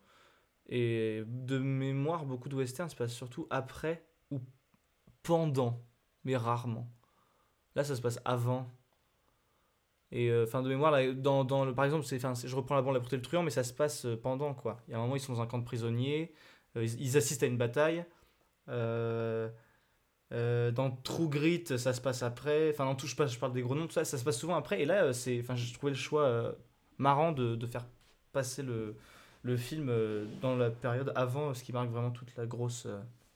Et 0.68 1.24
de 1.28 1.58
mémoire, 1.58 2.26
beaucoup 2.26 2.50
de 2.50 2.56
westerns 2.56 2.90
se 2.90 2.96
passent 2.96 3.14
surtout 3.14 3.48
après 3.50 4.06
ou 4.32 4.42
pendant, 5.22 5.82
mais 6.24 6.38
rarement. 6.38 6.88
Là, 7.76 7.84
ça 7.84 7.96
se 7.96 8.02
passe 8.02 8.20
avant. 8.26 8.70
Et 10.12 10.30
euh, 10.30 10.46
fin 10.46 10.62
de 10.62 10.70
mémoire, 10.70 10.92
là, 10.92 11.12
dans, 11.12 11.44
dans 11.44 11.66
le, 11.66 11.74
par 11.74 11.86
exemple, 11.86 12.06
enfin, 12.14 12.34
je 12.36 12.56
reprends 12.56 12.76
la 12.76 12.84
bande 12.84 12.94
La 12.94 13.00
Portée 13.00 13.16
le 13.16 13.24
Truand, 13.24 13.42
mais 13.44 13.50
ça 13.50 13.64
se 13.64 13.74
passe 13.74 14.06
euh, 14.06 14.16
pendant, 14.16 14.54
quoi. 14.54 14.80
Il 14.88 14.92
y 14.92 14.94
a 14.94 15.00
un 15.00 15.02
moment, 15.02 15.16
ils 15.16 15.20
sont 15.20 15.34
dans 15.34 15.42
un 15.42 15.48
camp 15.48 15.58
de 15.58 15.64
prisonniers, 15.64 16.34
euh, 16.78 16.86
ils, 16.86 17.18
assistent 17.18 17.44
à 17.44 17.48
une 17.48 17.58
bataille. 17.58 18.06
Euh, 18.70 19.50
euh, 19.50 19.50
dans 20.74 20.92
True 20.92 21.30
Grit, 21.30 21.64
ça 21.66 21.94
se 21.94 22.02
passe 22.02 22.24
après. 22.24 22.72
Enfin, 22.72 22.86
dans 22.86 22.96
tout, 22.96 23.08
je, 23.08 23.16
je 23.28 23.40
parle 23.40 23.54
des 23.54 23.62
gros 23.62 23.76
noms, 23.76 23.88
tout 23.88 23.94
ça, 23.94 24.06
ça 24.06 24.18
se 24.18 24.24
passe 24.24 24.38
souvent 24.40 24.56
après. 24.56 24.82
Et 24.82 24.86
là, 24.86 25.06
euh, 25.06 25.14
c'est, 25.14 25.40
enfin, 25.40 25.56
j'ai 25.56 25.74
trouvé 25.74 25.92
le 25.92 25.98
choix 25.98 26.24
euh, 26.24 26.52
marrant 26.98 27.32
de, 27.32 27.56
de 27.56 27.68
faire 27.68 27.86
passer 28.32 28.64
le, 28.64 28.96
le 29.44 29.58
film 29.58 29.88
euh, 29.90 30.26
dans 30.42 30.56
la 30.56 30.70
période 30.72 31.12
avant 31.16 31.54
ce 31.54 31.64
qui 31.64 31.74
marque 31.74 31.90
vraiment 31.90 32.12
toute 32.12 32.36
la 32.36 32.46
grosse, 32.46 32.88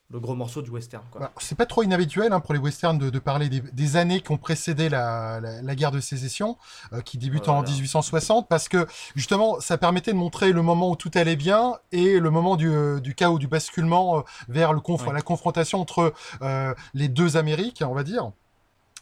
le 0.09 0.19
gros 0.21 0.35
morceau 0.35 0.61
du 0.61 0.69
western. 0.69 1.03
Bah, 1.19 1.31
c'est 1.37 1.57
pas 1.57 1.65
trop 1.65 1.83
inhabituel 1.83 2.31
hein, 2.31 2.39
pour 2.39 2.53
les 2.53 2.59
westerns 2.59 2.97
de, 2.97 3.09
de 3.09 3.19
parler 3.19 3.49
des, 3.49 3.59
des 3.59 3.97
années 3.97 4.21
qui 4.21 4.31
ont 4.31 4.37
précédé 4.37 4.87
la, 4.87 5.41
la, 5.41 5.61
la 5.61 5.75
guerre 5.75 5.91
de 5.91 5.99
sécession, 5.99 6.57
euh, 6.93 7.01
qui 7.01 7.17
débute 7.17 7.49
en 7.49 7.55
Voilà. 7.57 7.69
1860, 7.71 8.47
parce 8.47 8.69
que 8.69 8.87
justement, 9.15 9.59
ça 9.59 9.77
permettait 9.77 10.13
de 10.13 10.17
montrer 10.17 10.53
le 10.53 10.61
moment 10.61 10.89
où 10.91 10.95
tout 10.95 11.11
allait 11.15 11.35
bien 11.35 11.73
et 11.91 12.19
le 12.19 12.29
moment 12.29 12.55
du, 12.55 12.69
euh, 12.69 12.99
du 13.01 13.15
chaos, 13.15 13.37
du 13.37 13.47
basculement 13.47 14.19
euh, 14.19 14.21
vers 14.47 14.71
le 14.71 14.79
conf- 14.79 15.05
Ouais. 15.07 15.13
la 15.13 15.21
confrontation 15.21 15.81
entre 15.81 16.13
euh, 16.41 16.73
les 16.93 17.09
deux 17.09 17.35
Amériques, 17.35 17.83
on 17.85 17.93
va 17.93 18.03
dire. 18.03 18.31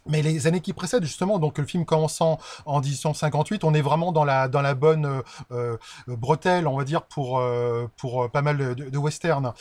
Mais 0.07 0.21
les 0.21 0.45
années 0.45 0.62
qui 0.62 0.74
précèdent, 0.74 1.03
justement, 1.03 1.39
donc 1.39 1.57
le 1.57 1.65
film 1.65 1.83
commençant 1.83 2.38
en 2.65 2.79
1858, 2.79 3.63
on 3.63 3.74
est 3.74 3.81
vraiment 3.81 4.12
dans 4.12 4.24
la 4.24 4.47
dans 4.47 4.62
la 4.62 4.75
bonne 4.75 5.05
euh, 5.05 5.21
euh, 5.51 5.77
bretelle, 6.07 6.67
on 6.67 6.77
va 6.77 6.83
dire, 6.83 7.03
pour 7.03 7.39
euh, 7.39 7.88
pour 7.97 8.29
pas 8.29 8.43
mal 8.43 8.57
de, 8.57 8.74
de 8.89 8.97
westerns. 8.97 9.53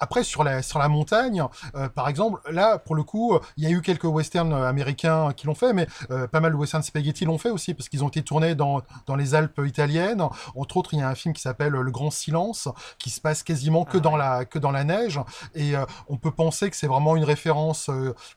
Après, 0.00 0.24
sur 0.24 0.42
la 0.42 0.62
sur 0.62 0.80
la 0.80 0.88
montagne, 0.88 1.44
euh, 1.76 1.88
par 1.88 2.08
exemple, 2.08 2.40
là, 2.50 2.78
pour 2.78 2.96
le 2.96 3.04
coup, 3.04 3.38
il 3.56 3.64
y 3.64 3.66
a 3.66 3.70
eu 3.70 3.80
quelques 3.80 4.04
westerns 4.04 4.52
américains 4.52 5.32
qui 5.34 5.46
l'ont 5.46 5.54
fait, 5.54 5.72
mais 5.72 5.86
pas 6.32 6.40
mal 6.40 6.52
de 6.52 6.56
westerns 6.56 6.82
spaghetti 6.82 7.24
l'ont 7.24 7.38
fait 7.38 7.50
aussi, 7.50 7.74
parce 7.74 7.88
qu'ils 7.88 8.02
ont 8.02 8.08
été 8.08 8.22
tournés 8.22 8.54
dans 8.54 8.82
dans 9.06 9.14
les 9.14 9.34
Alpes 9.34 9.60
italiennes. 9.64 10.26
Entre 10.56 10.76
autres, 10.76 10.94
il 10.94 10.98
y 10.98 11.02
a 11.02 11.08
un 11.08 11.14
film 11.14 11.32
qui 11.32 11.42
s'appelle 11.42 11.72
Le 11.72 11.90
Grand 11.90 12.10
Silence, 12.10 12.68
qui 12.98 13.10
se 13.10 13.20
passe 13.20 13.42
quasiment 13.42 13.84
que 13.84 13.98
Ah 13.98 14.00
dans 14.00 14.16
la 14.16 14.44
que 14.44 14.58
dans 14.58 14.72
la 14.72 14.82
neige, 14.82 15.20
et 15.54 15.74
on 16.08 16.16
peut 16.16 16.32
penser 16.32 16.70
que 16.70 16.76
c'est 16.76 16.88
vraiment 16.88 17.14
une 17.14 17.24
référence 17.24 17.88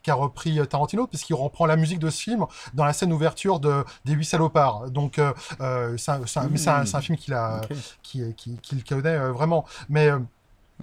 qu'a 0.04 0.14
repris 0.14 0.60
Tarantino, 0.68 1.06
puisqu'il 1.08 1.34
reprend 1.56 1.66
la 1.66 1.76
musique 1.76 1.98
de 1.98 2.10
ce 2.10 2.22
film 2.22 2.46
dans 2.74 2.84
la 2.84 2.92
scène 2.92 3.12
ouverture 3.12 3.60
de 3.60 3.84
des 4.04 4.12
Huit 4.12 4.24
Salopards. 4.24 4.90
Donc, 4.90 5.18
euh, 5.18 5.32
euh, 5.60 5.96
c'est 5.96 6.10
un, 6.10 7.00
film 7.00 7.16
qu'il 7.16 7.34
a 7.34 7.62
qui, 8.02 8.34
qui, 8.34 8.56
qu'il 8.58 8.84
connaît 8.84 9.16
euh, 9.16 9.32
vraiment. 9.32 9.64
Mais 9.88 10.08
euh, 10.08 10.18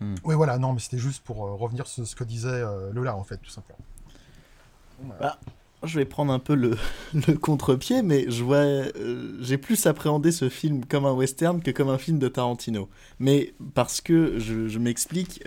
Hmm. 0.01 0.15
oui, 0.23 0.35
voilà, 0.35 0.57
non, 0.57 0.73
mais 0.73 0.79
c'était 0.79 0.97
juste 0.97 1.23
pour 1.23 1.45
euh, 1.45 1.53
revenir 1.53 1.85
sur 1.87 2.05
ce 2.07 2.15
que 2.15 2.23
disait 2.23 2.49
euh, 2.49 2.91
Lola, 2.93 3.15
en 3.15 3.23
fait, 3.23 3.37
tout 3.37 3.51
simplement. 3.51 3.79
Je 5.83 5.99
vais 5.99 6.05
prendre 6.05 6.31
un 6.31 6.39
peu 6.39 6.55
le, 6.55 6.77
le 7.27 7.33
contre-pied, 7.33 8.01
mais 8.01 8.29
je 8.29 8.43
vois, 8.43 8.57
euh, 8.57 9.37
j'ai 9.41 9.57
plus 9.57 9.85
appréhendé 9.85 10.31
ce 10.31 10.49
film 10.49 10.85
comme 10.85 11.05
un 11.05 11.11
western 11.11 11.61
que 11.61 11.71
comme 11.71 11.89
un 11.89 11.97
film 11.97 12.19
de 12.19 12.27
Tarantino. 12.27 12.89
Mais 13.19 13.53
parce 13.75 14.01
que 14.01 14.39
je, 14.39 14.67
je 14.67 14.79
m'explique, 14.79 15.43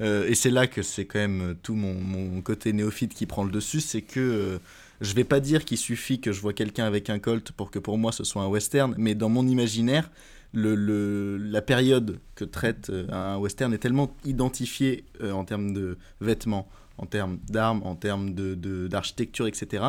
euh, 0.00 0.26
et 0.28 0.34
c'est 0.34 0.50
là 0.50 0.66
que 0.66 0.82
c'est 0.82 1.04
quand 1.06 1.18
même 1.18 1.56
tout 1.62 1.74
mon, 1.74 1.94
mon 1.94 2.40
côté 2.42 2.72
néophyte 2.72 3.14
qui 3.14 3.26
prend 3.26 3.44
le 3.44 3.50
dessus, 3.50 3.80
c'est 3.80 4.02
que 4.02 4.20
euh, 4.20 4.58
je 5.00 5.14
vais 5.14 5.24
pas 5.24 5.40
dire 5.40 5.64
qu'il 5.64 5.78
suffit 5.78 6.20
que 6.20 6.32
je 6.32 6.40
vois 6.40 6.52
quelqu'un 6.52 6.84
avec 6.84 7.10
un 7.10 7.18
colt 7.18 7.52
pour 7.52 7.70
que 7.70 7.78
pour 7.78 7.98
moi 7.98 8.12
ce 8.12 8.24
soit 8.24 8.42
un 8.42 8.48
western, 8.48 8.94
mais 8.98 9.14
dans 9.14 9.28
mon 9.28 9.46
imaginaire, 9.46 10.10
le, 10.52 10.74
le- 10.74 11.36
la 11.38 11.62
période 11.62 12.18
que 12.34 12.44
traite 12.44 12.90
euh, 12.90 13.06
un 13.10 13.36
western 13.38 13.72
est 13.72 13.78
tellement 13.78 14.14
identifiée 14.24 15.04
euh, 15.22 15.32
en 15.32 15.44
termes 15.44 15.72
de 15.72 15.96
vêtements, 16.20 16.68
en 16.98 17.06
termes 17.06 17.38
d'armes, 17.48 17.82
en 17.84 17.94
termes 17.94 18.34
de- 18.34 18.54
de- 18.54 18.88
d'architecture, 18.88 19.46
etc., 19.46 19.84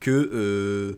que 0.00 0.96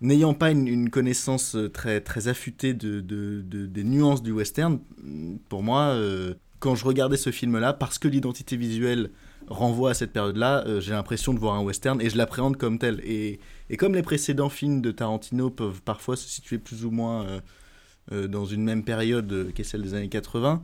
n'ayant 0.00 0.34
pas 0.34 0.50
une, 0.50 0.90
connaissance 0.90 1.56
très, 1.72 2.00
très 2.00 2.28
affûtée 2.28 2.74
de, 2.74 3.00
de- 3.00 3.42
de- 3.46 3.66
des 3.66 3.84
nuances 3.84 4.22
du 4.22 4.32
western, 4.32 4.80
pour 5.48 5.62
moi, 5.62 5.94
quand 6.64 6.74
je 6.74 6.86
regardais 6.86 7.18
ce 7.18 7.30
film-là, 7.30 7.74
parce 7.74 7.98
que 7.98 8.08
l'identité 8.08 8.56
visuelle 8.56 9.10
renvoie 9.48 9.90
à 9.90 9.94
cette 9.94 10.14
période-là, 10.14 10.64
euh, 10.66 10.80
j'ai 10.80 10.92
l'impression 10.92 11.34
de 11.34 11.38
voir 11.38 11.56
un 11.56 11.62
western 11.62 12.00
et 12.00 12.08
je 12.08 12.16
l'appréhende 12.16 12.56
comme 12.56 12.78
tel. 12.78 13.02
Et, 13.04 13.38
et 13.68 13.76
comme 13.76 13.94
les 13.94 14.02
précédents 14.02 14.48
films 14.48 14.80
de 14.80 14.90
Tarantino 14.90 15.50
peuvent 15.50 15.82
parfois 15.82 16.16
se 16.16 16.26
situer 16.26 16.56
plus 16.56 16.86
ou 16.86 16.90
moins 16.90 17.26
euh, 17.26 17.40
euh, 18.12 18.28
dans 18.28 18.46
une 18.46 18.62
même 18.62 18.82
période 18.82 19.52
qu'est 19.54 19.62
celle 19.62 19.82
des 19.82 19.92
années 19.92 20.08
80, 20.08 20.62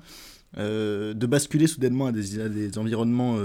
euh, 0.56 1.12
de 1.12 1.26
basculer 1.26 1.66
soudainement 1.66 2.06
à 2.06 2.12
des, 2.12 2.78
environnements, 2.78 3.36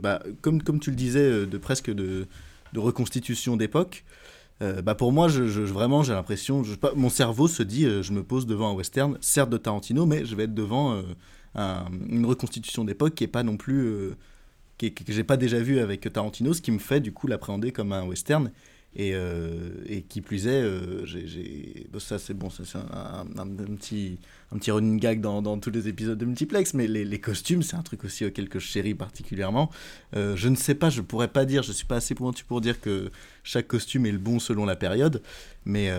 bah, 0.00 0.22
comme, 0.40 0.62
comme 0.62 0.80
tu 0.80 0.88
le 0.88 0.96
disais, 0.96 1.46
de 1.46 1.58
presque 1.58 1.90
de, 1.90 2.26
de 2.72 2.80
reconstitution 2.80 3.58
d'époque. 3.58 4.04
bah 4.60 4.94
pour 4.94 5.12
moi, 5.12 5.28
je, 5.28 5.42
vraiment, 5.60 6.02
j'ai 6.02 6.12
l'impression, 6.14 6.62
mon 6.94 7.10
cerveau 7.10 7.48
se 7.48 7.62
dit, 7.62 7.84
je 8.02 8.12
me 8.12 8.22
pose 8.22 8.46
devant 8.46 8.70
un 8.70 8.74
western, 8.74 9.18
certes 9.20 9.50
de 9.50 9.58
Tarantino, 9.58 10.06
mais 10.06 10.24
je 10.24 10.34
vais 10.36 10.44
être 10.44 10.54
devant 10.54 11.02
un- 11.54 11.86
une 12.08 12.24
reconstitution 12.26 12.84
d'époque 12.84 13.14
qui 13.14 13.24
est 13.24 13.28
pas 13.28 13.42
non 13.42 13.56
plus, 13.56 13.80
euh, 13.84 14.16
qui 14.78 14.86
est- 14.86 14.90
que 14.90 15.12
j'ai 15.12 15.24
pas 15.24 15.36
déjà 15.36 15.58
vu 15.60 15.78
avec 15.78 16.10
Tarantino, 16.12 16.52
ce 16.54 16.62
qui 16.62 16.70
me 16.70 16.78
fait 16.78 17.00
du 17.00 17.12
coup 17.12 17.26
l'appréhender 17.26 17.72
comme 17.72 17.92
un 17.92 18.04
western. 18.04 18.50
Et, 18.94 19.12
euh, 19.14 19.70
et 19.86 20.02
qui 20.02 20.20
plus 20.20 20.46
est, 20.46 20.50
euh, 20.62 21.06
j'ai- 21.06 21.86
bon, 21.90 21.98
ça 21.98 22.18
c'est 22.18 22.34
bon, 22.34 22.50
c'est 22.50 22.76
un, 22.76 23.46
petit, 23.46 24.18
un 24.52 24.58
petit 24.58 24.70
running 24.70 25.00
gag 25.00 25.22
dans, 25.22 25.58
tous 25.58 25.70
les 25.70 25.88
épisodes 25.88 26.18
de 26.18 26.26
Multiplex, 26.26 26.74
mais 26.74 26.86
les, 26.86 27.18
costumes, 27.18 27.62
c'est 27.62 27.76
un 27.76 27.82
truc 27.82 28.04
aussi 28.04 28.26
auquel 28.26 28.50
que 28.50 28.58
je 28.58 28.66
chéris 28.66 28.94
particulièrement. 28.94 29.70
Euh, 30.14 30.36
je 30.36 30.48
ne 30.48 30.56
sais 30.56 30.74
pas, 30.74 30.90
je 30.90 31.00
pourrais 31.00 31.28
pas 31.28 31.46
dire, 31.46 31.62
je 31.62 31.72
suis 31.72 31.86
pas 31.86 31.96
assez 31.96 32.14
pointu 32.14 32.44
pour 32.44 32.60
dire 32.60 32.82
que 32.82 33.10
chaque 33.44 33.66
costume 33.66 34.04
est 34.04 34.12
le 34.12 34.18
bon 34.18 34.38
selon 34.38 34.66
la 34.66 34.76
période, 34.76 35.22
mais 35.64 35.90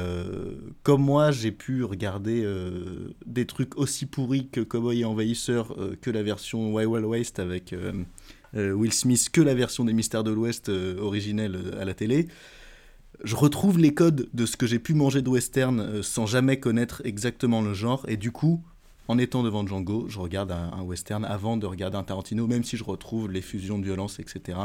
comme 0.84 1.02
moi, 1.02 1.32
j'ai 1.32 1.52
pu 1.52 1.84
regarder 1.84 2.46
des 3.26 3.46
trucs 3.46 3.76
aussi 3.78 4.06
pourris 4.06 4.50
que 4.50 4.62
Cowboy 4.62 5.02
et 5.02 5.06
Envahisseur, 5.06 5.76
que 6.02 6.12
la 6.12 6.22
version 6.22 6.74
Wild 6.74 6.90
Wild 6.90 7.06
West 7.06 7.40
avec 7.40 7.74
Will 8.54 8.94
Smith, 8.94 9.30
que 9.32 9.42
la 9.42 9.56
version 9.56 9.84
des 9.84 9.94
Mystères 9.94 10.24
de 10.24 10.32
l'Ouest 10.32 10.70
originelle 10.70 11.58
à 11.80 11.86
la 11.86 11.94
télé 11.96 12.28
je 13.24 13.36
retrouve 13.36 13.78
les 13.78 13.94
codes 13.94 14.30
de 14.34 14.46
ce 14.46 14.58
que 14.58 14.66
j'ai 14.66 14.80
pu 14.80 14.94
manger 14.94 15.22
de 15.22 15.30
western 15.30 15.80
euh, 15.80 16.04
sans 16.04 16.26
jamais 16.26 16.60
connaître 16.60 17.02
exactement 17.06 17.62
le 17.62 17.74
genre. 17.74 18.06
Et 18.08 18.18
du 18.18 18.32
coup, 18.32 18.62
en 19.08 19.18
étant 19.18 19.44
devant 19.44 19.66
Django, 19.66 20.08
je 20.10 20.20
regarde 20.20 20.52
un, 20.52 20.72
un 20.74 20.82
western 20.82 21.26
avant 21.26 21.58
de 21.58 21.66
regarder 21.66 21.98
un 21.98 22.04
Tarantino, 22.04 22.48
même 22.48 22.64
si 22.64 22.78
je 22.78 22.84
retrouve 22.84 23.32
les 23.32 23.42
fusions 23.42 23.80
de 23.80 23.84
violence, 23.84 24.20
etc. 24.20 24.58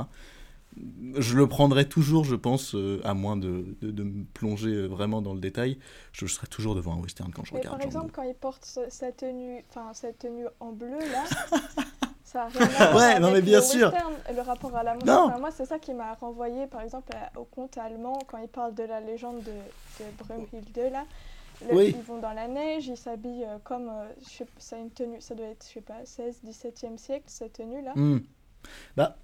Je 1.16 1.36
le 1.36 1.46
prendrai 1.48 1.88
toujours, 1.88 2.24
je 2.24 2.36
pense, 2.36 2.74
euh, 2.74 3.00
à 3.04 3.14
moins 3.14 3.36
de, 3.36 3.76
de- 3.80 3.90
de 3.90 4.02
me 4.04 4.24
plonger 4.24 4.70
euh, 4.70 4.86
vraiment 4.86 5.22
dans 5.22 5.34
le 5.34 5.40
détail. 5.40 5.78
Je 6.12 6.26
serai 6.26 6.46
toujours 6.46 6.74
devant 6.74 6.92
un 6.94 7.00
western 7.00 7.32
quand 7.32 7.44
je 7.44 7.52
Mais 7.54 7.60
regarde 7.60 7.78
par 7.78 7.86
exemple, 7.86 8.12
quand 8.12 8.22
il 8.22 8.34
porte 8.34 8.78
sa 8.88 9.10
tenue, 9.12 9.64
enfin 9.70 9.90
cette 9.94 10.18
tenue 10.18 10.46
en 10.60 10.72
bleu 10.72 10.98
là, 10.98 11.24
ça 12.24 12.44
a 12.44 12.48
rien 12.48 12.68
à 12.78 12.94
Ouais, 12.96 13.18
non, 13.20 13.30
mais 13.32 13.40
bien 13.42 13.58
le 13.58 13.64
sûr. 13.64 13.88
western, 13.90 14.12
le 14.34 14.40
rapport 14.42 14.76
à 14.76 14.82
la 14.84 14.94
mode. 14.94 15.08
Enfin, 15.08 15.38
moi, 15.38 15.50
c'est 15.50 15.64
ça 15.64 15.78
qui 15.78 15.94
m'a 15.94 16.14
renvoyé, 16.14 16.66
par 16.66 16.82
exemple, 16.82 17.10
à- 17.16 17.36
au 17.40 17.44
conte 17.44 17.76
allemand 17.78 18.18
quand 18.28 18.38
il 18.38 18.48
parle 18.48 18.74
de 18.74 18.84
la 18.84 19.00
légende 19.00 19.42
de, 19.42 19.50
de 20.04 20.10
Brunhilde 20.18 20.92
là. 20.92 21.04
Le- 21.68 21.74
Oui. 21.74 21.94
Ils 21.96 22.02
vont 22.04 22.18
dans 22.20 22.34
la 22.34 22.46
neige, 22.46 22.86
ils 22.86 22.96
s'habillent 22.96 23.44
euh, 23.44 23.58
comme, 23.64 23.88
euh, 23.88 24.06
je 24.22 24.28
sais, 24.28 24.46
ça 24.58 24.76
a 24.76 24.78
une 24.78 24.90
tenue, 24.90 25.20
ça 25.20 25.34
doit 25.34 25.46
être, 25.46 25.66
je 25.66 25.72
sais 25.72 25.80
pas, 25.80 26.04
16, 26.04 26.40
17e 26.46 26.96
siècle 26.98 27.24
cette 27.26 27.54
tenue 27.54 27.82
là. 27.82 27.94
Hmm. 27.96 28.18
Bah, 28.96 29.16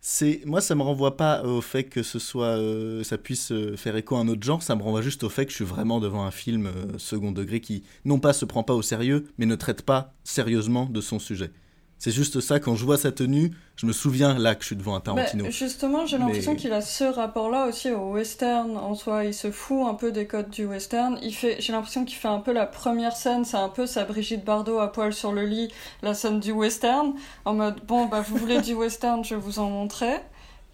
c'est 0.00 0.42
moi 0.46 0.60
ça 0.60 0.74
me 0.74 0.82
renvoie 0.82 1.16
pas 1.16 1.42
au 1.42 1.60
fait 1.60 1.84
que 1.84 2.02
ce 2.02 2.18
soit 2.18 2.56
euh, 2.58 3.02
ça 3.02 3.18
puisse 3.18 3.50
euh, 3.52 3.76
faire 3.76 3.96
écho 3.96 4.16
à 4.16 4.20
un 4.20 4.28
autre 4.28 4.42
genre. 4.42 4.62
Ça 4.62 4.76
me 4.76 4.82
renvoie 4.82 5.02
juste 5.02 5.24
au 5.24 5.28
fait 5.28 5.44
que 5.44 5.50
je 5.50 5.56
suis 5.56 5.64
vraiment 5.64 6.00
devant 6.00 6.24
un 6.24 6.30
film 6.30 6.66
euh, 6.66 6.98
second 6.98 7.32
degré 7.32 7.60
qui 7.60 7.82
non 8.04 8.18
pas 8.18 8.32
se 8.32 8.44
prend 8.44 8.62
pas 8.62 8.74
au 8.74 8.82
sérieux 8.82 9.26
mais 9.38 9.46
ne 9.46 9.56
traite 9.56 9.82
pas 9.82 10.14
sérieusement 10.24 10.86
de 10.86 11.00
son 11.00 11.18
sujet 11.18 11.50
c'est 11.98 12.10
juste 12.10 12.40
ça 12.40 12.60
quand 12.60 12.74
je 12.76 12.84
vois 12.84 12.96
sa 12.98 13.12
tenue 13.12 13.52
je 13.76 13.86
me 13.86 13.92
souviens 13.92 14.36
là 14.36 14.56
que 14.56 14.62
je 14.62 14.66
suis 14.66 14.76
devant 14.76 14.96
un 14.96 15.00
Tarantino 15.00 15.44
Bah, 15.44 15.50
justement, 15.50 16.04
j'ai 16.04 16.18
l'impression 16.18 16.52
Mais- 16.52 16.56
qu'il 16.56 16.72
a 16.72 16.80
ce 16.80 17.04
rapport-là 17.04 17.66
aussi 17.66 17.92
au 17.92 18.10
western 18.12 18.76
en 18.76 18.96
soi. 18.96 19.24
Il 19.24 19.32
se 19.32 19.52
fout 19.52 19.86
un 19.86 19.94
peu 19.94 20.10
des 20.10 20.26
codes 20.26 20.50
du 20.50 20.66
western. 20.66 21.16
Il 21.22 21.32
fait, 21.32 21.60
j'ai 21.60 21.72
l'impression 21.72 22.04
qu'il 22.04 22.16
fait 22.16 22.26
un 22.26 22.40
peu 22.40 22.52
la 22.52 22.66
première 22.66 23.14
scène, 23.16 23.44
c'est 23.44 23.56
un 23.56 23.68
peu 23.68 23.86
sa 23.86 24.04
Brigitte 24.04 24.44
Bardot 24.44 24.80
à 24.80 24.90
poil 24.90 25.12
sur 25.12 25.30
le 25.32 25.44
lit, 25.46 25.72
la 26.02 26.14
scène 26.14 26.40
du 26.40 26.50
western, 26.50 27.12
en 27.44 27.54
mode 27.54 27.76
bon 27.86 28.06
bah 28.06 28.20
vous 28.20 28.36
voulez 28.36 28.60
du 28.60 28.74
western, 28.74 29.24
je 29.24 29.36
vais 29.36 29.40
vous 29.40 29.60
en 29.60 29.70
montrer. 29.70 30.16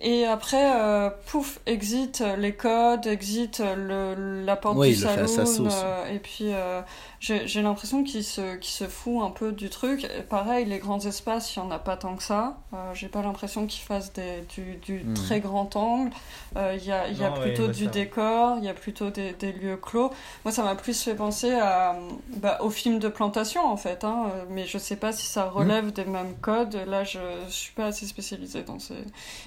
Et 0.07 0.27
après, 0.27 0.71
euh, 0.77 1.09
pouf, 1.27 1.61
exit 1.65 2.23
les 2.37 2.55
codes, 2.55 3.07
exit 3.07 3.61
le, 3.61 4.45
la 4.45 4.55
porte 4.55 4.77
Ouais, 4.77 4.89
du 4.91 4.95
il 4.97 5.01
le 5.01 5.09
fait 5.09 5.21
à 5.23 5.27
sa 5.27 5.47
saloon. 5.47 5.71
sauce. 5.71 5.81
euh, 5.83 6.15
et 6.15 6.19
puis, 6.19 6.53
euh, 6.53 6.83
j'ai 7.21 7.63
l'impression 7.63 8.05
qu'il 8.05 8.23
se, 8.23 8.57
qu'il 8.57 8.71
se 8.73 8.85
fout 8.85 9.23
un 9.23 9.31
peu 9.31 9.51
du 9.53 9.71
truc. 9.71 10.05
Et 10.05 10.23
pareil, 10.23 10.67
les 10.67 10.79
grands 10.79 11.01
espaces, 11.01 11.57
il 11.57 11.61
n'y 11.63 11.67
en 11.67 11.71
a 11.71 11.79
pas 11.79 11.97
tant 11.97 12.17
que 12.17 12.23
ça. 12.23 12.59
Euh, 12.75 12.77
j'ai 12.93 13.09
pas 13.09 13.23
l'impression 13.23 13.67
qu'il 13.67 13.81
fasse 13.83 14.13
des, 14.13 14.43
du, 14.55 14.77
du 14.77 15.05
Hmm. 15.05 15.15
très 15.15 15.41
grand 15.41 15.75
angle. 15.75 16.11
Euh, 16.59 16.77
Il 16.79 16.85
y 16.87 16.93
a, 16.93 17.09
il 17.09 17.19
y 17.19 17.25
a 17.25 17.31
Non, 17.31 17.41
plutôt 17.41 17.63
ouais, 17.67 17.73
du 17.73 17.85
ça. 17.87 17.91
décor, 17.91 18.57
il 18.59 18.65
y 18.65 18.69
a 18.69 18.75
plutôt 18.75 19.09
des, 19.09 19.33
des 19.33 19.53
lieux 19.53 19.79
clos. 19.79 20.11
Moi, 20.45 20.53
ça 20.53 20.63
m'a 20.63 20.75
plus 20.75 21.03
fait 21.03 21.15
penser 21.15 21.53
à, 21.55 21.97
bah, 22.37 22.59
au 22.61 22.69
film 22.69 22.99
de 22.99 23.09
plantation, 23.09 23.65
en 23.67 23.79
fait. 23.79 24.05
Hein. 24.05 24.27
Mais 24.51 24.67
je 24.67 24.77
sais 24.77 24.97
pas 24.97 25.13
si 25.13 25.27
ça 25.27 25.45
relève 25.49 25.93
des 25.93 26.05
mêmes 26.05 26.35
codes. 26.43 26.75
Là, 26.87 27.05
je, 27.05 27.19
je 27.49 27.53
suis 27.53 27.73
pas 27.73 27.87
assez 27.87 28.07
spécialisée 28.07 28.63
dans 28.65 28.79
ces. 28.79 28.95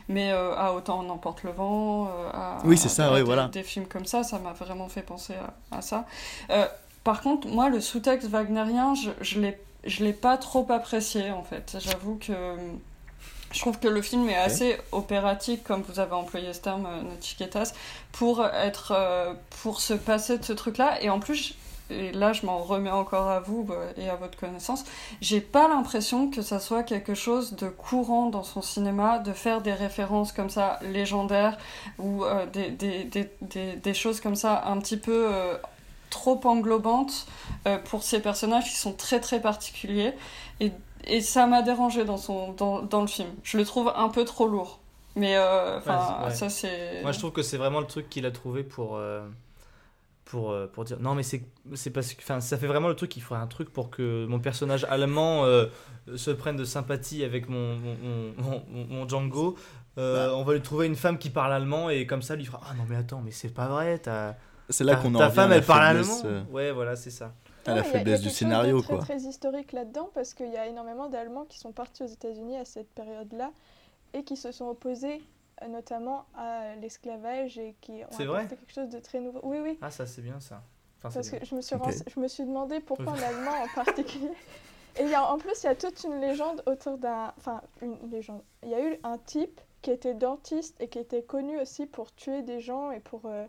Mais 0.09 0.31
euh, 0.31 0.46
à 0.55 0.73
Autant 0.73 1.03
on 1.05 1.09
emporte 1.09 1.43
le 1.43 1.51
vent, 1.51 2.07
euh, 2.07 2.29
à, 2.33 2.57
Oui, 2.65 2.77
c'est 2.77 2.89
ça, 2.89 3.07
à 3.07 3.11
ouais, 3.11 3.17
des, 3.17 3.23
voilà. 3.23 3.47
des 3.47 3.63
films 3.63 3.87
comme 3.87 4.05
ça, 4.05 4.23
ça 4.23 4.39
m'a 4.39 4.53
vraiment 4.53 4.87
fait 4.87 5.01
penser 5.01 5.33
à, 5.71 5.77
à 5.77 5.81
ça. 5.81 6.05
Euh, 6.49 6.65
par 7.03 7.21
contre, 7.21 7.47
moi, 7.47 7.69
le 7.69 7.81
sous-texte 7.81 8.29
wagnérien, 8.29 8.93
je, 8.95 9.11
je 9.21 9.39
l'ai 9.39 9.59
je 9.85 10.03
l'ai 10.03 10.13
pas 10.13 10.37
trop 10.37 10.65
apprécié, 10.69 11.31
en 11.31 11.43
fait. 11.43 11.77
J'avoue 11.79 12.15
que. 12.19 12.33
Je 13.53 13.59
trouve 13.61 13.79
que 13.79 13.87
le 13.87 14.01
film 14.01 14.27
est 14.27 14.35
assez 14.35 14.77
opératique, 14.91 15.63
comme 15.63 15.81
vous 15.81 16.01
avez 16.01 16.11
employé 16.11 16.51
ce 16.51 16.59
terme, 16.59 16.85
euh, 16.85 17.01
Notchiketas, 17.01 17.71
pour 18.11 18.45
être, 18.45 18.91
euh, 18.93 19.33
pour 19.61 19.79
se 19.79 19.93
passer 19.93 20.37
de 20.37 20.43
ce 20.43 20.51
truc-là. 20.51 21.01
Et 21.01 21.09
en 21.09 21.21
plus, 21.21 21.55
et 21.89 22.11
là, 22.11 22.33
je 22.33 22.45
m'en 22.45 22.57
remets 22.59 22.91
encore 22.91 23.27
à 23.29 23.39
vous 23.39 23.67
euh, 23.71 23.91
et 23.97 24.09
à 24.09 24.15
votre 24.15 24.37
connaissance, 24.37 24.83
j'ai 25.21 25.41
pas 25.41 25.67
l'impression 25.67 26.29
que 26.29 26.41
ça 26.41 26.59
soit 26.59 26.83
quelque 26.83 27.13
chose 27.13 27.53
de 27.55 27.69
courant 27.69 28.27
dans 28.29 28.43
son 28.43 28.61
cinéma, 28.61 29.19
de 29.19 29.33
faire 29.33 29.61
des 29.61 29.73
références 29.73 30.31
comme 30.31 30.49
ça 30.49 30.79
légendaires 30.81 31.57
ou 31.99 32.23
euh, 32.25 32.45
des, 32.47 32.69
des, 32.69 33.03
des, 33.05 33.29
des, 33.41 33.75
des 33.75 33.93
choses 33.93 34.19
comme 34.21 34.35
ça 34.35 34.63
un 34.65 34.77
petit 34.79 34.97
peu 34.97 35.27
euh, 35.33 35.57
trop 36.09 36.39
englobantes 36.45 37.25
euh, 37.67 37.77
pour 37.77 38.03
ces 38.03 38.21
personnages 38.21 38.65
qui 38.65 38.75
sont 38.75 38.93
très 38.93 39.19
très 39.19 39.41
particuliers. 39.41 40.13
Et, 40.59 40.71
et 41.05 41.21
ça 41.21 41.47
m'a 41.47 41.61
dérangé 41.61 42.03
dans, 42.05 42.17
son, 42.17 42.51
dans, 42.53 42.81
dans 42.81 43.01
le 43.01 43.07
film. 43.07 43.29
Je 43.43 43.57
le 43.57 43.65
trouve 43.65 43.91
un 43.95 44.09
peu 44.09 44.25
trop 44.25 44.47
lourd. 44.47 44.79
Mais 45.15 45.35
enfin, 45.39 46.17
Ouais, 46.21 46.25
ouais. 46.27 46.35
ça 46.35 46.47
c'est. 46.49 47.01
Moi, 47.01 47.11
je 47.11 47.17
trouve 47.17 47.31
que 47.31 47.41
c'est 47.41 47.57
vraiment 47.57 47.79
le 47.79 47.87
truc 47.87 48.07
qu'il 48.07 48.25
a 48.27 48.31
trouvé 48.31 48.61
pour, 48.63 48.99
pour, 50.29 50.51
euh, 50.51 50.67
pour 50.67 50.83
dire. 50.83 50.99
Non, 50.99 51.15
mais 51.15 51.23
c'est 51.23 51.43
c'est 51.73 51.89
parce 51.89 52.13
que. 52.13 52.21
Enfin, 52.21 52.39
ça 52.41 52.57
fait 52.57 52.67
vraiment 52.67 52.87
le 52.89 52.95
truc 52.95 53.09
qu'il 53.11 53.21
faudrait 53.21 53.43
un 53.43 53.47
truc 53.47 53.71
pour 53.71 53.89
que 53.89 54.25
mon 54.27 54.39
personnage 54.39 54.85
allemand 54.89 55.45
euh, 55.45 55.65
se 56.15 56.31
prenne 56.31 56.55
de 56.57 56.65
sympathie 56.65 57.23
avec 57.23 57.49
mon, 57.49 57.75
mon, 57.75 57.95
mon, 58.37 58.63
mon- 58.69 58.85
mon 58.87 59.07
Django. 59.07 59.55
Euh, 59.97 60.29
On 60.33 60.43
va 60.43 60.53
lui 60.53 60.61
trouver 60.61 60.85
une 60.85 60.95
femme 60.95 61.17
qui 61.17 61.29
parle 61.29 61.51
allemand 61.53 61.89
et 61.89 62.05
comme 62.05 62.21
ça, 62.21 62.35
lui 62.35 62.45
fera 62.45 62.61
Ah 62.69 62.73
non, 62.75 62.83
mais 62.87 62.95
attends, 62.97 63.21
mais 63.23 63.31
c'est 63.31 63.49
pas 63.53 63.67
vrai. 63.67 63.97
Ta, 63.99 64.35
c'est 64.69 64.83
là 64.83 64.95
ta- 64.95 65.01
qu'on 65.01 65.17
femme, 65.31 65.51
elle 65.53 65.63
parle 65.63 65.83
allemand. 65.97 66.21
euh, 66.25 66.43
Ouais, 66.51 66.71
voilà, 66.71 66.95
c'est 66.95 67.09
ça. 67.09 67.33
à 67.65 67.73
la 67.73 67.81
Ouais, 67.81 67.81
il 67.81 67.81
y 67.81 67.81
a- 67.81 67.81
il 67.81 67.83
y 67.85 67.89
a 67.89 67.97
faiblesse 67.99 68.19
du 68.21 68.27
quelque 68.27 68.31
chose 68.31 68.37
scénario 68.37 68.77
de 68.77 68.81
très, 68.83 68.93
quoi 68.95 69.03
très 69.03 69.17
historique 69.17 69.71
là-dedans 69.73 70.09
parce 70.13 70.33
qu'il 70.33 70.51
y 70.51 70.57
a 70.57 70.67
énormément 70.67 71.09
d'Allemands 71.09 71.45
qui 71.49 71.57
sont 71.57 71.71
partis 71.71 72.03
aux 72.03 72.07
États-Unis 72.07 72.57
à 72.57 72.65
cette 72.65 72.89
période-là 72.93 73.51
et 74.13 74.23
qui 74.23 74.37
se 74.37 74.51
sont 74.51 74.65
opposés 74.65 75.21
notamment 75.67 76.25
à 76.35 76.75
l'esclavage 76.75 77.57
et 77.57 77.75
qui 77.81 78.03
ont 78.03 78.07
apporté 78.39 78.55
quelque 78.57 78.73
chose 78.73 78.89
de 78.89 78.99
très 78.99 79.19
nouveau. 79.19 79.39
Oui, 79.43 79.57
oui. 79.63 79.77
Ah, 79.81 79.89
ça, 79.91 80.05
c'est 80.05 80.21
bien 80.21 80.39
ça. 80.39 80.61
Enfin, 80.97 81.09
Parce 81.13 81.29
que 81.29 81.45
je 81.45 81.55
me 81.55 81.61
suis, 81.61 81.75
rense- 81.75 82.03
je 82.07 82.19
me 82.19 82.27
suis 82.27 82.43
demandé 82.43 82.79
pourquoi 82.79 83.13
en 83.13 83.21
allemand 83.21 83.51
en 83.63 83.67
particulier. 83.75 84.31
Et 84.99 85.03
il 85.03 85.09
y 85.09 85.13
a, 85.15 85.23
en 85.31 85.37
plus, 85.37 85.61
il 85.63 85.67
y 85.67 85.69
a 85.69 85.75
toute 85.75 86.03
une 86.03 86.19
légende 86.19 86.63
autour 86.65 86.97
d'un. 86.97 87.31
Enfin, 87.37 87.61
une 87.83 88.09
légende. 88.09 88.41
Il 88.63 88.69
y 88.69 88.73
a 88.75 88.81
eu 88.81 88.97
un 89.03 89.17
type 89.19 89.61
qui 89.83 89.91
était 89.91 90.15
dentiste 90.15 90.75
et 90.81 90.87
qui 90.87 90.97
était 90.97 91.21
connu 91.21 91.59
aussi 91.59 91.85
pour 91.85 92.13
tuer 92.15 92.41
des 92.41 92.59
gens 92.61 92.89
et 92.91 92.99
pour. 92.99 93.21
euh, 93.25 93.45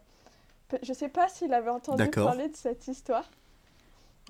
Je 0.83 0.93
sais 0.93 1.09
pas 1.09 1.27
s'il 1.29 1.55
avait 1.55 1.71
entendu 1.71 2.03
parler 2.27 2.49
de 2.49 2.57
cette 2.57 2.87
histoire. 2.87 3.25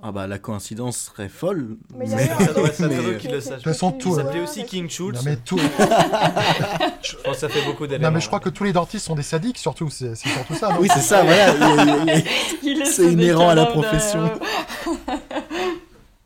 Ah 0.01 0.13
bah 0.13 0.27
la 0.29 0.39
coïncidence 0.39 0.97
serait 1.07 1.29
folle 1.29 1.77
Mais 1.97 2.05
il 2.07 2.11
y 2.13 2.15
a 2.15 2.17
mais- 2.17 2.27
Ça 2.29 2.53
doit 2.53 2.69
être- 2.69 2.81
être 2.85 3.13
qui 3.19 3.27
qu'il 3.27 3.33
le 3.33 3.41
sache. 3.41 3.51
De 3.51 3.55
toute 3.57 3.65
façon, 3.65 3.91
tout- 3.93 4.11
Il 4.11 4.15
du 4.17 4.23
s'appelait 4.23 4.41
aussi 4.43 4.65
King 4.65 4.89
Schultz. 4.89 5.19
Non 5.19 5.25
mais 5.31 5.37
tout. 5.37 5.59
Je 7.03 7.17
pense 7.17 7.35
que 7.35 7.41
ça 7.41 7.49
fait 7.49 7.65
beaucoup 7.65 7.83
Non 7.85 7.89
d'éléments. 7.91 8.13
mais 8.13 8.21
je 8.21 8.27
crois 8.29 8.39
que 8.41 8.49
tous 8.49 8.65
les 8.65 8.73
dentistes 8.73 9.07
sont 9.07 9.15
des 9.17 9.23
sadiques 9.23 9.59
surtout. 9.59 9.91
C'est 9.91 10.15
c'est 10.15 10.29
surtout 10.29 10.55
ça. 10.55 10.71
non 10.73 10.81
oui 10.81 10.89
c'est 10.93 11.01
ça 11.01 11.25
voilà 11.25 11.53
C'est 12.85 13.13
inhérent 13.13 13.49
à 13.49 13.55
la 13.55 13.67
profession. 13.67 14.31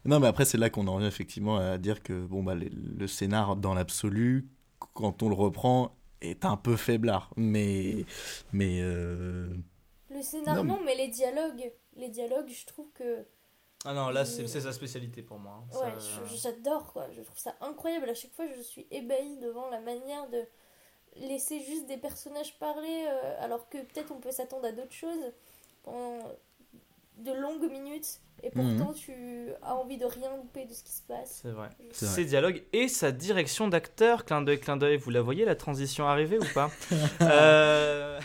Non, 0.04 0.18
mais 0.18 0.26
après, 0.26 0.44
c'est 0.44 0.58
là 0.58 0.68
qu'on 0.68 0.88
en 0.88 0.94
revient 0.96 1.06
effectivement 1.06 1.58
à 1.58 1.78
dire 1.78 2.02
que 2.02 2.26
bon, 2.26 2.42
bah, 2.42 2.56
le, 2.56 2.68
le 2.98 3.06
scénar, 3.06 3.54
dans 3.54 3.72
l'absolu, 3.72 4.48
quand 4.94 5.22
on 5.22 5.28
le 5.28 5.34
reprend, 5.36 5.94
est 6.20 6.44
un 6.44 6.56
peu 6.56 6.74
faiblard. 6.76 7.30
Mais. 7.36 8.04
Mais. 8.52 8.80
euh, 8.82 9.46
Le 10.10 10.20
scénario, 10.22 10.64
Non, 10.64 10.74
non, 10.74 10.80
mais 10.84 10.96
les 10.96 11.06
dialogues, 11.06 11.70
les 11.96 12.08
dialogues, 12.08 12.48
je 12.48 12.66
trouve 12.66 12.86
que 12.94 13.24
Ah 13.84 13.94
non, 13.94 14.10
là, 14.10 14.24
c'est 14.24 14.46
c'est 14.46 14.60
sa 14.60 14.72
spécialité 14.72 15.22
pour 15.22 15.38
moi. 15.38 15.64
hein. 15.72 15.78
ouais, 15.78 15.92
j'adore 16.36 16.92
quoi. 16.92 17.06
Je 17.16 17.22
trouve 17.22 17.38
ça 17.38 17.54
incroyable. 17.60 18.08
À 18.08 18.14
chaque 18.14 18.32
fois, 18.32 18.46
je 18.56 18.60
suis 18.62 18.86
ébahie 18.90 19.38
devant 19.38 19.68
la 19.70 19.80
manière 19.80 20.28
de 20.30 20.42
laisser 21.16 21.60
juste 21.60 21.86
des 21.86 21.96
personnages 21.98 22.58
parler, 22.58 23.06
euh, 23.08 23.34
alors 23.44 23.68
que 23.68 23.78
peut-être 23.78 24.12
on 24.12 24.20
peut 24.20 24.30
s'attendre 24.30 24.66
à 24.66 24.72
d'autres 24.72 24.92
choses 24.94 25.32
pendant 25.82 26.20
de 27.18 27.32
longues 27.32 27.70
minutes, 27.70 28.20
et 28.42 28.50
Mhm. 28.54 28.76
pourtant 28.78 28.92
tu 28.94 29.50
as 29.62 29.74
envie 29.76 29.98
de 29.98 30.06
rien 30.06 30.34
louper 30.36 30.64
de 30.64 30.72
ce 30.72 30.82
qui 30.82 30.92
se 30.92 31.02
passe. 31.02 31.40
C'est 31.42 31.50
vrai. 31.50 31.68
C'est 31.92 32.06
vrai. 32.06 32.14
Ses 32.14 32.24
dialogues 32.24 32.64
et 32.72 32.88
sa 32.88 33.12
direction 33.12 33.68
d'acteur, 33.68 34.24
clin 34.24 34.40
d'œil, 34.42 34.58
clin 34.60 34.76
d'œil, 34.78 34.96
vous 34.96 35.10
la 35.10 35.20
voyez 35.20 35.44
la 35.44 35.54
transition 35.56 36.06
arriver 36.08 36.38
ou 36.38 36.44
pas 36.54 36.70
Euh, 37.20 38.18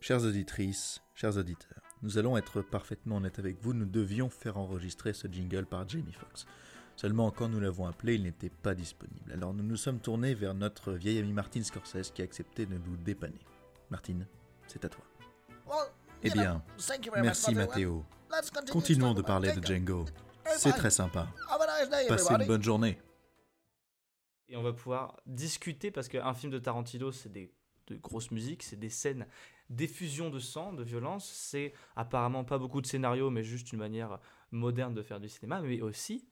Chères 0.00 0.22
auditrices, 0.22 1.00
chers 1.14 1.36
auditeurs, 1.36 1.82
nous 2.02 2.18
allons 2.18 2.36
être 2.36 2.62
parfaitement 2.62 3.16
honnêtes 3.16 3.38
avec 3.38 3.60
vous, 3.60 3.72
nous 3.72 3.86
devions 3.86 4.28
faire 4.28 4.58
enregistrer 4.58 5.12
ce 5.12 5.28
jingle 5.28 5.66
par 5.66 5.88
Jamie 5.88 6.12
Foxx. 6.12 6.46
Seulement 6.96 7.30
quand 7.30 7.48
nous 7.48 7.60
l'avons 7.60 7.86
appelé, 7.86 8.14
il 8.14 8.22
n'était 8.22 8.50
pas 8.50 8.74
disponible. 8.74 9.32
Alors 9.32 9.52
nous 9.52 9.62
nous 9.62 9.76
sommes 9.76 10.00
tournés 10.00 10.34
vers 10.34 10.54
notre 10.54 10.92
vieil 10.92 11.18
ami 11.18 11.32
Martin 11.32 11.62
Scorsese 11.62 12.10
qui 12.10 12.22
a 12.22 12.24
accepté 12.24 12.66
de 12.66 12.74
nous 12.74 12.96
dépanner. 12.96 13.40
Martine, 13.90 14.26
c'est 14.66 14.84
à 14.84 14.88
toi. 14.88 15.04
Eh 16.22 16.30
bien, 16.30 16.62
merci 17.22 17.54
Matteo. 17.54 18.04
Continuons 18.70 19.14
de 19.14 19.22
parler 19.22 19.52
de 19.52 19.64
Django. 19.64 20.06
C'est 20.56 20.72
très 20.72 20.90
sympa. 20.90 21.28
Passez 22.08 22.34
une 22.34 22.46
bonne 22.46 22.62
journée. 22.62 22.98
Et 24.48 24.56
on 24.56 24.62
va 24.62 24.72
pouvoir 24.72 25.20
discuter 25.26 25.90
parce 25.90 26.08
qu'un 26.08 26.32
film 26.32 26.52
de 26.52 26.58
Tarantino, 26.58 27.10
c'est 27.10 27.30
des 27.30 27.52
de 27.88 27.96
grosses 27.96 28.30
musiques, 28.30 28.62
c'est 28.62 28.76
des 28.76 28.90
scènes 28.90 29.26
d'effusion 29.70 30.30
de 30.30 30.38
sang, 30.38 30.72
de 30.72 30.82
violence. 30.82 31.28
C'est 31.30 31.72
apparemment 31.96 32.44
pas 32.44 32.58
beaucoup 32.58 32.80
de 32.80 32.86
scénarios, 32.86 33.30
mais 33.30 33.42
juste 33.42 33.72
une 33.72 33.78
manière 33.78 34.18
moderne 34.50 34.94
de 34.94 35.02
faire 35.02 35.20
du 35.20 35.28
cinéma. 35.28 35.60
Mais 35.60 35.80
aussi, 35.80 36.28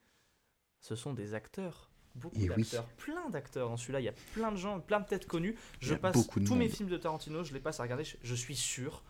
ce 0.81 0.95
sont 0.95 1.15
des 1.15 1.35
acteurs. 1.35 1.91
Beaucoup 2.15 2.37
Et 2.37 2.49
oui. 2.51 2.63
d'acteurs, 2.63 2.87
plein 2.97 3.29
d'acteurs 3.29 3.69
dans 3.69 3.77
celui-là. 3.77 4.01
Il 4.01 4.05
y 4.05 4.09
a 4.09 4.15
plein 4.35 4.53
de 4.53 4.57
gens, 4.57 4.79
plein 4.79 5.01
de 5.01 5.07
têtes 5.07 5.27
connues. 5.27 5.57
Je 5.81 5.95
passe 5.95 6.29
tous 6.47 6.55
mes 6.55 6.69
films 6.69 6.89
de 6.89 6.97
Tarantino, 6.97 7.43
je 7.43 7.53
les 7.53 7.59
passe 7.59 7.81
à 7.81 7.83
regarder. 7.83 8.05
Je, 8.05 8.35
suis 8.35 8.55
sûr. 8.55 9.03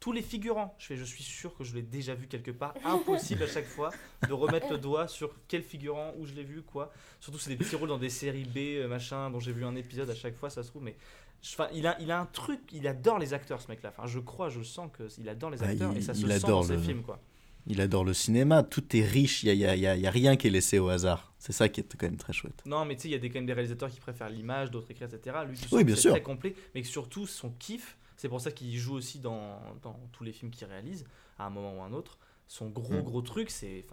Tous 0.00 0.10
les 0.10 0.22
figurants, 0.22 0.74
je 0.78 0.86
fais, 0.86 0.96
je 0.96 1.04
suis 1.04 1.22
sûr 1.22 1.56
que 1.56 1.62
je 1.62 1.74
l'ai 1.74 1.82
déjà 1.82 2.14
vu 2.14 2.26
quelque 2.26 2.50
part. 2.50 2.74
Impossible 2.84 3.44
à 3.44 3.46
chaque 3.46 3.66
fois 3.66 3.90
de 4.26 4.32
remettre 4.32 4.70
le 4.70 4.78
doigt 4.78 5.06
sur 5.06 5.34
quel 5.46 5.62
figurant, 5.62 6.14
où 6.18 6.26
je 6.26 6.34
l'ai 6.34 6.44
vu, 6.44 6.62
quoi. 6.62 6.92
Surtout, 7.20 7.38
c'est 7.38 7.50
des 7.50 7.56
petits 7.56 7.76
rôles 7.76 7.88
dans 7.88 7.98
des 7.98 8.10
séries 8.10 8.44
B, 8.44 8.58
euh, 8.58 8.88
machin, 8.88 9.30
dont 9.30 9.40
j'ai 9.40 9.52
vu 9.52 9.64
un 9.64 9.76
épisode 9.76 10.10
à 10.10 10.14
chaque 10.14 10.34
fois, 10.34 10.50
ça 10.50 10.62
se 10.62 10.68
trouve. 10.68 10.82
Mais 10.82 10.96
enfin, 11.44 11.68
il, 11.74 11.86
a, 11.86 12.00
il 12.00 12.10
a 12.10 12.20
un 12.20 12.26
truc, 12.26 12.60
il 12.72 12.86
adore 12.86 13.18
les 13.18 13.34
acteurs, 13.34 13.60
ce 13.60 13.68
mec-là. 13.68 13.92
Enfin, 13.96 14.06
je 14.06 14.18
crois, 14.18 14.48
je 14.48 14.62
sens 14.62 14.90
qu'il 14.96 15.28
adore 15.28 15.50
les 15.50 15.58
Bah, 15.58 15.66
acteurs 15.68 15.92
il- 15.92 15.98
et 15.98 16.00
ça 16.02 16.14
se 16.14 16.26
sent 16.26 16.40
dans 16.46 16.62
ses 16.62 16.76
le- 16.76 16.82
films, 16.82 17.02
quoi. 17.02 17.20
Il 17.66 17.80
adore 17.82 18.04
le 18.04 18.14
cinéma, 18.14 18.62
tout 18.62 18.96
est 18.96 19.04
riche, 19.04 19.42
il 19.42 19.54
n'y 19.56 19.64
a, 19.66 19.76
y 19.76 19.86
a- 19.86 19.96
y 19.96 20.06
a 20.06 20.10
rien 20.10 20.36
qui 20.36 20.46
est 20.46 20.50
laissé 20.50 20.78
au 20.78 20.88
hasard. 20.88 21.34
C'est 21.38 21.52
ça 21.52 21.68
qui 21.68 21.80
est 21.80 21.96
quand 21.96 22.06
même 22.06 22.16
très 22.16 22.32
chouette. 22.32 22.62
Non, 22.64 22.84
mais 22.86 22.96
tu 22.96 23.02
sais, 23.02 23.08
il 23.08 23.12
y 23.12 23.14
a 23.14 23.18
des, 23.18 23.28
quand 23.28 23.34
même 23.38 23.46
des 23.46 23.52
réalisateurs 23.52 23.90
qui 23.90 24.00
préfèrent 24.00 24.30
l'image, 24.30 24.70
d'autres 24.70 24.90
écrire, 24.90 25.08
etc. 25.12 25.36
Lui, 25.46 25.58
Oui, 25.72 25.84
bien 25.84 25.94
c'est 25.94 26.00
sûr. 26.02 26.10
très 26.12 26.22
complet, 26.22 26.54
mais 26.74 26.82
surtout, 26.82 27.26
son 27.26 27.50
kiff, 27.50 27.98
c'est 28.16 28.28
pour 28.30 28.40
ça 28.40 28.50
qu'il 28.52 28.74
joue 28.78 28.94
aussi 28.94 29.18
dans, 29.18 29.60
dans 29.82 29.98
tous 30.12 30.24
les 30.24 30.32
films 30.32 30.50
qu'il 30.50 30.66
réalise, 30.66 31.04
à 31.38 31.44
un 31.46 31.50
moment 31.50 31.76
ou 31.78 31.82
un 31.82 31.92
autre. 31.92 32.16
Son 32.46 32.68
gros, 32.70 32.94
Mm. 32.94 33.02
gros 33.02 33.20
truc, 33.22 33.50
c'est 33.50 33.84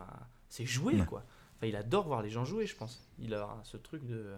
jouer, 0.66 0.96
Ouais. 0.96 1.06
quoi. 1.06 1.26
Enfin, 1.58 1.68
il 1.68 1.76
adore 1.76 2.08
voir 2.08 2.22
les 2.22 2.30
gens 2.30 2.46
jouer, 2.46 2.66
je 2.66 2.76
pense. 2.76 3.06
Il 3.20 3.34
a 3.34 3.60
ce 3.64 3.76
truc 3.78 4.06
de. 4.06 4.36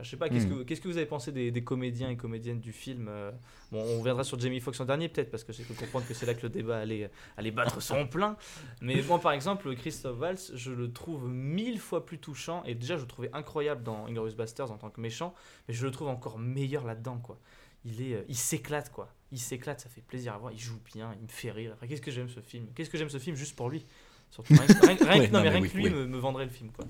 Je 0.00 0.08
sais 0.08 0.16
pas, 0.16 0.28
qu'est-ce 0.28 0.46
Hmm. 0.46 0.58
que, 0.58 0.62
qu'est-ce 0.62 0.80
que 0.80 0.86
vous 0.86 0.96
avez 0.96 1.06
pensé 1.06 1.32
des, 1.32 1.50
des 1.50 1.64
comédiens 1.64 2.08
et 2.08 2.16
comédiennes 2.16 2.60
du 2.60 2.70
film 2.72 3.08
euh, 3.08 3.32
Bon, 3.72 3.80
on 3.82 3.98
reviendra 3.98 4.22
sur 4.22 4.38
Jamie 4.38 4.60
Foxx 4.60 4.78
en 4.78 4.84
dernier 4.84 5.08
peut-être, 5.08 5.28
parce 5.28 5.42
que 5.42 5.52
j'ai 5.52 5.64
pu 5.64 5.72
comprendre 5.74 6.06
que 6.06 6.14
c'est 6.14 6.24
là 6.24 6.34
que 6.34 6.42
le 6.42 6.50
débat 6.50 6.78
allait, 6.78 7.10
allait 7.36 7.50
battre 7.50 7.82
son 7.82 8.06
plein. 8.06 8.36
Mais 8.80 9.02
moi, 9.02 9.18
par 9.20 9.32
exemple, 9.32 9.74
Christophe 9.74 10.16
Valls, 10.18 10.38
je 10.54 10.70
le 10.70 10.92
trouve 10.92 11.28
mille 11.28 11.80
fois 11.80 12.06
plus 12.06 12.18
touchant, 12.18 12.62
et 12.64 12.76
déjà, 12.76 12.96
je 12.96 13.02
le 13.02 13.08
trouvais 13.08 13.30
incroyable 13.32 13.82
dans 13.82 14.06
Inglourious 14.06 14.36
Basterds 14.36 14.70
en 14.70 14.78
tant 14.78 14.90
que 14.90 15.00
méchant, 15.00 15.34
mais 15.66 15.74
je 15.74 15.84
le 15.84 15.90
trouve 15.90 16.06
encore 16.08 16.38
meilleur 16.38 16.84
là-dedans, 16.86 17.18
quoi. 17.18 17.40
Il, 17.84 18.00
est, 18.00 18.14
euh, 18.14 18.22
il 18.28 18.36
s'éclate, 18.36 18.92
quoi. 18.92 19.12
Il 19.32 19.40
s'éclate, 19.40 19.80
ça 19.80 19.88
fait 19.88 20.00
plaisir 20.02 20.32
à 20.32 20.38
voir, 20.38 20.52
il 20.52 20.58
joue 20.60 20.78
bien, 20.94 21.12
il 21.18 21.24
me 21.24 21.28
fait 21.28 21.50
rire. 21.50 21.76
Qu'est-ce 21.88 22.00
que 22.02 22.12
j'aime 22.12 22.28
ce 22.28 22.38
film? 22.40 22.66
Qu'est-ce 22.74 22.88
que 22.90 22.98
j'aime 22.98 23.10
ce 23.10 23.18
film 23.18 23.34
juste 23.34 23.56
pour 23.56 23.68
lui? 23.68 23.84
Surtout, 24.30 24.54
rien, 24.54 24.96
que- 24.96 25.04
rien 25.04 25.22
non, 25.32 25.40
mais 25.40 25.42
mais 25.42 25.48
rien 25.50 25.60
oui, 25.60 25.70
que 25.70 25.76
lui 25.76 25.84
oui. 25.86 25.90
me, 25.90 26.06
me 26.06 26.18
vendrait 26.18 26.44
le 26.44 26.50
film, 26.52 26.70
quoi. 26.70 26.84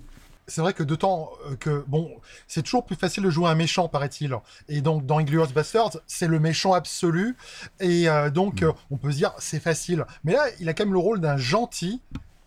C'est 0.48 0.60
vrai 0.62 0.72
que 0.72 0.82
d'autant 0.82 1.30
euh, 1.46 1.56
que, 1.56 1.84
bon, 1.86 2.10
c'est 2.46 2.62
toujours 2.62 2.84
plus 2.86 2.96
facile 2.96 3.22
de 3.22 3.30
jouer 3.30 3.48
un 3.48 3.54
méchant, 3.54 3.86
paraît-il. 3.88 4.34
Et 4.68 4.80
donc, 4.80 5.06
dans 5.06 5.18
Inglourious 5.18 5.52
Basterds, 5.52 5.98
c'est 6.06 6.26
le 6.26 6.40
méchant 6.40 6.72
absolu. 6.72 7.36
Et 7.80 8.08
euh, 8.08 8.30
donc, 8.30 8.62
Mm. 8.62 8.64
euh, 8.64 8.72
on 8.90 8.96
peut 8.96 9.12
se 9.12 9.16
dire, 9.18 9.32
c'est 9.38 9.60
facile. 9.60 10.04
Mais 10.24 10.32
là, 10.32 10.46
il 10.58 10.68
a 10.68 10.74
quand 10.74 10.84
même 10.84 10.94
le 10.94 10.98
rôle 10.98 11.20
d'un 11.20 11.36
gentil. 11.36 12.00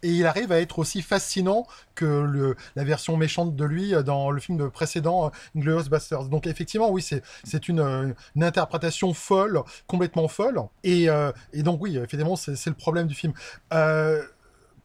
Et 0.04 0.10
il 0.10 0.26
arrive 0.26 0.52
à 0.52 0.60
être 0.60 0.80
aussi 0.80 1.04
fascinant 1.04 1.68
que 1.94 2.06
le, 2.06 2.56
la 2.76 2.84
version 2.84 3.18
méchante 3.18 3.56
de 3.56 3.66
lui 3.66 3.94
dans 4.04 4.32
le 4.32 4.40
film 4.42 4.58
de 4.58 4.68
précédent, 4.68 5.32
Inglourious 5.56 5.90
Basterds. 5.90 6.26
Donc, 6.26 6.48
effectivement, 6.48 6.90
oui, 6.90 7.04
c'est 7.04 7.68
une, 7.68 8.16
une 8.36 8.44
interprétation 8.44 9.14
folle, 9.14 9.62
complètement 9.86 10.28
folle. 10.28 10.60
Et, 10.84 11.08
euh, 11.08 11.32
et 11.54 11.62
donc, 11.62 11.84
oui, 11.84 11.98
évidemment, 11.98 12.36
c'est 12.36 12.56
c'est 12.56 12.72
le 12.72 12.76
problème 12.76 13.06
du 13.06 13.14
film. 13.14 13.34
Euh, 13.74 14.24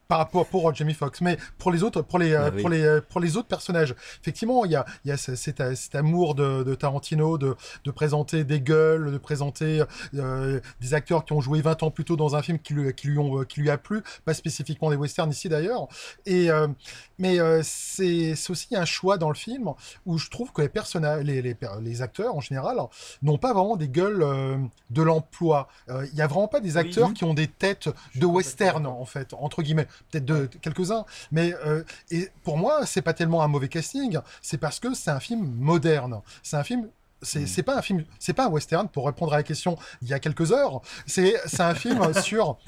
par 0.09 0.19
rapport 0.19 0.47
pour 0.47 0.73
Jamie 0.75 0.95
Foxx, 0.95 1.21
mais 1.21 1.37
pour 1.59 1.71
les 1.73 1.83
autres, 1.83 2.03
pour 2.03 2.19
les, 2.19 2.33
euh, 2.33 2.47
Ah 2.47 2.51
oui. 2.55 2.61
pour 2.61 2.71
les, 2.71 2.83
euh, 2.85 3.01
pour 3.01 3.21
les 3.21 3.37
autres 3.37 3.49
personnages, 3.49 3.95
effectivement, 4.23 4.65
il 4.65 4.71
y 4.73 4.77
a, 4.77 4.85
il 5.05 5.09
y 5.09 5.13
a 5.13 5.17
ce- 5.17 5.35
cet, 5.35 5.61
euh, 5.61 5.75
cet 5.75 5.95
amour 5.95 6.35
de, 6.35 6.63
de 6.63 6.75
Tarantino 6.75 7.39
de, 7.39 7.57
de 7.85 7.91
présenter 7.91 8.45
des 8.45 8.61
gueules, 8.61 9.11
de 9.13 9.19
présenter 9.19 9.83
euh, 10.15 10.61
des 10.81 10.95
acteurs 10.95 11.25
qui 11.25 11.33
ont 11.33 11.41
joué 11.41 11.61
20 11.61 11.83
ans 11.83 11.91
plus 11.91 12.05
tôt 12.05 12.17
dans 12.17 12.37
un 12.37 12.43
film 12.43 12.59
qui 12.59 12.75
lui, 12.75 12.93
qui 12.95 13.09
lui, 13.09 13.19
ont, 13.19 13.41
euh, 13.41 13.45
qui 13.45 13.61
lui 13.61 13.71
a 13.71 13.79
plu, 13.79 14.03
pas 14.25 14.35
spécifiquement 14.35 14.91
des 14.91 14.97
westerns 14.97 15.31
ici 15.31 15.49
d'ailleurs. 15.49 15.89
Et 16.25 16.51
euh, 16.51 16.69
mais 17.19 17.41
euh, 17.41 17.61
c'est 17.65 18.35
c'est 18.37 18.51
aussi 18.51 18.77
un 18.77 18.85
choix 18.85 19.19
dans 19.19 19.29
le 19.29 19.35
film 19.35 19.71
où 20.05 20.19
je 20.19 20.29
trouve 20.31 20.53
que 20.53 20.63
les 20.63 20.69
personnages, 20.69 21.25
les, 21.25 21.43
les, 21.43 21.57
les 21.83 22.03
acteurs 22.03 22.37
en 22.37 22.41
général, 22.41 22.77
n'ont 23.23 23.39
pas 23.39 23.53
vraiment 23.53 23.77
des 23.77 23.89
gueules 23.89 24.23
euh, 24.23 24.57
de 24.91 25.03
l'emploi. 25.03 25.69
Euh, 25.89 26.07
Il 26.13 26.19
y 26.19 26.23
a 26.23 26.27
vraiment 26.27 26.49
pas 26.49 26.61
des 26.61 26.73
Oui. 26.73 26.79
acteurs 26.79 27.13
qui 27.13 27.25
ont 27.25 27.35
des 27.35 27.49
têtes 27.49 27.89
de 28.15 28.27
western 28.27 28.87
en 28.87 29.05
fait, 29.05 29.35
entre 29.35 29.63
guillemets, 29.63 29.89
peut-être 30.11 30.25
de 30.25 30.47
quelques-uns. 30.61 31.05
Mais 31.33 31.55
euh, 31.65 31.83
et 32.11 32.29
pour 32.45 32.57
moi, 32.57 32.87
c'est 32.87 33.03
pas 33.03 33.15
tellement 33.15 33.43
un 33.43 33.49
mauvais 33.49 33.69
casting, 33.69 34.19
c'est 34.43 34.59
parce 34.59 34.81
que 34.81 34.95
c'est 34.95 35.11
un 35.11 35.21
film 35.21 35.47
moderne. 35.59 36.21
C'est 36.43 36.57
un 36.57 36.65
film. 36.65 36.89
C'est 37.23 37.41
Mm. 37.41 37.63
pas 37.63 37.79
un 37.79 37.83
film, 37.83 38.05
c'est 38.19 38.35
pas 38.35 38.45
un 38.45 38.51
western 38.51 38.89
pour 38.89 39.07
répondre 39.07 39.33
à 39.33 39.39
la 39.39 39.43
question 39.43 39.79
il 40.03 40.09
y 40.09 40.13
a 40.13 40.19
quelques 40.21 40.53
heures. 40.53 40.83
C'est 41.07 41.35
c'est 41.47 41.63
un 41.63 41.75
film 41.75 42.13
sur 42.23 42.59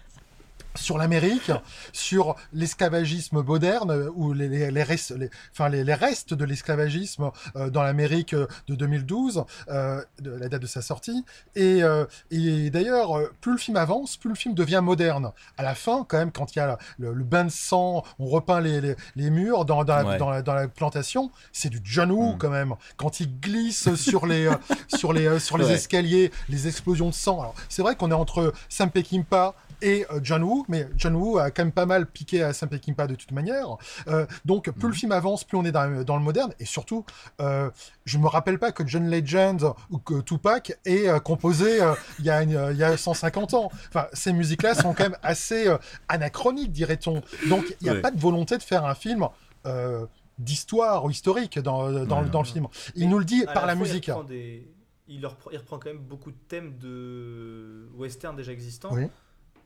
sur 0.78 0.98
l'Amérique, 0.98 1.50
sur 1.92 2.36
l'esclavagisme 2.52 3.42
moderne 3.42 3.90
euh, 3.90 4.10
ou 4.14 4.32
les, 4.32 4.48
les, 4.48 4.70
les, 4.70 4.82
restes, 4.82 5.10
les- 5.12 5.30
enfin, 5.52 5.68
les, 5.68 5.84
les 5.84 5.94
restes 5.94 6.34
de 6.34 6.44
l'esclavagisme 6.44 7.30
euh, 7.56 7.70
dans 7.70 7.82
l'Amérique 7.82 8.34
euh, 8.34 8.46
de 8.68 8.74
2012, 8.74 9.44
euh, 9.68 10.02
de 10.20 10.30
la 10.30 10.48
date 10.48 10.62
de 10.62 10.66
sa 10.66 10.82
sortie. 10.82 11.24
Et, 11.56 11.82
euh, 11.82 12.04
et 12.30 12.70
d'ailleurs, 12.70 13.18
plus 13.40 13.52
le 13.52 13.58
film 13.58 13.76
avance, 13.76 14.16
plus 14.16 14.28
le 14.30 14.34
film 14.36 14.54
devient 14.54 14.80
moderne. 14.82 15.32
À 15.56 15.62
la 15.62 15.74
fin, 15.74 16.04
quand 16.08 16.18
même, 16.18 16.32
quand 16.32 16.54
il 16.54 16.58
y 16.58 16.62
a 16.62 16.78
le, 16.98 17.12
le 17.12 17.24
bain 17.24 17.44
de 17.44 17.50
sang, 17.50 18.04
on 18.18 18.26
repeint 18.26 18.60
les, 18.60 18.96
murs 19.30 19.64
dans, 19.64 19.84
dans, 19.84 19.96
la, 19.96 20.04
Ouais. 20.04 20.18
dans, 20.18 20.30
la, 20.30 20.42
dans 20.42 20.54
la 20.54 20.68
plantation, 20.68 21.30
c'est 21.52 21.68
du 21.70 21.80
John 21.82 22.10
Woo 22.12 22.34
Mm. 22.34 22.38
quand 22.38 22.50
même. 22.50 22.74
Quand 22.96 23.20
il 23.20 23.40
glisse 23.40 23.94
sur 23.94 24.26
les, 24.26 24.48
sur 24.96 25.12
les, 25.12 25.38
sur 25.40 25.58
les 25.58 25.66
Ouais. 25.66 25.72
escaliers, 25.72 26.30
les 26.48 26.66
explosions 26.68 27.08
de 27.08 27.14
sang. 27.14 27.40
Alors, 27.40 27.54
c'est 27.68 27.82
vrai 27.82 27.94
qu'on 27.96 28.10
est 28.10 28.14
entre 28.14 28.52
Sam 28.68 28.90
Peckinpah 28.90 29.54
et 29.82 30.06
euh, 30.10 30.20
John 30.22 30.42
Woo, 30.42 30.64
mais 30.68 30.88
John 30.96 31.14
Woo 31.16 31.38
a 31.38 31.50
quand 31.50 31.64
même 31.64 31.72
pas 31.72 31.86
mal 31.86 32.06
piqué 32.06 32.42
à 32.42 32.52
Sam 32.52 32.68
Peckinpah 32.68 33.06
de 33.06 33.14
toute 33.14 33.32
manière. 33.32 33.66
Euh, 34.08 34.26
donc, 34.44 34.70
plus 34.70 34.88
le 34.88 34.94
film 34.94 35.12
avance, 35.12 35.44
plus 35.44 35.56
on 35.58 35.64
est 35.64 35.72
dans, 35.72 36.02
dans 36.04 36.16
le 36.16 36.22
moderne. 36.22 36.52
Et 36.60 36.64
surtout, 36.64 37.04
euh, 37.40 37.70
je 38.04 38.18
me 38.18 38.26
rappelle 38.26 38.58
pas 38.58 38.72
que 38.72 38.86
John 38.86 39.08
Legend 39.10 39.72
ou 39.90 39.98
que 39.98 40.20
Tupac 40.20 40.78
ait 40.84 41.08
euh, 41.08 41.18
composé 41.20 41.80
euh, 41.82 41.94
il 42.18 42.24
y, 42.24 42.30
a 42.30 42.42
une- 42.42 42.56
euh, 42.56 42.72
il 42.72 42.78
y 42.78 42.84
a 42.84 42.96
150 42.96 43.54
ans. 43.54 43.70
Enfin, 43.88 44.06
ces 44.12 44.32
musiques-là 44.32 44.74
sont 44.74 44.94
quand 44.94 45.04
même 45.04 45.18
assez 45.22 45.68
euh, 45.68 45.78
anachroniques, 46.08 46.72
dirait-on. 46.72 47.22
Donc, 47.48 47.64
il 47.80 47.84
n'y 47.84 47.90
a 47.90 47.94
Ouais. 47.94 48.00
pas 48.00 48.10
de 48.10 48.20
volonté 48.20 48.56
de 48.58 48.62
faire 48.62 48.84
un 48.84 48.94
film. 48.94 49.26
euh, 49.66 50.06
d'histoire 50.38 51.04
ou 51.04 51.10
historique 51.10 51.58
dans, 51.58 51.90
dans, 52.06 52.22
Ouais, 52.22 52.28
dans 52.30 52.38
le 52.42 52.46
film. 52.46 52.68
Il 52.94 53.08
nous 53.08 53.18
le 53.18 53.24
dit 53.24 53.44
par 53.52 53.66
la, 53.66 53.74
fois, 53.74 53.82
musique. 53.84 54.06
Il 54.06 54.12
reprend, 54.12 54.24
des- 54.28 54.68
il, 55.08 55.26
reprend- 55.26 55.50
il 55.50 55.58
reprend 55.58 55.78
quand 55.80 55.88
même 55.90 55.98
beaucoup 55.98 56.30
de 56.30 56.36
thèmes 56.46 56.78
de 56.78 57.88
western 57.96 58.36
déjà 58.36 58.52
existants. 58.52 58.90
Oui. 58.92 59.08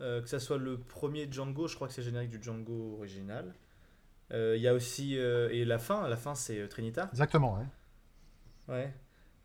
Euh, 0.03 0.21
que 0.21 0.29
ça 0.29 0.41
soit 0.41 0.59
le 0.59 0.79
premier 0.79 1.29
Django, 1.31 1.69
je 1.69 1.77
crois 1.77 1.87
que 1.87 1.95
c'est 1.95 2.01
le 2.01 2.07
générique 2.07 2.31
du 2.31 2.43
Django 2.43 2.97
original. 2.99 3.55
Euh, 4.33 4.55
Il 4.57 4.63
y 4.63 4.67
a 4.69 4.75
aussi. 4.75 5.17
euh, 5.17 5.49
et 5.53 5.65
la 5.65 5.79
fin, 5.79 6.09
la 6.09 6.17
fin 6.17 6.35
c'est 6.35 6.59
euh, 6.59 6.67
Trinita. 6.67 7.09
Exactement, 7.13 7.57
ouais. 8.69 8.75
Ouais. 8.75 8.93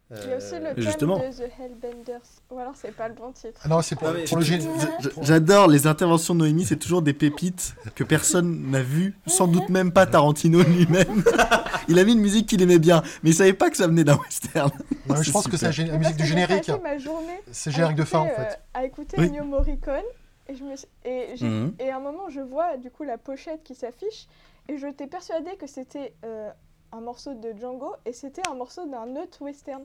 Il 0.10 0.30
y 0.30 0.34
a 0.34 0.38
aussi 0.38 0.56
Euh, 0.56 0.60
le 0.70 0.74
thème 0.76 0.84
justement. 0.84 1.17
de 1.20 1.24
The 1.32 1.52
Hellbenders. 1.60 2.22
Ou 2.50 2.58
alors 2.60 2.74
c'est 2.76 2.93
pas 2.96 3.10
le 3.10 3.13
bon 3.13 3.34
titre. 3.34 3.60
Ah 3.63 3.67
non, 3.67 3.82
c'est 3.82 3.96
pour, 3.98 4.08
le 4.10 4.26
Je- 4.26 5.10
J'adore 5.22 5.67
les 5.67 5.86
interventions 5.86 6.34
de 6.34 6.39
Noémie, 6.39 6.63
c'est 6.65 6.78
toujours 6.78 7.02
des 7.02 7.13
pépites 7.13 7.76
que 7.93 8.06
personne 8.06 8.72
n'a 8.72 8.82
vues, 8.82 9.15
sans 9.28 9.48
doute 9.50 9.67
même 9.70 9.91
pas 9.91 10.06
Tarantino 10.08 10.63
lui-même. 10.63 11.24
il 11.89 12.00
a 12.00 12.06
mis 12.06 12.13
une 12.13 12.22
musique 12.22 12.48
qu'il 12.48 12.62
aimait 12.62 12.80
bien, 12.80 13.04
mais 13.22 13.32
il 13.32 13.34
savait 13.36 13.52
pas 13.54 13.70
que 13.70 13.76
ça 13.78 13.86
venait 13.88 14.06
d'un 14.06 14.15
western. 14.15 14.72
Non, 15.10 15.22
je 15.22 15.30
pense 15.32 15.48
que 15.50 15.58
c'est 15.58 15.78
la, 15.78 15.98
musique 15.98 16.15
du 16.15 16.26
générique. 16.26 16.72
journée 17.00 17.41
C'est 17.52 17.70
le 17.72 17.76
générique 17.76 17.98
de 17.98 18.06
fin, 18.06 18.20
en 18.20 18.28
fait. 18.28 18.41
euh, 18.41 18.54
à 18.80 18.86
écouter 18.86 19.17
Oui. 19.20 19.26
Ennio 19.28 19.43
Morricone. 19.43 20.04
Et, 20.50 20.56
je 20.56 20.64
me 20.64 20.76
suis- 20.76 20.88
et, 21.06 21.36
Mhm. 21.42 21.74
et 21.80 21.90
à 21.90 21.98
un 21.98 22.00
moment, 22.00 22.30
je 22.30 22.40
vois 22.42 22.78
du 22.78 22.90
coup 22.92 23.04
la 23.04 23.18
pochette 23.18 23.64
qui 23.64 23.76
s'affiche. 23.76 24.28
Et 24.70 24.78
je 24.78 24.88
t'ai 24.88 25.08
persuadée 25.08 25.56
que 25.58 25.68
c'était 25.68 26.14
euh, 26.26 26.50
un 26.92 27.02
morceau 27.02 27.34
de 27.34 27.54
Django. 27.58 27.94
Et 28.06 28.14
c'était 28.14 28.48
un 28.50 28.56
morceau 28.56 28.86
d'un 28.88 29.16
autre 29.16 29.42
western. 29.44 29.84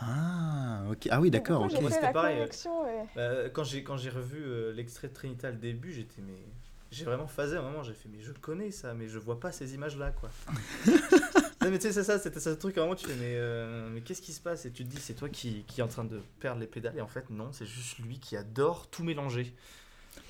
Ah, 0.00 0.82
ok. 0.90 1.08
Ah 1.10 1.20
oui, 1.20 1.30
d'accord, 1.30 1.58
coup, 1.58 1.64
ok. 1.66 1.70
J'ai 1.72 1.80
Moi, 1.80 1.90
fait 1.90 1.94
c'était 1.96 2.12
pareil, 2.12 2.38
et- 2.86 3.04
bah, 3.14 3.50
quand 3.52 3.64
j'ai 3.64 3.84
quand 3.84 3.96
j'ai 3.98 4.08
revu 4.10 4.42
euh, 4.42 4.72
l'extrait 4.72 5.08
de 5.08 5.12
Trinita 5.14 5.50
le 5.50 5.56
début, 5.58 5.92
j'étais 5.92 6.22
mais 6.22 6.38
j'ai 6.90 7.04
vraiment 7.04 7.26
phasé 7.26 7.56
à 7.56 7.60
un 7.60 7.62
moment. 7.62 7.82
J'ai 7.82 7.92
fait 7.92 8.08
mais 8.08 8.20
je 8.20 8.32
connais 8.32 8.70
ça, 8.70 8.94
mais 8.94 9.08
je 9.08 9.18
vois 9.18 9.38
pas 9.38 9.52
ces 9.52 9.74
images 9.74 9.98
là 9.98 10.10
quoi. 10.12 10.30
non 11.62 11.70
mais 11.70 11.78
tu 11.78 11.82
sais 11.88 11.92
c'est 11.92 12.04
ça, 12.04 12.18
c'était 12.18 12.40
ce 12.40 12.50
truc 12.50 12.76
moment 12.76 12.94
tu 12.94 13.06
fais 13.06 13.14
mais 13.16 13.34
euh, 13.36 13.90
mais 13.92 14.00
qu'est-ce 14.00 14.22
qui 14.22 14.32
se 14.32 14.40
passe? 14.40 14.64
Et 14.64 14.72
tu 14.72 14.84
te 14.84 14.88
dis 14.90 14.98
c'est 15.00 15.14
toi 15.14 15.28
qui 15.28 15.64
qui 15.66 15.80
est 15.80 15.84
en 15.84 15.88
train 15.88 16.04
de 16.04 16.20
perdre 16.38 16.60
les 16.60 16.66
pédales 16.66 16.96
et 16.96 17.00
en 17.02 17.06
fait 17.08 17.28
non 17.30 17.52
c'est 17.52 17.66
juste 17.66 17.98
lui 17.98 18.18
qui 18.18 18.36
adore 18.36 18.88
tout 18.90 19.04
mélanger. 19.04 19.54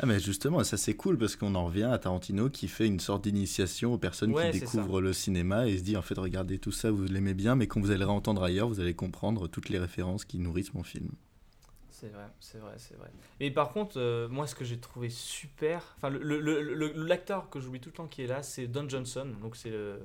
Ah, 0.00 0.06
mais 0.06 0.18
justement, 0.18 0.64
ça 0.64 0.76
c'est 0.76 0.94
cool 0.96 1.16
parce 1.16 1.36
qu'on 1.36 1.54
en 1.54 1.66
revient 1.66 1.84
à 1.84 1.96
Tarantino 1.98 2.50
qui 2.50 2.66
fait 2.68 2.86
une 2.88 2.98
sorte 3.00 3.22
d'initiation 3.24 3.92
aux 3.94 3.98
personnes 3.98 4.34
Ouais, 4.34 4.34
qui 4.34 4.48
découvrent 4.48 5.00
le 5.00 5.12
cinéma 5.12 5.68
et 5.68 5.78
se 5.78 5.82
dit 5.84 5.96
en 5.96 6.02
fait, 6.02 6.18
regardez 6.18 6.58
tout 6.58 6.72
ça, 6.72 6.90
vous 6.90 7.04
l'aimez 7.04 7.34
bien, 7.34 7.54
mais 7.54 7.66
quand 7.68 7.80
vous 7.80 7.90
allez 7.90 8.00
le 8.00 8.06
réentendre 8.06 8.42
ailleurs, 8.42 8.68
vous 8.68 8.80
allez 8.80 8.94
comprendre 8.94 9.46
toutes 9.48 9.68
les 9.68 9.78
références 9.78 10.24
qui 10.24 10.38
nourrissent 10.38 10.74
mon 10.74 10.82
film. 10.82 11.10
C'est 11.92 12.08
vrai, 12.08 12.28
c'est 12.40 12.58
vrai, 12.58 12.74
c'est 12.78 12.96
vrai. 12.96 13.10
Et 13.40 13.50
par 13.50 13.72
contre, 13.72 13.98
euh, 13.98 14.28
moi, 14.28 14.46
ce 14.46 14.54
que 14.54 14.64
j'ai 14.64 14.78
trouvé 14.78 15.10
super, 15.10 15.94
enfin, 15.96 16.08
le- 16.08 16.20
le- 16.22 16.40
le- 16.40 16.62
le- 16.74 16.92
l'acteur 17.04 17.50
que 17.50 17.60
j'oublie 17.60 17.80
tout 17.80 17.90
le 17.90 17.94
temps 17.94 18.06
qui 18.06 18.22
est 18.22 18.26
là, 18.26 18.42
c'est 18.42 18.66
Don 18.68 18.88
Johnson. 18.88 19.26
Donc 19.42 19.56
c'est 19.56 19.70
le 19.70 20.00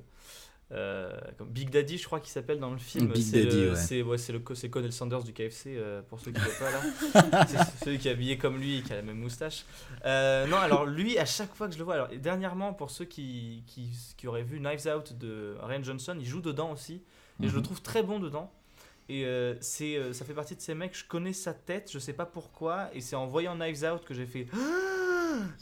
euh, 0.71 1.11
comme 1.37 1.49
Big 1.49 1.69
Daddy, 1.69 1.97
je 1.97 2.05
crois 2.05 2.19
qu'il 2.19 2.31
s'appelle 2.31 2.59
dans 2.59 2.71
le 2.71 2.77
film. 2.79 3.07
Big 3.11 3.21
C'est 3.23 3.43
Daddy, 3.45 3.61
le- 3.63 3.69
ouais. 3.71 3.75
C'est 3.75 4.01
ouais, 4.01 4.17
le 4.17 4.55
c'est 4.55 4.69
Colonel 4.69 4.91
Sanders 4.91 5.23
du 5.23 5.31
KFC 5.31 5.75
euh, 5.77 6.01
pour 6.01 6.19
ceux 6.19 6.31
qui 6.31 6.39
ne 6.39 6.45
voient 6.45 6.67
pas 6.67 6.71
là. 6.71 7.45
c'est 7.47 7.85
celui 7.85 7.97
qui 7.99 8.07
est 8.07 8.11
habillé 8.11 8.37
comme 8.37 8.57
lui 8.57 8.79
et 8.79 8.81
qui 8.81 8.91
a 8.91 8.95
la 8.95 9.01
même 9.03 9.19
moustache. 9.19 9.63
Euh, 10.05 10.47
non, 10.47 10.57
alors 10.57 10.85
lui, 10.85 11.17
à 11.19 11.25
chaque 11.25 11.53
fois 11.53 11.67
que 11.67 11.73
je 11.73 11.77
le 11.79 11.83
vois, 11.83 11.93
alors 11.93 12.07
dernièrement 12.09 12.73
pour 12.73 12.89
ceux 12.89 13.05
qui, 13.05 13.63
qui, 13.67 13.89
qui 14.17 14.27
auraient 14.27 14.43
vu 14.43 14.59
Knives 14.59 14.87
Out 14.87 15.13
de 15.17 15.55
Ryan 15.61 15.83
Johnson, 15.83 16.15
il 16.19 16.25
joue 16.25 16.41
dedans 16.41 16.71
aussi 16.71 17.03
et 17.43 17.47
je 17.47 17.51
le 17.53 17.57
Mhm. 17.59 17.63
trouve 17.63 17.81
très 17.81 18.01
bon 18.01 18.19
dedans. 18.19 18.51
Et 19.07 19.23
c'est, 19.61 20.13
ça 20.13 20.25
fait 20.25 20.33
partie 20.33 20.55
de 20.55 20.61
ces 20.61 20.73
mecs, 20.73 20.97
je 20.97 21.05
connais 21.05 21.31
sa 21.33 21.53
tête, 21.53 21.91
je 21.93 21.99
sais 21.99 22.13
pas 22.13 22.25
pourquoi, 22.25 22.89
et 22.91 23.01
c'est 23.01 23.15
en 23.15 23.27
voyant 23.27 23.53
Knives 23.55 23.83
Out 23.83 24.03
que 24.03 24.15
j'ai 24.15 24.25
fait 24.25 24.47
Ah 24.53 24.57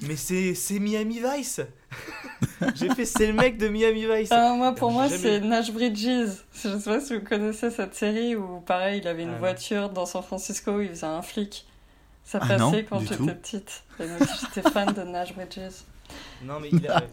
Mais 0.01 0.15
c'est, 0.15 0.53
c'est 0.55 0.79
Miami 0.79 1.19
Vice 1.19 1.61
J'ai 2.75 2.89
fait 2.95 3.05
c'est 3.05 3.27
le 3.27 3.33
mec 3.33 3.57
de 3.57 3.67
Miami 3.67 4.05
Vice 4.05 4.29
Ah, 4.31 4.53
moi, 4.55 4.73
pour 4.73 4.91
moi, 4.91 5.07
jamais 5.07 5.17
c'est. 5.21 5.39
Nash 5.41 5.71
Bridges. 5.71 6.29
Je 6.53 6.77
sais 6.77 6.83
pas 6.83 6.99
si 7.01 7.15
vous 7.17 7.23
connaissez 7.25 7.69
cette 7.71 7.93
série 7.95 8.35
où, 8.35 8.61
pareil, 8.61 8.99
il 9.01 9.07
avait 9.07 9.23
une 9.23 9.33
Ah, 9.35 9.39
voiture 9.39 9.89
dans 9.89 10.05
San 10.05 10.23
Francisco, 10.23 10.79
il 10.81 10.89
faisait 10.89 11.05
un 11.05 11.21
flic. 11.21 11.65
Ça 12.23 12.39
Ah, 12.41 12.47
passait 12.47 12.57
non, 12.59 12.83
quand 12.89 12.99
j'étais 12.99 13.17
tout. 13.17 13.25
petite. 13.27 13.83
J'étais 13.99 14.69
fan 14.69 14.93
de 14.93 15.03
Nash 15.03 15.33
Bridges. 15.35 15.83
Non, 16.43 16.59
mais 16.59 16.69
il 16.71 16.87
a, 16.87 17.03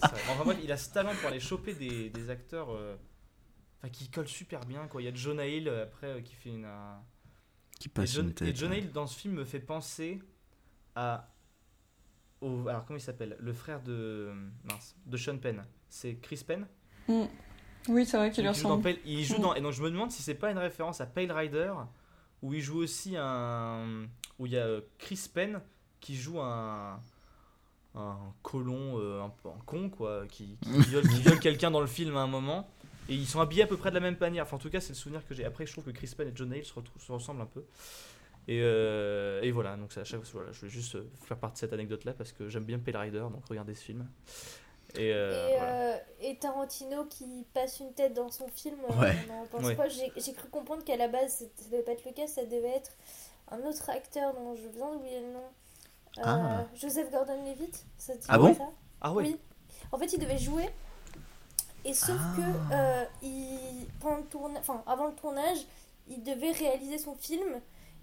il 0.62 0.70
a 0.72 0.76
ce 0.76 0.90
talent 0.90 1.10
pour 1.20 1.30
aller 1.30 1.40
choper 1.40 1.74
des, 1.74 2.10
des 2.10 2.30
acteurs 2.30 2.68
euh, 2.72 2.96
qui 3.92 4.08
collent 4.08 4.28
super 4.28 4.60
bien. 4.66 4.86
Quoi. 4.88 5.02
Il 5.02 5.06
y 5.06 5.08
a 5.08 5.14
Jonah 5.14 5.46
Hill 5.46 5.68
euh, 5.68 5.84
après 5.84 6.06
euh, 6.06 6.20
qui 6.20 6.34
fait 6.34 6.50
une. 6.50 6.64
un- 6.64 7.00
Qui 7.78 7.88
Et, 7.88 8.06
John- 8.06 8.26
une 8.26 8.34
tête. 8.34 8.48
et 8.48 8.54
Jonah. 8.54 8.76
Hill 8.76 8.92
dans 8.92 9.06
ce 9.06 9.18
film 9.18 9.34
me 9.34 9.44
fait 9.44 9.58
penser 9.60 10.20
à. 10.94 11.28
Au, 12.40 12.66
alors, 12.68 12.84
comment 12.86 12.98
il 12.98 13.02
s'appelle? 13.02 13.36
Le 13.38 13.52
frère 13.52 13.82
de. 13.82 14.30
Mince, 14.64 14.96
de 15.06 15.16
Sean 15.16 15.36
Penn. 15.38 15.62
C'est 15.88 16.14
Chris 16.16 16.42
Penn? 16.46 16.66
Mm. 17.08 17.24
Oui, 17.88 18.04
c'est 18.06 18.16
vrai 18.18 18.30
qu'il 18.30 18.44
lui 18.44 18.50
Il 18.50 18.54
joue 18.54 18.62
dans 18.64 18.68
ressemble. 18.76 18.82
Pale- 18.82 18.98
il 19.06 19.24
joue 19.24 19.38
Mm. 19.38 19.42
dans 19.42 19.54
et 19.54 19.60
donc 19.60 19.72
je 19.72 19.82
me 19.82 19.90
demande 19.90 20.10
si 20.10 20.22
c'est 20.22 20.34
pas 20.34 20.50
une 20.50 20.58
référence 20.58 21.00
à 21.00 21.06
Pale 21.06 21.32
Rider 21.32 21.72
où 22.42 22.54
il 22.54 22.60
joue 22.60 22.78
aussi 22.78 23.14
un 23.18 24.06
où 24.38 24.46
il 24.46 24.52
y 24.52 24.58
a 24.58 24.64
euh, 24.66 24.80
Chris 24.98 25.28
Penn 25.32 25.60
qui 26.00 26.14
joue 26.16 26.40
un 26.40 27.00
un 27.94 28.16
colon 28.42 28.98
euh, 29.00 29.22
un 29.22 29.32
con 29.66 29.90
quoi 29.90 30.24
qui, 30.28 30.56
qui 30.62 30.70
viole, 30.90 31.40
quelqu'un 31.40 31.70
dans 31.70 31.80
le 31.80 31.86
film 31.86 32.16
à 32.16 32.20
un 32.20 32.26
moment 32.26 32.68
et 33.08 33.14
ils 33.14 33.26
sont 33.26 33.40
habillés 33.40 33.64
à 33.64 33.66
peu 33.66 33.76
près 33.76 33.90
de 33.90 33.94
la 33.96 34.00
même 34.00 34.16
manière. 34.20 34.44
Enfin 34.44 34.56
en 34.56 34.60
tout 34.60 34.70
cas 34.70 34.80
c'est 34.80 34.90
le 34.90 34.94
souvenir 34.94 35.26
que 35.26 35.34
j'ai. 35.34 35.44
Après 35.44 35.66
je 35.66 35.72
trouve 35.72 35.84
que 35.84 35.90
Chris 35.90 36.12
Penn 36.16 36.28
et 36.28 36.32
John 36.34 36.52
Hale 36.52 36.64
se 36.64 37.12
ressemblent 37.12 37.40
un 37.42 37.46
peu. 37.46 37.64
Et, 38.50 38.60
euh, 38.62 39.40
et 39.42 39.52
voilà, 39.52 39.76
donc 39.76 39.92
c'est 39.92 40.00
à 40.00 40.04
chaque 40.04 40.22
fois, 40.24 40.40
voilà, 40.40 40.52
je 40.52 40.58
voulais 40.58 40.72
juste 40.72 40.96
euh, 40.96 41.08
faire 41.22 41.36
partie 41.38 41.54
de 41.54 41.58
cette 41.60 41.72
anecdote 41.72 42.04
là 42.04 42.12
parce 42.12 42.32
que 42.32 42.48
j'aime 42.48 42.64
bien 42.64 42.80
Pale 42.80 42.96
Rider, 42.96 43.20
donc 43.20 43.46
regardez 43.48 43.74
ce 43.76 43.84
film. 43.84 44.08
Et, 44.96 45.12
euh, 45.14 45.48
et, 45.48 45.56
voilà. 45.56 45.72
euh, 45.72 45.98
et 46.20 46.36
Tarantino 46.36 47.04
qui 47.04 47.46
passe 47.54 47.78
une 47.78 47.92
tête 47.92 48.12
dans 48.12 48.28
son 48.30 48.48
film, 48.48 48.76
Ouais. 48.98 49.14
on 49.30 49.42
en 49.42 49.46
pense 49.46 49.64
Ouais. 49.64 49.76
pas. 49.76 49.88
J'ai 49.88 50.32
cru 50.32 50.48
comprendre 50.50 50.82
qu'à 50.82 50.96
la 50.96 51.06
base, 51.06 51.44
ça 51.58 51.64
devait 51.70 51.82
pas 51.84 51.92
être 51.92 52.04
le 52.04 52.10
cas, 52.12 52.26
ça 52.26 52.44
devait 52.44 52.70
être 52.76 52.90
un 53.52 53.60
autre 53.60 53.88
acteur 53.88 54.34
dont 54.34 54.56
je 54.56 54.66
viens 54.76 54.92
d'oublier 54.94 55.20
le 55.20 55.32
nom. 55.32 55.44
Euh, 56.18 56.22
Ah. 56.24 56.66
Joseph 56.74 57.08
Gordon-Levitt, 57.12 57.84
ça 57.98 58.14
te 58.14 58.18
dit 58.18 58.26
Ah 58.28 58.38
bon? 58.38 58.52
ça? 58.52 58.64
Ah 59.00 59.12
ouais. 59.12 59.22
Oui. 59.28 59.36
En 59.92 59.98
fait, 59.98 60.12
il 60.12 60.18
devait 60.18 60.38
jouer. 60.38 60.68
Et 61.84 61.94
sauf 61.94 62.18
Ah. 62.18 62.34
que 62.36 62.74
euh, 62.74 63.04
il, 63.22 63.86
pendant 64.00 64.16
le 64.16 64.24
tourna- 64.24 64.58
enfin, 64.58 64.82
avant 64.88 65.06
le 65.06 65.14
tournage, 65.14 65.58
il 66.08 66.20
devait 66.24 66.50
réaliser 66.50 66.98
son 66.98 67.14
film. 67.14 67.60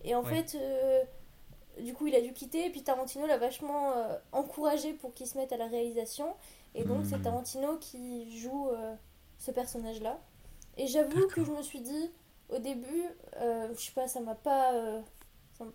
Et 0.08 0.16
en 0.16 0.24
Ouais. 0.24 0.42
fait, 0.44 0.58
euh, 0.58 1.04
du 1.82 1.94
coup, 1.94 2.08
il 2.08 2.16
a 2.16 2.22
dû 2.22 2.34
quitter. 2.34 2.66
Et 2.66 2.70
puis 2.70 2.82
Tarantino 2.84 3.28
l'a 3.28 3.38
vachement 3.38 3.92
euh, 3.92 4.16
encouragé 4.32 4.94
pour 4.94 5.14
qu'il 5.14 5.28
se 5.28 5.38
mette 5.38 5.52
à 5.52 5.58
la 5.58 5.68
réalisation. 5.68 6.34
Et 6.76 6.84
donc, 6.84 7.06
c'est 7.06 7.18
Hmm. 7.18 7.22
Tarantino 7.24 7.78
qui 7.78 8.40
joue 8.40 8.70
euh, 8.70 8.96
ce 9.38 9.52
personnage-là. 9.52 10.20
Et 10.78 10.88
j'avoue 10.88 11.28
que 11.28 11.44
je 11.44 11.52
me 11.52 11.62
suis 11.62 11.82
dit, 11.82 12.12
au 12.50 12.60
début, 12.60 13.04
je 13.40 13.76
sais 13.80 13.92
pas, 13.94 14.08
ça 14.08 14.20
m'a 14.22 14.36
pas. 14.36 14.72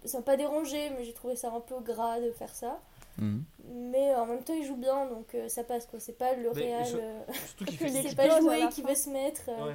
ça 0.07 0.18
m'a- 0.18 0.23
pas 0.23 0.37
dérangé, 0.37 0.90
mais 0.90 1.05
j'ai 1.05 1.12
trouvé 1.12 1.35
ça 1.37 1.51
un 1.53 1.61
peu 1.61 1.79
gras 1.81 2.21
de 2.21 2.31
faire 2.33 2.55
ça. 2.55 2.81
Mhm. 3.18 3.45
Mais 3.90 4.14
en 4.14 4.27
même 4.27 4.42
temps, 4.45 4.55
il 4.55 4.64
joue 4.64 4.77
bien, 4.77 5.07
donc 5.07 5.37
ça 5.49 5.64
passe 5.64 5.87
quoi. 5.87 5.99
C'est 6.01 6.16
pas 6.16 6.35
le 6.35 6.51
réel. 6.51 6.83
les 7.61 7.77
c'est 7.79 7.97
explose 8.07 8.14
pas 8.47 8.59
la 8.59 8.66
qui 8.68 8.83
veut 8.83 8.95
se 8.95 9.11
mettre. 9.11 9.49
Ouais. 9.49 9.75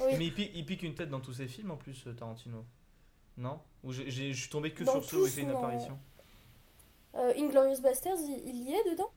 oui. 0.00 0.12
Mais 0.18 0.26
il 0.26 0.34
pique, 0.34 0.50
il 0.54 0.66
pique 0.66 0.82
une 0.82 0.94
tête 0.94 1.08
dans 1.08 1.20
tous 1.20 1.34
ses 1.34 1.46
films 1.46 1.70
en 1.70 1.76
plus, 1.76 2.04
Tarantino. 2.18 2.64
Non 3.36 3.60
Ou 3.82 3.92
j'ai- 3.92 4.10
j'ai- 4.10 4.32
je 4.32 4.40
suis 4.40 4.48
tombé 4.50 4.72
que 4.72 4.84
Dans 4.84 4.92
sur 4.92 5.04
ceux 5.04 5.22
où 5.22 5.26
il 5.26 5.32
fait 5.32 5.42
une 5.42 5.50
apparition 5.50 5.98
Euh, 7.16 7.32
Inglorious 7.36 7.80
Bastards, 7.80 8.16
il, 8.20 8.42
il 8.48 8.62
y 8.68 8.72
est 8.74 8.90
dedans 8.90 9.10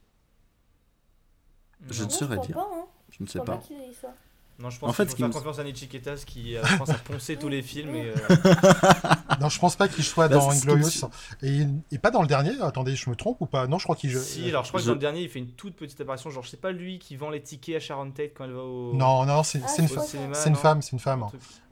Je 1.89 2.01
non. 2.01 2.07
ne 2.07 2.11
saurais 2.13 2.37
dire. 2.39 2.55
Pas, 2.55 2.67
hein. 2.73 2.85
Je 3.11 3.23
ne 3.23 3.27
Je 3.27 3.31
sais 3.31 3.39
pas. 3.39 3.45
pas 3.45 3.57
qu'il 3.59 3.77
y 3.89 3.93
soit. 3.93 4.13
Non, 4.59 4.69
je 4.71 4.79
pense 4.79 4.89
En 4.89 4.93
fait, 4.93 5.03
qu'il 5.03 5.11
ce 5.11 5.11
faut 5.11 5.15
qui 5.17 5.21
faire 5.21 5.29
me- 5.29 5.33
confiance 5.33 5.59
à 5.59 5.63
Nechiketas 5.63 6.23
qui, 6.25 6.57
euh, 6.57 6.63
je 6.65 6.77
pense, 6.77 6.89
a 6.89 6.95
poncé 6.95 7.37
tous 7.37 7.47
les 7.49 7.61
films. 7.61 7.95
Et, 7.95 8.07
euh, 8.09 8.15
Non, 9.41 9.49
je 9.49 9.59
pense 9.59 9.75
pas 9.75 9.87
qu'il 9.87 10.03
soit 10.03 10.27
Là, 10.27 10.37
dans 10.37 10.49
Inglorious. 10.51 11.05
Et, 11.43 11.65
et 11.91 11.97
pas 11.97 12.11
dans 12.11 12.21
le 12.21 12.27
dernier. 12.27 12.51
Attendez, 12.61 12.95
je 12.95 13.09
me 13.09 13.15
trompe 13.15 13.41
ou 13.41 13.45
pas? 13.45 13.67
Non, 13.67 13.77
je 13.77 13.83
crois 13.83 13.95
qu'il 13.95 14.09
joue. 14.09 14.19
Si, 14.19 14.47
alors 14.49 14.63
je 14.63 14.69
crois 14.69 14.79
que 14.79 14.83
Je- 14.85 14.89
dans 14.89 14.95
le 14.95 14.99
dernier, 14.99 15.21
il 15.21 15.29
fait 15.29 15.39
une 15.39 15.51
toute 15.51 15.75
petite 15.75 15.99
apparition. 16.01 16.29
Genre, 16.29 16.45
c'est 16.45 16.61
pas 16.61 16.71
lui 16.71 16.99
qui 16.99 17.15
vend 17.15 17.29
les 17.29 17.41
tickets 17.41 17.75
à 17.75 17.79
Sharon 17.79 18.11
Tate 18.11 18.31
quand 18.35 18.45
elle 18.45 18.53
va 18.53 18.63
au. 18.63 18.93
Non, 18.93 19.25
non, 19.25 19.43
c'est 19.43 19.61
Ah, 19.65 19.81
une, 19.81 19.87
fa- 19.87 20.01
que- 20.01 20.47
une 20.47 20.55
femme, 20.55 20.81
c'est 20.81 20.91
une 20.93 20.99
femme. 20.99 21.23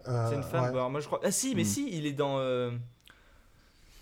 Euh, 0.07 0.29
C'est 0.29 0.35
une 0.35 0.43
femme. 0.43 0.63
ouais. 0.65 0.71
bah, 0.71 0.77
alors 0.77 0.89
moi, 0.91 0.99
je 0.99 1.07
crois. 1.07 1.19
Ah, 1.23 1.31
si, 1.31 1.55
mais 1.55 1.63
Hmm. 1.63 1.65
si, 1.65 1.89
il 1.91 2.05
est 2.05 2.13
dans. 2.13 2.37
euh, 2.39 2.71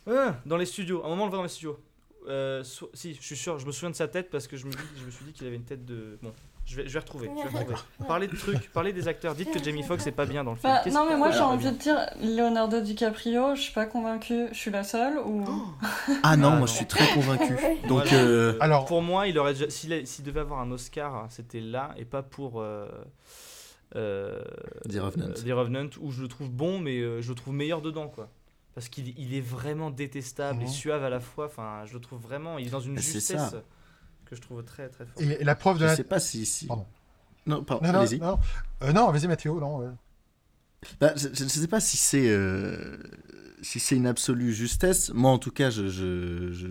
ah, 0.10 0.36
dans 0.46 0.58
les 0.58 0.66
studios. 0.66 1.02
À 1.04 1.08
un 1.08 1.10
moment, 1.10 1.24
on 1.24 1.26
le 1.26 1.30
voit 1.32 1.38
dans 1.40 1.44
les 1.44 1.50
studios. 1.50 1.80
Euh, 2.28 2.64
so- 2.64 2.90
Si, 2.94 3.14
je 3.16 3.22
suis 3.22 3.36
sûr, 3.38 3.60
je 3.60 3.66
me 3.66 3.72
souviens 3.72 3.90
de 3.92 3.96
sa 3.96 4.08
tête 4.08 4.30
parce 4.30 4.48
que 4.48 4.58
je 4.58 4.66
me, 4.66 4.72
dis, 4.72 4.78
je 5.00 5.06
me 5.06 5.12
suis 5.12 5.26
dit 5.26 5.34
qu'il 5.34 5.46
avait 5.48 5.56
une 5.58 5.64
tête 5.66 5.86
de. 5.86 6.18
Bon, 6.22 6.34
je 6.66 6.76
vais, 6.78 6.88
je 6.88 6.94
vais 6.94 7.00
retrouver. 7.00 7.30
Je 7.36 7.48
vais 7.50 7.60
retrouver. 7.66 7.78
Parlez 8.08 8.28
de 8.28 8.36
trucs, 8.36 8.72
parlez 8.72 8.94
des 8.94 9.08
acteurs. 9.08 9.36
Dites 9.36 9.52
que 9.52 9.64
Jamie 9.64 9.84
Foxx 9.84 10.08
est 10.08 10.12
pas 10.12 10.26
bien 10.26 10.44
dans 10.44 10.52
le 10.52 10.58
film. 10.58 10.72
Bah, 10.74 10.90
non, 10.92 11.06
mais 11.10 11.18
moi 11.18 11.32
j'ai 11.32 11.40
envie 11.42 11.72
de 11.72 11.78
dire 11.78 11.98
Leonardo 12.22 12.82
DiCaprio, 12.82 13.56
je 13.56 13.62
suis 13.62 13.74
pas 13.74 13.86
convaincue, 13.86 14.48
je 14.52 14.58
suis 14.58 14.72
la 14.72 14.84
seule 14.84 15.18
ou. 15.20 15.44
Ah 16.24 16.38
non, 16.38 16.48
Ah, 16.48 16.50
moi 16.52 16.60
non. 16.62 16.66
je 16.66 16.72
suis 16.74 16.86
très 16.86 17.08
convaincu. 17.14 17.54
Ouais. 17.54 17.78
Donc, 17.88 18.06
Voilà. 18.08 18.24
euh, 18.24 18.58
Alors- 18.60 18.86
pour 18.86 19.02
moi, 19.02 19.28
il 19.28 19.38
aurait 19.38 19.54
déjà- 19.54 19.70
s'il 19.70 19.94
a- 19.94 20.06
s'il 20.06 20.24
devait 20.26 20.40
avoir 20.42 20.62
un 20.62 20.72
Oscar, 20.72 21.26
c'était 21.30 21.60
là 21.62 21.94
et 21.98 22.06
pas 22.06 22.24
pour 22.24 22.62
euh, 22.62 22.88
euh, 23.96 24.42
The 24.90 24.98
Revenant. 25.00 25.34
The 25.34 25.52
Revenant, 25.52 25.90
où 26.02 26.12
je 26.12 26.22
le 26.22 26.28
trouve 26.28 26.50
bon, 26.50 26.80
mais 26.80 27.00
euh, 27.00 27.22
je 27.22 27.30
le 27.30 27.36
trouve 27.36 27.54
meilleur 27.54 27.82
dedans, 27.82 28.08
quoi. 28.08 28.30
Parce 28.76 28.90
qu'il 28.90 29.14
il 29.20 29.36
est 29.36 29.42
vraiment 29.42 29.92
détestable 29.92 30.62
et 30.62 30.66
Mhm. 30.66 30.70
suave 30.72 31.04
à 31.04 31.10
la 31.10 31.20
fois. 31.20 31.46
Enfin, 31.46 31.82
je 31.86 31.94
le 31.94 32.00
trouve 32.00 32.20
vraiment. 32.20 32.58
Il 32.58 32.68
est 32.68 32.72
dans 32.72 32.80
une 32.80 32.96
Bah, 32.96 33.02
c'est 33.04 33.14
justesse 33.14 33.52
ça. 33.52 33.62
Que 34.34 34.38
je 34.38 34.42
trouve 34.42 34.64
très 34.64 34.90
très 34.90 35.06
forte. 35.06 35.22
Et, 35.22 35.42
et 35.42 35.44
la 35.44 35.56
preuve 35.56 35.76
de 35.78 35.82
je 35.82 35.86
la. 35.86 35.96
sais 35.96 36.04
pas 36.04 36.20
si. 36.20 36.46
si... 36.46 36.68
Pardon. 36.68 36.86
Non, 37.46 37.64
pardon, 37.64 37.86
Non, 37.88 37.94
non, 37.94 38.00
allez-y. 38.00 38.20
non, 38.20 38.40
Euh, 38.84 38.92
non 38.94 39.12
vas-y 39.12 39.28
Mathieu, 39.28 39.52
non. 39.52 39.78
ouais. 39.80 39.88
Bah, 41.00 41.14
je, 41.16 41.28
ne 41.30 41.34
sais 41.50 41.68
pas 41.68 41.80
si 41.80 41.96
c'est 41.98 42.30
euh, 42.30 42.98
si 43.62 43.80
c'est 43.80 43.96
une 43.96 44.08
absolue 44.08 44.54
justesse. 44.54 45.12
Moi, 45.14 45.32
en 45.32 45.38
tout 45.40 45.52
cas, 45.52 45.70
je, 45.70 45.88
je, 45.88 46.52
je, 46.52 46.68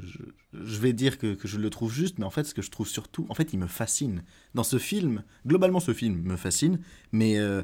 je- 0.52 0.78
vais 0.80 0.92
dire 0.92 1.16
que, 1.18 1.34
que 1.34 1.48
je 1.48 1.56
le 1.58 1.70
trouve 1.70 1.90
juste, 1.92 2.18
mais 2.18 2.24
en 2.26 2.30
fait, 2.30 2.44
ce 2.44 2.52
que 2.54 2.60
je 2.60 2.70
trouve 2.70 2.86
surtout, 2.86 3.26
en 3.30 3.34
fait, 3.34 3.52
il 3.54 3.58
me 3.58 3.66
fascine. 3.66 4.22
Dans 4.54 4.64
ce 4.64 4.78
film, 4.78 5.24
globalement, 5.46 5.80
ce 5.80 5.94
film 5.94 6.20
me 6.22 6.36
fascine, 6.36 6.80
mais 7.12 7.38
euh, 7.38 7.62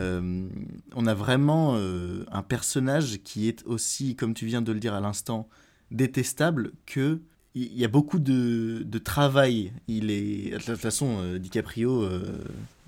euh, 0.00 0.46
on 0.94 1.06
a 1.06 1.14
vraiment 1.14 1.76
euh, 1.76 2.24
un 2.30 2.42
personnage 2.42 3.18
qui 3.24 3.48
est 3.48 3.64
aussi, 3.64 4.16
comme 4.16 4.34
tu 4.34 4.44
viens 4.44 4.60
de 4.60 4.72
le 4.72 4.80
dire 4.80 4.92
à 4.92 5.00
l'instant, 5.00 5.48
détestable 5.90 6.72
que 6.84 7.22
il 7.56 7.78
y 7.78 7.84
a 7.84 7.88
beaucoup 7.88 8.18
de, 8.18 8.82
de 8.84 8.98
travail. 8.98 9.72
Il 9.88 10.10
est 10.10 10.50
de 10.52 10.58
toute 10.58 10.76
façon 10.76 11.18
euh, 11.22 11.38
DiCaprio 11.38 12.02
euh, 12.02 12.22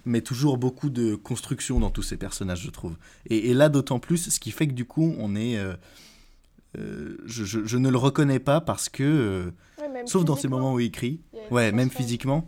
met 0.04 0.20
toujours 0.20 0.59
beaucoup 0.59 0.90
de 0.90 1.14
construction 1.14 1.81
dans 1.81 1.90
tous 1.90 2.02
ses 2.02 2.16
personnages, 2.16 2.62
je 2.62 2.70
trouve. 2.70 2.94
Et, 3.31 3.50
et 3.50 3.54
là, 3.54 3.68
d'autant 3.70 3.98
plus, 3.98 4.31
ce 4.31 4.38
qui 4.40 4.50
fait 4.50 4.66
que 4.68 4.72
du 4.74 4.85
coup, 4.85 5.14
on 5.18 5.35
est. 5.37 5.57
euh, 5.59 5.74
euh, 6.78 7.16
je, 7.24 7.44
je- 7.44 7.64
je 7.64 7.78
ne 7.78 7.88
le 7.88 7.96
reconnais 7.96 8.38
pas 8.40 8.61
parce 8.61 8.88
que, 8.90 9.50
Ouais, 9.81 10.02
sauf 10.07 10.24
dans 10.24 10.37
ces 10.37 10.48
moments 10.48 10.74
où 10.74 10.81
il 10.81 10.90
crie, 10.90 11.20
il 11.33 11.54
ouais, 11.54 11.72
même 11.72 11.88
physiquement, 11.90 12.46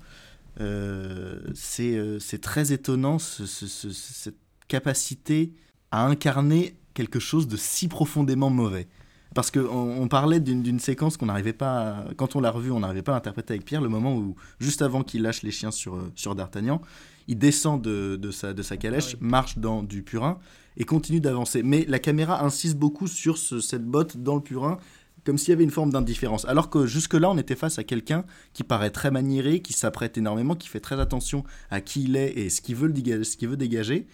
c'est 1.55 2.19
c'est 2.21 2.41
très 2.41 2.73
étonnant 2.73 3.19
ce- 3.19 3.47
ce- 3.47 3.67
ce- 3.67 3.91
cette 3.93 4.37
capacité 4.69 5.53
à 5.91 6.07
incarner 6.07 6.75
quelque 6.95 7.19
chose 7.19 7.49
de 7.49 7.57
si 7.57 7.89
profondément 7.89 8.51
mauvais. 8.51 8.89
Parce 9.35 9.51
qu'on 9.53 9.61
on 9.69 10.09
parlait 10.09 10.41
d'une 10.41 10.81
séquence 10.81 11.17
qu'on 11.17 11.27
n'arrivait 11.27 11.53
pas, 11.53 11.99
à- 11.99 12.05
quand 12.17 12.35
on 12.35 12.41
l'a 12.41 12.51
revue, 12.51 12.73
on 12.73 12.81
n'arrivait 12.81 13.03
pas 13.03 13.15
à 13.15 13.17
interpréter 13.17 13.55
avec 13.55 13.65
Pierre, 13.65 13.81
le 13.81 13.89
moment 13.89 14.17
où, 14.17 14.35
juste 14.59 14.83
avant 14.83 15.03
qu'il 15.05 15.23
lâche 15.23 15.43
les 15.43 15.53
chiens 15.53 15.71
sur, 15.71 15.95
euh, 15.95 16.11
sur 16.17 16.35
D'Artagnan, 16.35 16.81
il 17.29 17.39
descend 17.39 17.81
de, 17.81 18.17
de 18.17 18.31
sa, 18.33 18.53
de 18.53 18.63
sa 18.63 18.77
calèche, 18.77 19.15
Ah 19.15 19.19
marche 19.21 19.59
dans 19.59 19.85
du 19.85 20.03
purin 20.03 20.39
et 20.77 20.85
continue 20.85 21.21
d'avancer. 21.21 21.63
Mais 21.63 21.85
la 21.87 22.01
caméra 22.01 22.45
insiste 22.45 22.77
beaucoup 22.77 23.07
sur 23.07 23.39
ce- 23.39 23.61
cette 23.61 23.85
botte 23.85 24.17
dans 24.17 24.35
le 24.35 24.41
purin, 24.41 24.79
comme 25.25 25.39
s'il 25.39 25.51
y 25.51 25.53
avait 25.53 25.63
une 25.65 25.71
forme 25.71 25.93
d'indifférence. 25.93 26.45
Alors 26.47 26.69
que 26.69 26.87
jusque-là, 26.87 27.31
on 27.31 27.39
était 27.39 27.55
face 27.55 27.79
à 27.79 27.85
quelqu'un 27.85 28.25
qui 28.53 28.65
paraît 28.65 28.91
très 28.91 29.13
maniéré, 29.13 29.61
qui 29.61 29.75
s'apprête 29.75 30.19
énormément, 30.19 30.57
qui 30.57 30.67
fait 30.69 30.81
très 30.81 30.99
attention 30.99 31.45
à 31.71 31.81
qui 31.81 32.03
il 32.05 32.17
est 32.17 32.33
et 32.37 32.51
ce 32.51 32.61
qu'il 32.61 32.75
veut, 32.75 32.91
qu'il 32.91 33.49
veut 33.49 33.57
dégager. 33.57 34.09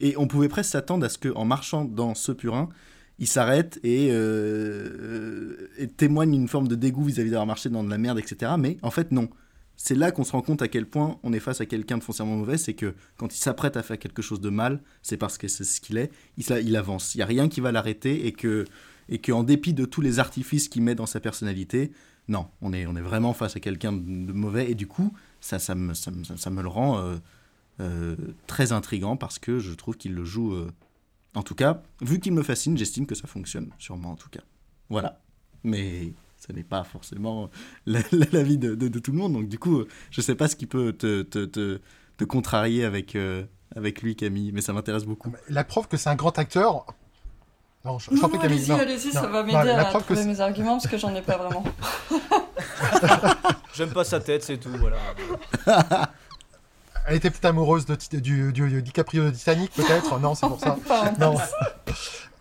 Et 0.00 0.16
on 0.16 0.26
pouvait 0.26 0.48
presque 0.48 0.70
s'attendre 0.70 1.04
à 1.04 1.08
ce 1.10 1.18
qu'en 1.18 1.44
marchant 1.44 1.84
dans 1.84 2.14
ce 2.14 2.32
purin, 2.32 2.70
il 3.18 3.28
s'arrête 3.28 3.78
et, 3.84 4.08
euh, 4.10 5.68
et 5.78 5.86
témoigne 5.86 6.34
une 6.34 6.48
forme 6.48 6.68
de 6.68 6.74
dégoût 6.74 7.04
vis-à-vis 7.04 7.30
d'avoir 7.30 7.46
marché 7.46 7.68
dans 7.68 7.84
de 7.84 7.90
la 7.90 7.98
merde, 7.98 8.18
etc. 8.18 8.52
Mais 8.58 8.78
en 8.82 8.90
fait, 8.90 9.12
non. 9.12 9.28
C'est 9.76 9.96
là 9.96 10.12
qu'on 10.12 10.22
se 10.22 10.30
rend 10.30 10.42
compte 10.42 10.62
à 10.62 10.68
quel 10.68 10.86
point 10.86 11.18
on 11.24 11.32
est 11.32 11.40
face 11.40 11.60
à 11.60 11.66
quelqu'un 11.66 11.98
de 11.98 12.04
foncièrement 12.04 12.36
mauvais, 12.36 12.58
c'est 12.58 12.74
que 12.74 12.94
quand 13.16 13.34
il 13.34 13.38
s'apprête 13.38 13.76
à 13.76 13.82
faire 13.82 13.98
quelque 13.98 14.22
chose 14.22 14.40
de 14.40 14.48
mal, 14.48 14.80
c'est 15.02 15.16
parce 15.16 15.36
que 15.36 15.48
c'est 15.48 15.64
ce 15.64 15.80
qu'il 15.80 15.98
est, 15.98 16.12
il, 16.36 16.44
il 16.64 16.76
avance. 16.76 17.14
Il 17.14 17.18
n'y 17.18 17.22
a 17.22 17.26
rien 17.26 17.48
qui 17.48 17.60
va 17.60 17.72
l'arrêter 17.72 18.26
et 18.26 18.32
que 18.32 18.64
et 19.08 19.18
qu'en 19.18 19.42
dépit 19.42 19.74
de 19.74 19.84
tous 19.84 20.00
les 20.00 20.18
artifices 20.18 20.68
qu'il 20.68 20.82
met 20.82 20.94
dans 20.94 21.06
sa 21.06 21.20
personnalité, 21.20 21.92
non, 22.28 22.46
on 22.62 22.72
est, 22.72 22.86
on 22.86 22.96
est 22.96 23.02
vraiment 23.02 23.34
face 23.34 23.56
à 23.56 23.60
quelqu'un 23.60 23.92
de, 23.92 24.32
mauvais 24.32 24.70
et 24.70 24.74
du 24.74 24.86
coup, 24.86 25.12
ça, 25.40 25.58
ça, 25.58 25.74
me, 25.74 25.92
ça, 25.92 26.10
ça 26.36 26.50
me 26.50 26.62
le 26.62 26.68
rend 26.68 26.98
euh, 26.98 27.16
euh, 27.80 28.16
très 28.46 28.72
intrigant 28.72 29.16
parce 29.16 29.38
que 29.38 29.58
je 29.58 29.72
trouve 29.74 29.96
qu'il 29.96 30.14
le 30.14 30.24
joue. 30.24 30.56
En 31.34 31.42
tout 31.42 31.54
cas, 31.54 31.82
vu 32.00 32.20
qu'il 32.20 32.32
me 32.32 32.42
fascine, 32.42 32.76
j'estime 32.78 33.06
que 33.06 33.14
ça 33.14 33.26
fonctionne, 33.26 33.70
sûrement 33.78 34.12
en 34.12 34.16
tout 34.16 34.28
cas. 34.30 34.40
Voilà. 34.90 35.20
Mais 35.64 36.12
ce 36.46 36.52
n'est 36.52 36.62
pas 36.64 36.84
forcément 36.84 37.50
la- 37.86 38.00
la- 38.12 38.26
l'avis 38.32 38.58
de, 38.58 38.74
de- 38.74 38.88
de 38.88 38.98
tout 38.98 39.12
le 39.12 39.18
monde, 39.18 39.32
donc 39.32 39.48
du 39.48 39.58
coup, 39.58 39.84
je 40.10 40.20
sais 40.20 40.34
pas 40.34 40.48
ce 40.48 40.56
qui 40.56 40.66
peut 40.66 40.92
te, 40.92 41.22
te, 41.22 41.44
te, 41.46 41.80
te 42.18 42.24
contrarier 42.24 42.84
avec, 42.84 43.16
euh, 43.16 43.44
avec 43.74 44.02
lui, 44.02 44.14
Camille, 44.16 44.52
mais 44.52 44.60
ça 44.60 44.72
m'intéresse 44.72 45.04
beaucoup. 45.04 45.32
La 45.48 45.64
preuve 45.64 45.88
que 45.88 45.96
c'est 45.96 46.10
un 46.10 46.14
grand 46.16 46.38
acteur. 46.38 46.86
Non, 47.84 47.98
je, 47.98 48.10
je 48.10 48.14
Non, 48.16 48.22
non, 48.22 48.28
Camille. 48.28 48.46
allez-y, 48.46 48.70
non. 48.70 48.78
allez-y, 48.78 49.12
ça 49.12 49.22
Non, 49.22 49.28
va 49.30 49.40
non, 49.42 49.46
m'aider 49.46 49.68
la 49.70 49.80
à 49.80 49.84
preuve 49.86 50.02
que 50.06 50.14
trouver 50.14 50.28
mes 50.28 50.40
arguments 50.40 50.72
parce 50.78 50.86
que 50.86 50.96
j'en 50.98 51.14
ai 51.14 51.22
pas 51.22 51.36
vraiment. 51.38 51.64
J'aime 53.74 53.90
pas 53.92 54.04
sa 54.04 54.20
tête, 54.20 54.42
c'est 54.42 54.58
tout. 54.58 54.70
Voilà. 54.78 54.96
Elle 57.06 57.16
était 57.16 57.30
peut-être 57.30 57.44
amoureuse 57.44 57.84
de, 57.86 57.96
du, 58.18 58.52
du- 58.52 58.68
du 58.68 58.82
DiCaprio 58.82 59.24
de 59.24 59.30
Titanic, 59.30 59.72
peut-être. 59.72 60.18
Non, 60.20 60.34
c'est 60.34 60.46
pour 60.48 60.60
ça. 60.60 60.76
Non. 61.18 61.36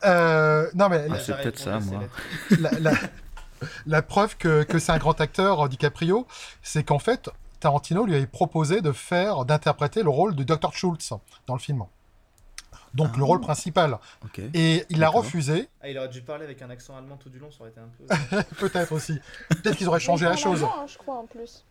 Euh, 0.05 0.69
non, 0.75 0.89
mais 0.89 1.05
Ah, 1.09 1.13
la, 1.13 1.19
c'est 1.21 1.33
peut-être 1.37 1.57
ça, 1.59 1.79
moi. 1.79 2.01
la- 2.59 2.71
la- 2.79 2.91
la 3.85 4.01
preuve 4.01 4.35
que, 4.35 4.63
que 4.63 4.77
c'est 4.77 4.91
un 4.91 4.97
grand 4.97 5.21
acteur, 5.21 5.69
DiCaprio, 5.69 6.27
c'est 6.61 6.83
qu'en 6.83 6.99
fait, 6.99 7.29
Tarantino 7.61 8.05
lui 8.05 8.13
avait 8.15 8.27
proposé 8.27 8.81
de 8.81 8.91
faire, 8.91 9.45
d'interpréter 9.45 10.03
le 10.03 10.09
rôle 10.09 10.35
de 10.35 10.43
Dr. 10.43 10.73
Schultz 10.73 11.13
dans 11.47 11.53
le 11.53 11.59
film. 11.61 11.83
Donc 12.93 13.11
Ah. 13.13 13.17
le 13.17 13.23
rôle 13.23 13.39
principal. 13.39 13.97
Et 14.53 14.85
il 14.89 15.01
a 15.05 15.09
refusé, 15.09 15.69
Ah, 15.81 15.87
il 15.87 15.97
aurait 15.97 16.09
dû 16.09 16.21
parler 16.21 16.43
avec 16.43 16.61
un 16.61 16.69
accent 16.69 16.97
allemand 16.97 17.15
tout 17.15 17.29
du 17.29 17.39
long, 17.39 17.49
ça 17.51 17.61
aurait 17.61 17.69
été 17.69 17.79
un 17.79 17.87
peu. 17.87 18.43
peut-être 18.59 18.91
aussi. 18.91 19.21
Peut-être 19.47 19.77
qu'ils 19.77 19.87
auraient 19.87 20.01
changé 20.01 20.25
la 20.25 20.35
chose. 20.35 20.63
Hein, 20.65 20.85
je 20.87 20.97
crois 20.97 21.15
en 21.15 21.25
plus. 21.27 21.63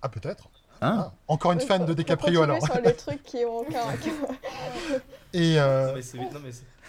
Ah, 0.00 0.08
peut-être. 0.08 0.48
Ah, 0.80 1.12
Encore 1.28 1.52
une 1.52 1.60
fan 1.60 1.84
de 1.84 1.92
DiCaprio 1.94 2.42
alors. 2.42 2.62
sur 2.64 2.80
les 2.80 2.94
trucs 2.94 3.22
qui 3.22 3.44
ont 3.44 3.58
aucun. 3.58 3.80
Et, 5.32 5.60
euh, 5.60 6.00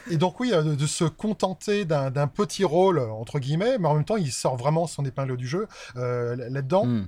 et 0.09 0.17
donc 0.17 0.39
oui, 0.39 0.51
euh, 0.51 0.63
de, 0.63 0.73
de 0.75 0.85
se 0.87 1.03
contenter 1.03 1.85
d'un 1.85 2.27
petit 2.27 2.63
rôle, 2.63 2.97
entre 2.99 3.37
guillemets, 3.37 3.77
mais 3.77 3.87
en 3.87 3.93
même 3.93 4.05
temps, 4.05 4.17
il 4.17 4.31
sort 4.31 4.57
vraiment 4.57 4.87
son 4.87 5.05
épingle 5.05 5.37
du 5.37 5.47
jeu 5.47 5.67
euh, 5.95 6.35
là- 6.35 6.49
là-dedans. 6.49 6.85
hmm. 6.85 7.07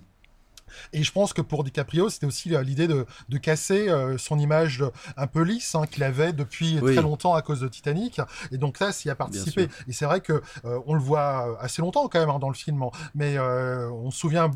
Et 0.91 1.03
je 1.03 1.11
pense 1.11 1.33
que 1.33 1.41
pour 1.41 1.63
DiCaprio, 1.63 2.09
c'était 2.09 2.25
aussi 2.25 2.55
euh, 2.55 2.61
l'idée 2.63 2.87
de, 2.87 3.05
de 3.29 3.37
casser 3.37 3.89
euh, 3.89 4.17
son 4.17 4.39
image 4.39 4.83
un 5.17 5.27
peu 5.27 5.41
lisse 5.41 5.73
hein, 5.75 5.85
qu'il 5.85 6.03
avait 6.03 6.33
depuis 6.33 6.79
Oui. 6.81 6.93
très 6.93 7.01
longtemps 7.03 7.33
à 7.35 7.41
cause 7.43 7.59
de 7.61 7.67
Titanic. 7.67 8.21
Et 8.51 8.57
donc 8.57 8.79
là, 8.79 8.91
s'y 8.91 9.09
a 9.09 9.15
participé. 9.15 9.69
Et 9.87 9.93
c'est 9.93 10.05
vrai 10.05 10.21
que 10.21 10.41
euh, 10.65 10.79
on 10.87 10.93
le 10.95 10.99
voit 10.99 11.57
assez 11.61 11.81
longtemps 11.81 12.07
quand 12.07 12.19
même 12.19 12.29
hein, 12.31 12.39
dans 12.39 12.49
le 12.49 12.55
film, 12.55 12.83
mais 13.15 13.37
euh, 13.37 13.89
on 13.91 14.09
se 14.11 14.17
souvient 14.19 14.49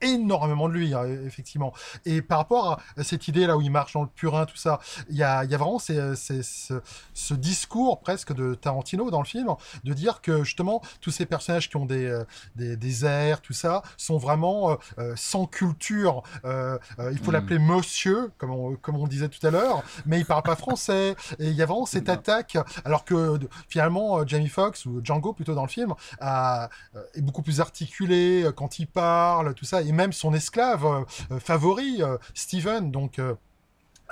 énormément 0.00 0.68
de 0.68 0.74
lui, 0.74 0.94
hein, 0.94 1.04
effectivement. 1.26 1.72
Et 2.04 2.22
par 2.22 2.38
rapport 2.38 2.80
à 2.96 3.04
cette 3.04 3.28
idée 3.28 3.46
là 3.46 3.56
où 3.56 3.60
il 3.60 3.70
marche 3.70 3.92
dans 3.94 4.02
le 4.02 4.08
purin, 4.08 4.46
tout 4.46 4.56
ça, 4.56 4.80
il 5.10 5.16
y 5.16 5.22
a, 5.22 5.44
y 5.44 5.54
a 5.54 5.58
vraiment 5.58 5.78
ces- 5.78 6.14
ces- 6.16 6.42
ce, 6.42 6.80
ce 7.14 7.34
discours 7.34 8.00
presque 8.00 8.32
de 8.32 8.54
Tarantino 8.54 9.10
dans 9.10 9.20
le 9.20 9.26
film, 9.26 9.48
de 9.84 9.92
dire 9.94 10.20
que 10.20 10.44
justement 10.44 10.82
tous 11.00 11.10
ces 11.10 11.26
personnages 11.26 11.68
qui 11.68 11.76
ont 11.76 11.86
des, 11.86 12.06
euh, 12.06 12.24
des, 12.56 12.76
des 12.76 13.04
airs, 13.04 13.40
tout 13.40 13.52
ça, 13.52 13.82
sont 13.96 14.18
vraiment 14.18 14.70
euh, 14.72 14.76
euh, 14.98 15.12
sans 15.16 15.46
culture. 15.46 16.22
Euh, 16.44 16.78
euh, 16.98 17.10
il 17.12 17.18
faut 17.18 17.26
Mhm. 17.26 17.32
l'appeler 17.32 17.58
monsieur, 17.58 18.30
comme 18.38 18.50
on, 18.50 18.76
comme 18.76 18.96
on 18.96 19.06
disait 19.06 19.28
tout 19.28 19.44
à 19.46 19.50
l'heure, 19.50 19.82
mais 20.06 20.18
il 20.20 20.24
parle 20.26 20.42
pas 20.42 20.56
français. 20.56 21.16
Et 21.38 21.46
il 21.48 21.54
y 21.54 21.62
a 21.62 21.66
vraiment 21.66 21.86
cette 21.86 22.08
Non. 22.08 22.14
attaque, 22.14 22.56
alors 22.84 23.04
que 23.04 23.38
finalement 23.68 24.18
euh, 24.20 24.24
Jamie 24.26 24.48
Foxx 24.48 24.86
ou 24.86 25.00
Django 25.02 25.32
plutôt 25.32 25.54
dans 25.54 25.62
le 25.62 25.68
film 25.68 25.94
a, 26.20 26.68
euh, 26.94 27.02
est 27.14 27.22
beaucoup 27.22 27.42
plus 27.42 27.60
articulé 27.60 28.44
euh, 28.44 28.52
quand 28.52 28.78
il 28.78 28.86
parle, 28.86 29.54
tout 29.54 29.64
ça, 29.64 29.82
et 29.82 29.87
même 29.92 30.12
son 30.12 30.34
esclave 30.34 30.86
euh, 30.86 31.04
euh, 31.32 31.40
favori, 31.40 32.02
euh, 32.02 32.16
Steven, 32.34 32.90
donc 32.90 33.20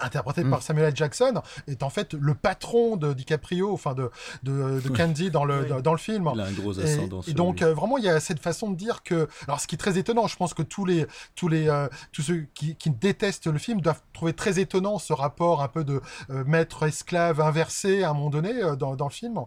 interprété 0.00 0.44
Mm. 0.44 0.50
par 0.50 0.62
Samuel 0.62 0.86
L. 0.86 0.96
Jackson, 0.96 1.42
est 1.66 1.82
en 1.82 1.90
fait 1.90 2.14
le 2.14 2.34
patron 2.34 2.96
de 2.96 3.12
DiCaprio, 3.12 3.72
enfin 3.72 3.94
de, 3.94 4.10
de. 4.42 4.80
Candy 4.96 5.30
dans 5.30 5.44
le, 5.44 5.62
Oui. 5.62 5.68
dans, 5.68 5.80
dans 5.80 5.92
le 5.92 5.98
film. 5.98 6.30
il 6.34 6.40
a 6.40 6.44
un 6.46 6.52
gros 6.52 6.72
Et, 6.74 6.82
ascendant 6.82 7.20
et 7.20 7.24
sur 7.24 7.34
donc 7.34 7.60
lui. 7.60 7.66
euh, 7.66 7.74
vraiment 7.74 7.98
il 7.98 8.04
y 8.04 8.08
a 8.08 8.18
cette 8.20 8.40
façon 8.40 8.70
de 8.70 8.76
dire 8.76 9.02
que 9.02 9.28
alors 9.46 9.60
ce 9.60 9.66
qui 9.66 9.74
est 9.74 9.78
très 9.78 9.98
étonnant 9.98 10.26
je 10.26 10.36
pense 10.36 10.54
que 10.54 10.62
tous 10.62 10.84
les 10.84 11.06
tous 11.34 11.48
les 11.48 11.68
euh, 11.68 11.88
tous 12.12 12.22
ceux 12.22 12.46
qui, 12.54 12.76
qui 12.76 12.90
détestent 12.90 13.46
le 13.46 13.58
film 13.58 13.80
doivent 13.80 14.00
trouver 14.12 14.32
très 14.32 14.58
étonnant 14.58 14.98
ce 14.98 15.12
rapport 15.12 15.62
un 15.62 15.68
peu 15.68 15.84
de 15.84 16.00
euh, 16.30 16.44
maître 16.46 16.84
esclave 16.84 17.40
inversé 17.40 18.02
à 18.04 18.10
un 18.10 18.14
moment 18.14 18.30
donné 18.30 18.52
euh, 18.62 18.76
dans, 18.76 18.96
dans 18.96 19.06
le 19.08 19.12
film 19.12 19.38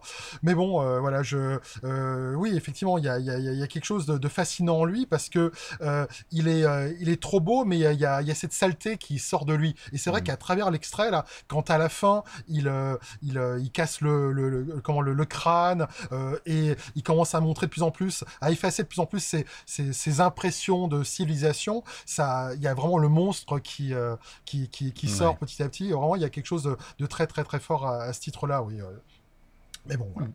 mais 0.44 0.54
bon 0.56 0.82
euh, 0.82 1.00
voilà 1.00 1.24
je 1.24 1.60
euh, 1.84 2.34
oui 2.36 2.56
effectivement 2.56 2.98
il 2.98 3.06
y 3.06 3.10
a, 3.10 3.18
il 3.20 3.26
y, 3.26 3.32
a, 3.32 3.38
y 3.40 3.64
a 3.64 3.68
quelque 3.68 3.86
chose 3.86 4.06
de, 4.06 4.18
de 4.18 4.28
fascinant 4.28 4.78
en 4.80 4.86
lui 4.86 5.06
parce 5.06 5.30
que 5.30 5.52
euh, 5.82 6.06
il 6.32 6.48
est 6.48 6.64
euh, 6.66 6.92
il 7.00 7.10
est 7.10 7.22
trop 7.22 7.40
beau 7.40 7.66
mais 7.66 7.78
il 7.78 7.82
y 7.82 7.86
a, 7.88 7.94
il 7.94 8.00
y 8.00 8.06
a, 8.06 8.22
il 8.22 8.28
y 8.28 8.32
a 8.32 8.36
cette 8.36 8.54
saleté 8.54 8.98
qui 8.98 9.20
sort 9.20 9.46
de 9.46 9.54
lui 9.54 9.76
et 9.94 9.98
c'est 9.98 10.10
vrai 10.10 10.20
Mhm. 10.20 10.26
qu'à 10.26 10.38
travers 10.40 10.72
l'extrait 10.72 11.12
là 11.12 11.26
quand 11.48 11.70
à 11.70 11.78
la 11.78 11.88
fin 11.90 12.24
il 12.48 12.68
euh, 12.68 12.98
il, 13.22 13.38
euh, 13.38 13.60
il 13.60 13.70
casse 13.72 14.02
le, 14.02 14.32
le, 14.32 14.50
le- 14.50 14.82
comment 14.82 15.02
le, 15.02 15.14
le 15.14 15.26
crâne 15.26 15.88
euh, 16.12 16.40
et 16.48 16.76
il 16.96 17.04
commence 17.04 17.36
à 17.36 17.40
montrer 17.42 17.68
de 17.68 17.72
plus 17.72 17.84
en 17.84 17.92
plus, 17.92 18.24
à 18.42 18.50
effacer 18.50 18.82
de 18.84 18.88
plus 18.88 19.00
en 19.00 19.06
plus 19.06 19.20
ses, 19.20 19.46
ses, 19.68 19.94
ses 19.94 20.22
impressions 20.22 20.88
de 20.88 21.04
civilisation. 21.04 21.84
Ça, 22.08 22.52
il 22.56 22.62
y 22.62 22.68
a 22.68 22.74
vraiment 22.74 22.98
le 22.98 23.10
monstre 23.10 23.60
qui 23.60 23.94
euh, 23.94 24.16
qui, 24.46 24.68
qui, 24.70 24.92
qui 24.94 25.06
Ouais. 25.08 25.14
sort 25.14 25.38
petit 25.38 25.62
à 25.62 25.70
petit. 25.70 25.92
Vraiment, 25.92 26.16
il 26.16 26.22
y 26.22 26.26
a 26.26 26.30
quelque 26.30 26.48
chose 26.48 26.64
de, 26.64 26.78
de 26.98 27.06
très 27.06 27.28
très 27.28 27.44
très 27.44 27.60
fort 27.60 27.86
à, 27.86 28.04
à 28.04 28.14
ce 28.14 28.22
titre-là, 28.22 28.64
oui. 28.64 28.82
euh. 28.82 28.86
Mais 29.86 29.98
bon, 29.98 30.10
voilà. 30.16 30.30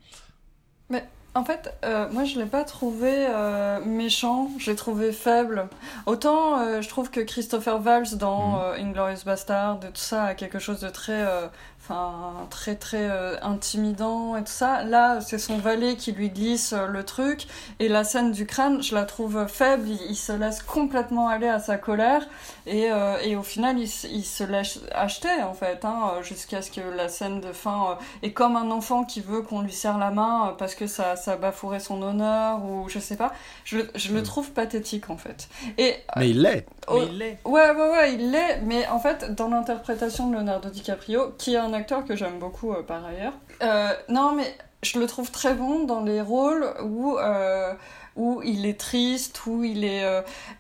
En 1.37 1.45
fait, 1.45 1.75
euh, 1.85 2.09
moi 2.13 2.23
je 2.23 2.39
l'ai 2.39 2.47
pas 2.47 2.63
trouvé 2.63 3.11
euh, 3.29 3.81
méchant, 3.85 4.51
je 4.59 4.71
l'ai 4.71 4.77
trouvé 4.77 5.11
faible. 5.11 5.67
Autant 6.07 6.61
euh, 6.61 6.81
je 6.81 6.89
trouve 6.89 7.11
que 7.11 7.19
Christopher 7.21 7.81
Valls 7.81 8.17
dans 8.17 8.53
Mhm. 8.53 8.61
euh, 8.63 8.77
Inglorious 8.81 9.25
Bastard 9.27 9.81
et 9.83 9.87
tout 9.89 9.93
ça 9.97 10.25
a 10.27 10.35
quelque 10.35 10.61
chose 10.61 10.79
de 10.81 10.89
très, 10.89 11.13
euh, 11.23 11.49
enfin 11.87 12.47
très 12.49 12.77
très 12.77 13.11
euh, 13.11 13.37
intimidant 13.43 14.37
et 14.37 14.41
tout 14.41 14.47
ça. 14.53 14.85
Là, 14.85 15.21
c'est 15.21 15.39
son 15.39 15.59
valet 15.59 15.97
qui 15.97 16.13
lui 16.13 16.31
glisse 16.31 16.73
euh, 16.73 16.87
le 16.87 17.05
truc 17.05 17.47
et 17.79 17.89
la 17.89 18.05
scène 18.05 18.33
du 18.33 18.47
crâne, 18.47 18.83
je 18.83 18.95
la 18.95 19.05
trouve 19.05 19.47
faible. 19.47 19.87
Il, 19.89 20.01
il 20.11 20.17
se 20.17 20.33
laisse 20.33 20.63
complètement 20.63 21.29
aller 21.29 21.49
à 21.49 21.59
sa 21.59 21.77
colère 21.77 22.27
et, 22.67 22.91
euh, 22.91 23.19
et 23.23 23.37
au 23.37 23.43
final 23.43 23.79
il, 23.79 23.91
il 24.11 24.25
se 24.25 24.45
laisse 24.45 24.81
acheter 24.95 25.43
en 25.43 25.53
fait, 25.53 25.85
hein, 25.85 26.15
jusqu'à 26.23 26.63
ce 26.63 26.71
que 26.71 26.81
la 26.81 27.09
scène 27.09 27.41
de 27.43 27.53
fin 27.53 27.91
euh, 27.91 27.95
est 28.23 28.33
comme 28.33 28.57
un 28.57 28.71
enfant 28.71 29.05
qui 29.05 29.21
veut 29.21 29.43
qu'on 29.43 29.61
lui 29.61 29.73
serre 29.73 29.99
la 29.99 30.11
main 30.11 30.49
euh, 30.49 30.53
parce 30.57 30.75
que 30.75 30.87
ça, 30.87 31.17
ça 31.17 31.37
bafouerait 31.37 31.81
son 31.81 32.01
honneur 32.01 32.65
ou 32.65 32.89
je 32.89 32.99
sais 32.99 33.17
pas. 33.17 33.33
Je, 33.65 33.79
le- 33.79 33.91
je 33.95 34.13
le 34.15 34.23
trouve 34.23 34.53
pathétique 34.53 35.11
en 35.11 35.19
fait. 35.19 35.49
Et 35.77 35.97
Mais 36.17 36.31
il 36.31 36.41
l'est. 36.41 36.67
oh, 36.89 36.95
Mais 37.01 37.07
il 37.07 37.19
l'est. 37.19 37.39
Ouais, 37.45 37.71
ouais, 37.71 37.91
ouais, 37.91 38.15
il 38.15 38.31
l'est, 38.31 38.61
mais 38.63 38.87
en 38.89 38.99
fait, 38.99 39.35
dans 39.35 39.49
l'interprétation 39.49 40.29
de 40.31 40.37
Leonardo 40.37 40.71
DiCaprio, 40.71 41.35
qui 41.39 41.55
est 41.55 41.59
un 41.59 41.74
acteur 41.75 42.05
que 42.05 42.17
j'aime 42.17 42.39
beaucoup 42.39 42.73
euh, 42.73 42.83
par 42.83 43.05
ailleurs, 43.05 43.35
euh, 43.63 43.93
non, 44.09 44.33
mais 44.33 44.57
je 44.83 44.99
le 44.99 45.07
trouve 45.07 45.31
très 45.31 45.55
bon 45.55 45.85
dans 45.85 46.01
les 46.01 46.21
rôles 46.23 46.67
où, 46.83 47.19
euh, 47.19 47.75
où 48.17 48.41
il 48.45 48.65
est 48.65 48.81
triste, 48.81 49.45
où 49.47 49.65
il 49.65 49.85
est. 49.85 50.05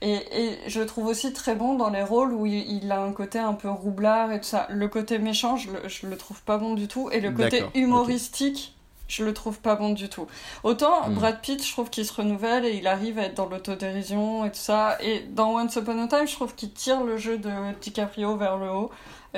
et, 0.03 0.15
et 0.33 0.59
je 0.67 0.81
le 0.81 0.87
trouve 0.87 1.07
aussi 1.07 1.33
très 1.33 1.55
bon 1.55 1.75
dans 1.75 1.91
les 1.91 2.03
rôles 2.03 2.33
où 2.33 2.45
il, 2.47 2.83
il 2.83 2.91
a 2.93 3.01
un 3.01 3.13
côté 3.13 3.39
un 3.39 3.55
peu 3.55 3.71
roublard 3.71 4.33
et 4.33 4.41
tout 4.41 4.49
ça. 4.49 4.67
Le 4.71 4.89
côté 4.89 5.19
méchant, 5.19 5.57
je 5.57 5.71
le, 5.71 5.89
je 5.89 6.07
le 6.07 6.17
trouve 6.17 6.43
pas 6.43 6.59
bon 6.59 6.75
du 6.75 6.89
tout, 6.89 7.11
et 7.11 7.21
le 7.21 7.33
côté 7.33 7.65
humoristique. 7.75 8.71
Je 9.07 9.23
le 9.23 9.35
trouve 9.35 9.61
pas 9.61 9.77
bon 9.77 9.91
du 9.91 10.09
tout. 10.09 10.27
Autant 10.63 11.11
Hmm. 11.11 11.15
Brad 11.15 11.41
Pitt, 11.43 11.63
je 11.63 11.71
trouve 11.71 11.91
qu'il 11.91 12.07
se 12.07 12.13
renouvelle 12.15 12.65
et 12.65 12.71
il 12.79 12.87
arrive 12.87 13.19
à 13.19 13.25
être 13.25 13.35
dans 13.35 13.47
l'autodérision 13.47 14.47
et 14.47 14.51
tout 14.51 14.57
ça. 14.57 14.97
Et 15.03 15.21
dans 15.21 15.57
Once 15.57 15.77
Upon 15.77 16.03
a 16.03 16.09
Time, 16.09 16.27
je 16.27 16.33
trouve 16.33 16.55
qu'il 16.55 16.73
tire 16.73 17.05
le 17.05 17.19
jeu 17.19 17.37
de 17.37 17.51
DiCaprio 17.83 18.35
vers 18.37 18.57
le 18.57 18.71
haut 18.71 18.91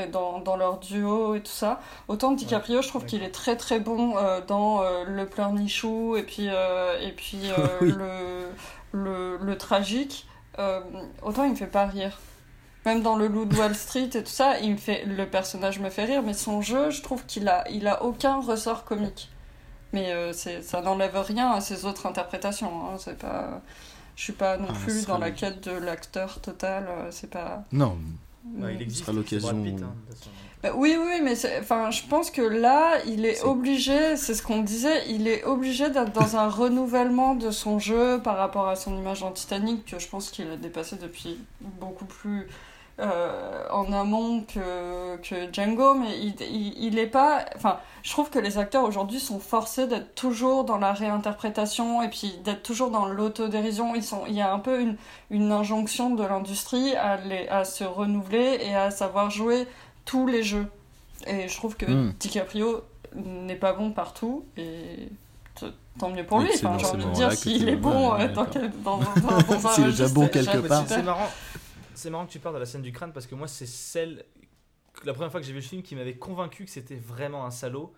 dans, 0.04 0.40
dans 0.40 0.56
leur 0.56 0.78
duo 0.78 1.34
et 1.34 1.40
tout 1.40 1.50
ça. 1.50 1.80
Autant 2.08 2.32
DiCaprio, 2.32 2.82
je 2.82 2.88
trouve 2.88 3.06
qu'il 3.06 3.22
est 3.22 3.30
très 3.30 3.56
très 3.56 3.80
bon 3.80 4.18
euh, 4.18 4.40
dans 4.46 4.82
euh, 4.82 5.04
le 5.04 5.24
pleurnichou 5.26 6.16
et 6.16 6.22
puis, 6.22 6.48
euh, 6.50 7.00
et 7.00 7.12
puis 7.12 7.38
euh, 7.50 7.66
Oui. 7.80 7.92
le, 7.96 8.48
le, 8.92 9.38
le 9.38 9.58
tragique. 9.58 10.26
Euh, 10.58 10.80
autant 11.22 11.44
il 11.44 11.50
me 11.52 11.56
fait 11.56 11.66
pas 11.66 11.86
rire. 11.86 12.18
Même 12.84 13.02
dans 13.02 13.16
le 13.16 13.26
Loup 13.26 13.46
de 13.46 13.56
Wall 13.56 13.74
Street 13.74 14.10
et 14.14 14.22
tout 14.22 14.30
ça, 14.30 14.58
il 14.60 14.72
me 14.72 14.76
fait, 14.76 15.04
le 15.06 15.26
personnage 15.26 15.80
me 15.80 15.90
fait 15.90 16.04
rire, 16.04 16.22
mais 16.22 16.34
son 16.34 16.62
jeu, 16.62 16.90
je 16.90 17.02
trouve 17.02 17.24
qu'il 17.26 17.48
a, 17.48 17.68
il 17.68 17.88
a 17.88 18.04
aucun 18.04 18.40
ressort 18.40 18.84
comique. 18.84 19.28
Mais 19.92 20.12
euh, 20.12 20.32
ça 20.32 20.82
n'enlève 20.82 21.16
rien 21.18 21.50
à 21.50 21.60
ses 21.60 21.84
autres 21.84 22.06
interprétations. 22.06 22.70
Hein. 22.86 22.96
C'est 22.98 23.18
pas, 23.18 23.60
je 24.14 24.22
suis 24.22 24.32
pas 24.32 24.56
non 24.56 24.68
Ah, 24.70 24.74
plus 24.84 25.06
dans 25.06 25.18
la 25.18 25.30
quête 25.32 25.64
de 25.68 25.72
l'acteur 25.72 26.40
total. 26.40 26.86
euh, 26.88 27.08
C'est 27.10 27.30
pas. 27.30 27.64
Non, 27.72 27.96
Il 28.72 28.82
existe. 28.82 29.04
sera 29.04 29.12
l'occasion- 29.12 29.48
hein. 29.50 29.94
Bah 30.62 30.70
oui, 30.74 30.96
oui, 30.98 31.20
mais 31.22 31.34
enfin, 31.60 31.90
je 31.90 32.02
pense 32.08 32.30
que 32.30 32.40
là, 32.40 32.98
il 33.06 33.26
est 33.26 33.34
C'est- 33.34 33.44
obligé, 33.44 34.16
c'est 34.16 34.34
ce 34.34 34.42
qu'on 34.42 34.62
disait, 34.62 35.02
il 35.08 35.28
est 35.28 35.44
obligé 35.44 35.90
d'être 35.90 36.12
dans 36.12 36.36
un 36.36 36.48
renouvellement 36.62 37.34
de 37.34 37.50
son 37.50 37.78
jeu 37.78 38.20
par 38.22 38.36
rapport 38.38 38.68
à 38.68 38.74
son 38.74 38.96
image 38.96 39.22
en 39.22 39.32
Titanic, 39.32 39.84
que 39.84 39.98
je 39.98 40.08
pense 40.08 40.30
qu'il 40.30 40.50
a 40.50 40.56
dépassé 40.56 40.96
depuis 40.96 41.38
beaucoup 41.60 42.06
plus 42.06 42.46
euh, 42.98 43.62
en 43.70 43.92
amont 43.92 44.42
que, 44.42 45.16
que 45.18 45.52
Django, 45.52 45.94
mais 45.94 46.18
il, 46.18 46.34
il, 46.40 46.74
il 46.82 46.98
est 46.98 47.06
pas. 47.06 47.44
Enfin, 47.54 47.78
je 48.02 48.10
trouve 48.10 48.30
que 48.30 48.38
les 48.38 48.56
acteurs 48.56 48.84
aujourd'hui 48.84 49.20
sont 49.20 49.38
forcés 49.38 49.86
d'être 49.86 50.14
toujours 50.14 50.64
dans 50.64 50.78
la 50.78 50.92
réinterprétation 50.92 52.02
et 52.02 52.08
puis 52.08 52.34
d'être 52.44 52.62
toujours 52.62 52.90
dans 52.90 53.04
l'autodérision. 53.06 53.94
Ils 53.94 54.02
sont, 54.02 54.22
il 54.28 54.34
y 54.34 54.40
a 54.40 54.52
un 54.52 54.58
peu 54.58 54.80
une, 54.80 54.96
une 55.30 55.52
injonction 55.52 56.14
de 56.14 56.24
l'industrie 56.24 56.94
à, 56.96 57.16
les, 57.18 57.46
à 57.48 57.64
se 57.64 57.84
renouveler 57.84 58.58
et 58.62 58.74
à 58.74 58.90
savoir 58.90 59.30
jouer 59.30 59.66
tous 60.06 60.26
les 60.26 60.42
jeux. 60.42 60.66
Et 61.26 61.48
je 61.48 61.56
trouve 61.56 61.76
que 61.76 61.86
Mm. 61.86 62.12
DiCaprio 62.18 62.82
n'est 63.14 63.56
pas 63.56 63.72
bon 63.72 63.90
partout 63.90 64.44
et 64.56 65.08
tant 65.98 66.10
mieux 66.10 66.24
pour 66.24 66.40
lui. 66.40 66.50
c'est 66.54 66.66
Enfin, 66.66 66.78
j'ai 66.78 66.86
envie 66.86 67.04
de 67.06 67.10
dire 67.12 67.32
s'il 67.32 67.68
est 67.68 67.76
bon 67.76 68.14
euh, 68.14 68.28
dans, 68.28 69.00
un 69.00 69.72
S'il 69.72 69.84
est 69.84 69.86
déjà 69.88 70.08
bon 70.08 70.28
quelque 70.28 70.58
part. 70.58 70.84
C'est 70.86 71.02
marrant. 71.02 71.28
C'est 71.96 72.10
marrant 72.10 72.26
que 72.26 72.32
tu 72.32 72.38
parles 72.38 72.54
de 72.54 72.60
la 72.60 72.66
scène 72.66 72.82
du 72.82 72.92
crâne 72.92 73.12
parce 73.12 73.26
que 73.26 73.34
moi 73.34 73.48
c'est 73.48 73.66
celle 73.66 74.24
la 75.04 75.12
première 75.12 75.30
fois 75.30 75.40
que 75.40 75.46
j'ai 75.46 75.52
vu 75.52 75.58
le 75.58 75.64
film 75.64 75.82
qui 75.82 75.94
m'avait 75.94 76.16
convaincu 76.16 76.64
que 76.64 76.70
c'était 76.70 76.96
vraiment 76.96 77.44
un 77.44 77.50
salaud. 77.50 77.92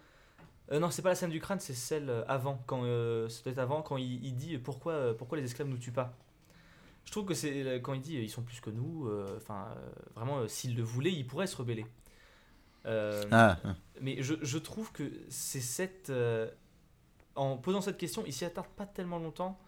Euh, 0.71 0.79
non, 0.79 0.91
c'est 0.91 1.03
pas 1.03 1.11
la 1.11 1.15
scène 1.15 1.31
du 1.31 1.41
crâne, 1.41 1.61
c'est 1.61 1.75
celle 1.75 2.11
euh, 2.11 2.25
avant 2.29 2.63
quand 2.67 2.83
euh, 2.85 3.29
peut-être 3.43 3.59
avant 3.59 3.83
quand 3.83 3.97
il, 3.97 4.25
il 4.25 4.35
dit 4.35 4.59
pourquoi 4.59 4.93
euh, 4.93 5.15
pourquoi 5.15 5.39
les 5.39 5.45
esclaves 5.45 5.69
nous 5.69 5.79
tuent 5.79 5.93
pas. 5.93 6.17
Je 7.05 7.11
trouve 7.11 7.25
que 7.25 7.35
c'est 7.35 7.81
quand 7.83 7.95
il 7.95 8.03
dit 8.03 8.17
ils 8.17 8.29
sont 8.29 8.43
plus 8.43 8.61
que 8.61 8.69
nous. 8.69 9.11
Enfin, 9.39 9.69
vraiment, 10.15 10.41
euh, 10.41 10.49
s'il 10.49 10.77
le 10.77 10.83
voulait, 10.83 11.11
il 11.11 11.27
pourrait 11.27 11.47
se 11.47 11.57
rebeller. 11.57 11.87
Ah, 12.85 13.57
ah. 13.65 13.75
mais 14.03 14.23
je, 14.23 14.35
je 14.43 14.59
trouve 14.59 14.93
que 14.93 15.11
c'est 15.31 15.61
cette. 15.61 16.13
en 17.35 17.57
posant 17.57 17.81
cette 17.81 17.97
question, 17.97 18.25
il 18.27 18.35
s'y 18.35 18.45
attarde 18.45 18.69
pas 18.77 18.85
tellement 18.85 19.19
longtemps. 19.19 19.59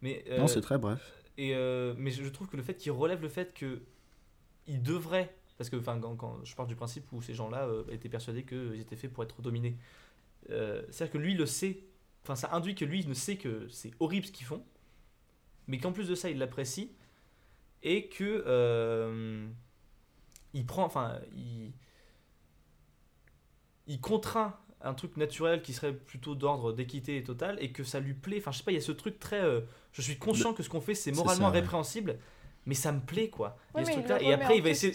Mais, 0.00 0.24
non, 0.38 0.46
c'est 0.46 0.60
très 0.60 0.78
bref. 0.78 1.12
Et 1.38 1.54
euh, 1.54 1.94
mais 1.98 2.10
je 2.10 2.28
trouve 2.28 2.48
que 2.48 2.56
le 2.56 2.62
fait 2.62 2.74
qu'il 2.74 2.92
relève 2.92 3.20
le 3.20 3.28
fait 3.28 3.52
que 3.54 3.82
il 4.66 4.82
devrait, 4.82 5.34
parce 5.58 5.70
que 5.70 5.76
quand, 5.76 6.16
quand 6.16 6.44
je 6.44 6.54
pars 6.56 6.66
du 6.66 6.74
principe 6.74 7.10
où 7.12 7.22
ces 7.22 7.34
gens-là 7.34 7.66
euh, 7.66 7.84
étaient 7.90 8.08
persuadés 8.08 8.44
qu'ils 8.44 8.80
étaient 8.80 8.96
faits 8.96 9.12
pour 9.12 9.22
être 9.22 9.42
dominés. 9.42 9.76
Euh, 10.50 10.82
C'est-à-dire 10.90 11.12
que 11.12 11.18
lui 11.18 11.34
le 11.34 11.46
sait, 11.46 11.84
enfin 12.22 12.36
ça 12.36 12.52
induit 12.52 12.74
que 12.74 12.84
lui 12.84 13.06
ne 13.06 13.14
sait 13.14 13.36
que 13.36 13.68
c'est 13.68 13.92
horrible 14.00 14.26
ce 14.26 14.32
qu'ils 14.32 14.46
font, 14.46 14.64
mais 15.66 15.78
qu'en 15.78 15.92
plus 15.92 16.08
de 16.08 16.14
ça 16.14 16.30
il 16.30 16.38
l'apprécie 16.38 16.92
et 17.82 18.08
que 18.08 19.46
il 20.54 20.64
prend, 20.66 20.84
enfin 20.84 21.20
il, 21.34 21.72
il 23.86 24.00
contraint 24.00 24.58
un 24.80 24.94
truc 24.94 25.16
naturel 25.16 25.62
qui 25.62 25.72
serait 25.72 25.94
plutôt 25.94 26.34
d'ordre 26.34 26.72
d'équité 26.72 27.22
totale 27.22 27.58
et 27.60 27.72
que 27.72 27.84
ça 27.84 28.00
lui 28.00 28.14
plaît. 28.14 28.38
Enfin 28.38 28.52
je 28.52 28.58
sais 28.58 28.64
pas, 28.64 28.72
il 28.72 28.76
y 28.76 28.78
a 28.78 28.80
ce 28.80 28.92
truc 28.92 29.18
très, 29.18 29.42
je 29.96 30.02
suis 30.02 30.18
conscient 30.18 30.52
que 30.54 30.62
ce 30.62 30.68
qu'on 30.68 30.80
fait 30.80 30.94
c'est 30.94 31.12
moralement 31.12 31.46
ça, 31.48 31.52
ouais. 31.52 31.60
répréhensible, 31.60 32.18
mais 32.66 32.74
ça 32.74 32.92
me 32.92 33.00
plaît 33.00 33.28
quoi. 33.30 33.56
Il 33.74 33.80
y 33.80 33.82
a 33.82 33.86
ce 33.86 33.92
truc-là 33.92 34.22
et 34.22 34.32
après 34.32 34.56
il 34.58 34.62
va 34.62 34.70
essayer. 34.70 34.94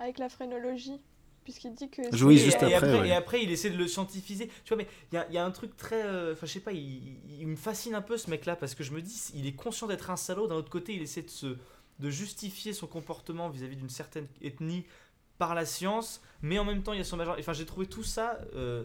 Avec 0.00 0.18
la 0.18 0.28
phrénologie, 0.28 1.00
puisqu'il 1.44 1.74
dit 1.74 1.90
que. 1.90 2.02
Je- 2.14 2.24
oui, 2.24 2.38
c'est- 2.38 2.44
juste 2.44 2.62
et, 2.62 2.66
et 2.68 2.74
après, 2.74 2.88
après, 2.88 3.00
ouais. 3.00 3.08
et 3.08 3.12
après, 3.12 3.42
il 3.42 3.50
essaie 3.50 3.70
de 3.70 3.76
le 3.76 3.88
scientifiser. 3.88 4.46
Tu 4.64 4.68
vois, 4.68 4.76
mais 4.76 4.86
il 5.10 5.16
y 5.16 5.18
a, 5.18 5.26
il 5.28 5.34
y 5.34 5.38
a 5.38 5.44
un 5.44 5.50
truc 5.50 5.76
très. 5.76 6.04
euh, 6.04 6.34
Enfin, 6.34 6.46
je 6.46 6.52
sais 6.52 6.60
pas, 6.60 6.70
il, 6.72 7.46
me 7.48 7.56
fascine 7.56 7.94
un 7.96 8.00
peu 8.02 8.16
ce 8.16 8.30
mec-là 8.30 8.54
parce 8.54 8.76
que 8.76 8.84
je 8.84 8.92
me 8.92 9.02
dis, 9.02 9.20
il 9.34 9.46
est 9.46 9.54
conscient 9.54 9.88
d'être 9.88 10.10
un 10.10 10.16
salaud. 10.16 10.46
D'un 10.46 10.54
autre 10.54 10.70
côté, 10.70 10.94
il 10.94 11.02
essaie 11.02 11.22
de, 11.22 11.30
se, 11.30 11.56
de 11.98 12.10
justifier 12.10 12.72
son 12.72 12.86
comportement 12.86 13.48
vis-à-vis 13.48 13.74
d'une 13.76 13.88
certaine 13.90 14.28
ethnie 14.40 14.84
par 15.38 15.54
la 15.56 15.64
science, 15.66 16.20
mais 16.42 16.58
en 16.60 16.64
même 16.64 16.82
temps, 16.84 16.92
il 16.92 16.98
y 16.98 17.00
a 17.00 17.04
son 17.04 17.16
major. 17.16 17.34
Enfin, 17.38 17.52
j'ai 17.54 17.66
trouvé 17.66 17.86
tout 17.86 18.02
ça, 18.04 18.38
euh, 18.54 18.84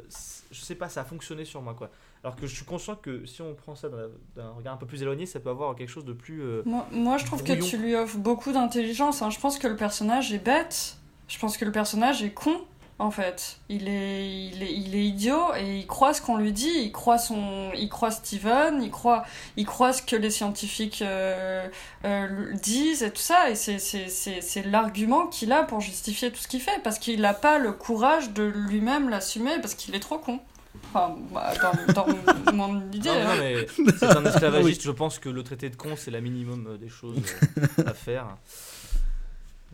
je 0.52 0.60
sais 0.62 0.76
pas, 0.76 0.90
ça 0.90 1.02
a 1.02 1.06
fonctionné 1.06 1.46
sur 1.46 1.62
moi, 1.62 1.74
quoi. 1.76 1.92
Alors 2.24 2.36
que 2.38 2.48
je 2.48 2.56
suis 2.56 2.64
conscient 2.66 2.96
que 2.96 3.26
si 3.26 3.42
on 3.42 3.54
prend 3.54 3.76
ça 3.76 3.90
d'un 3.90 4.50
regard 4.52 4.76
un 4.76 4.78
peu 4.78 4.86
plus 4.86 5.02
éloigné, 5.02 5.26
ça 5.26 5.42
peut 5.42 5.50
avoir 5.50 5.76
quelque 5.76 5.90
chose 5.90 6.06
de 6.06 6.14
plus. 6.14 6.42
euh, 6.42 6.62
Moi, 6.66 6.88
moi, 6.92 7.18
je 7.18 7.26
trouve 7.26 7.44
que 7.44 7.52
tu 7.66 7.78
lui 7.78 7.96
offres 7.96 8.18
beaucoup 8.18 8.54
d'intelligence. 8.54 9.22
hein. 9.22 9.30
Je 9.30 9.40
pense 9.40 9.58
que 9.58 9.68
le 9.68 9.76
personnage 9.76 10.32
est 10.32 10.40
bête. 10.44 10.96
Je 11.28 11.38
pense 11.40 11.58
que 11.58 11.66
le 11.66 11.72
personnage 11.74 12.24
est 12.24 12.30
con, 12.32 12.62
en 12.98 13.12
fait. 13.12 13.58
Il 13.68 13.90
est, 13.90 14.48
il 14.48 14.64
est, 14.64 14.74
il 14.74 14.96
est 14.96 15.04
idiot 15.06 15.54
et 15.60 15.80
il 15.80 15.86
croit 15.88 16.14
ce 16.14 16.22
qu'on 16.22 16.38
lui 16.38 16.54
dit. 16.54 16.72
Il 16.84 16.92
croit, 16.94 17.18
son, 17.18 17.72
il 17.76 17.90
croit 17.90 18.12
Steven, 18.12 18.82
il 18.82 18.90
croit, 18.92 19.26
il 19.58 19.66
croit 19.66 19.92
ce 19.92 20.02
que 20.02 20.16
les 20.16 20.30
scientifiques 20.30 21.02
euh, 21.02 21.68
euh, 22.06 22.54
disent 22.54 23.04
et 23.04 23.12
tout 23.12 23.22
ça. 23.22 23.50
Et 23.50 23.56
c'est 23.56 24.64
l'argument 24.66 25.28
qu'il 25.28 25.52
a 25.52 25.64
pour 25.64 25.82
justifier 25.82 26.32
tout 26.32 26.38
ce 26.40 26.48
qu'il 26.48 26.62
fait. 26.62 26.82
Parce 26.86 27.00
qu'il 27.00 27.20
n'a 27.20 27.34
pas 27.34 27.58
le 27.60 27.74
courage 27.74 28.32
de 28.32 28.44
lui-même 28.44 29.10
l'assumer 29.10 29.60
parce 29.62 29.76
qu'il 29.76 29.94
est 29.94 30.00
trop 30.00 30.20
con. 30.20 30.40
Enfin, 30.82 31.16
bah, 31.32 31.54
dans, 31.94 32.04
dans 32.44 32.54
mon 32.54 32.92
idée. 32.92 33.10
Non, 33.10 33.16
hein. 33.16 33.36
non, 33.36 33.42
mais 33.42 33.68
c'est 33.98 34.06
un 34.06 34.26
esclavagiste. 34.26 34.84
Je 34.84 34.92
pense 34.92 35.20
que 35.20 35.30
le 35.30 35.44
traité 35.44 35.70
de 35.70 35.76
con, 35.76 35.96
c'est 35.96 36.12
la 36.12 36.22
minimum 36.22 36.68
euh, 36.68 36.78
des 36.78 36.90
choses 36.90 37.18
euh, 37.58 37.84
à 37.86 37.94
faire. 37.94 38.38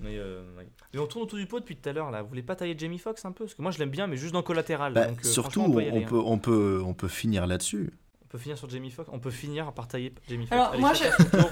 Mais, 0.02 0.18
euh, 0.18 0.44
ouais. 0.58 0.68
mais 0.94 1.00
on 1.00 1.08
tourne 1.08 1.24
autour 1.24 1.38
du 1.38 1.46
pot 1.46 1.60
depuis 1.60 1.76
tout 1.76 1.90
à 1.90 1.94
l'heure 1.94 2.10
là. 2.10 2.22
Vous 2.22 2.30
voulez 2.30 2.44
pas 2.44 2.56
tailler 2.56 2.76
Jamie 2.78 3.00
Foxx 3.00 3.26
un 3.26 3.34
peu? 3.34 3.46
Parce 3.46 3.56
que 3.56 3.62
moi 3.62 3.72
je 3.72 3.80
l'aime 3.80 3.90
bien, 3.90 4.08
mais 4.08 4.16
juste 4.16 4.34
dans 4.34 4.44
Collatéral. 4.44 4.94
Bah, 4.94 5.08
donc, 5.08 5.26
surtout, 5.26 5.62
on, 5.62 5.72
peut, 5.72 5.82
hein. 5.82 6.02
peut, 6.08 6.22
on, 6.24 6.38
peut, 6.38 6.82
on 6.86 6.94
peut 6.94 7.10
finir 7.10 7.48
là-dessus. 7.48 7.92
On 8.30 8.34
peut 8.34 8.38
finir 8.38 8.60
sur 8.60 8.70
Jamie 8.70 8.92
Foxx. 8.92 9.10
On 9.12 9.18
peut 9.18 9.32
finir 9.32 9.72
par 9.72 9.88
tailler 9.88 10.14
Jamie 10.30 10.46
Foxx. 10.46 10.54
Alors, 10.54 10.70
Allez, 10.74 10.82
moi. 10.82 10.94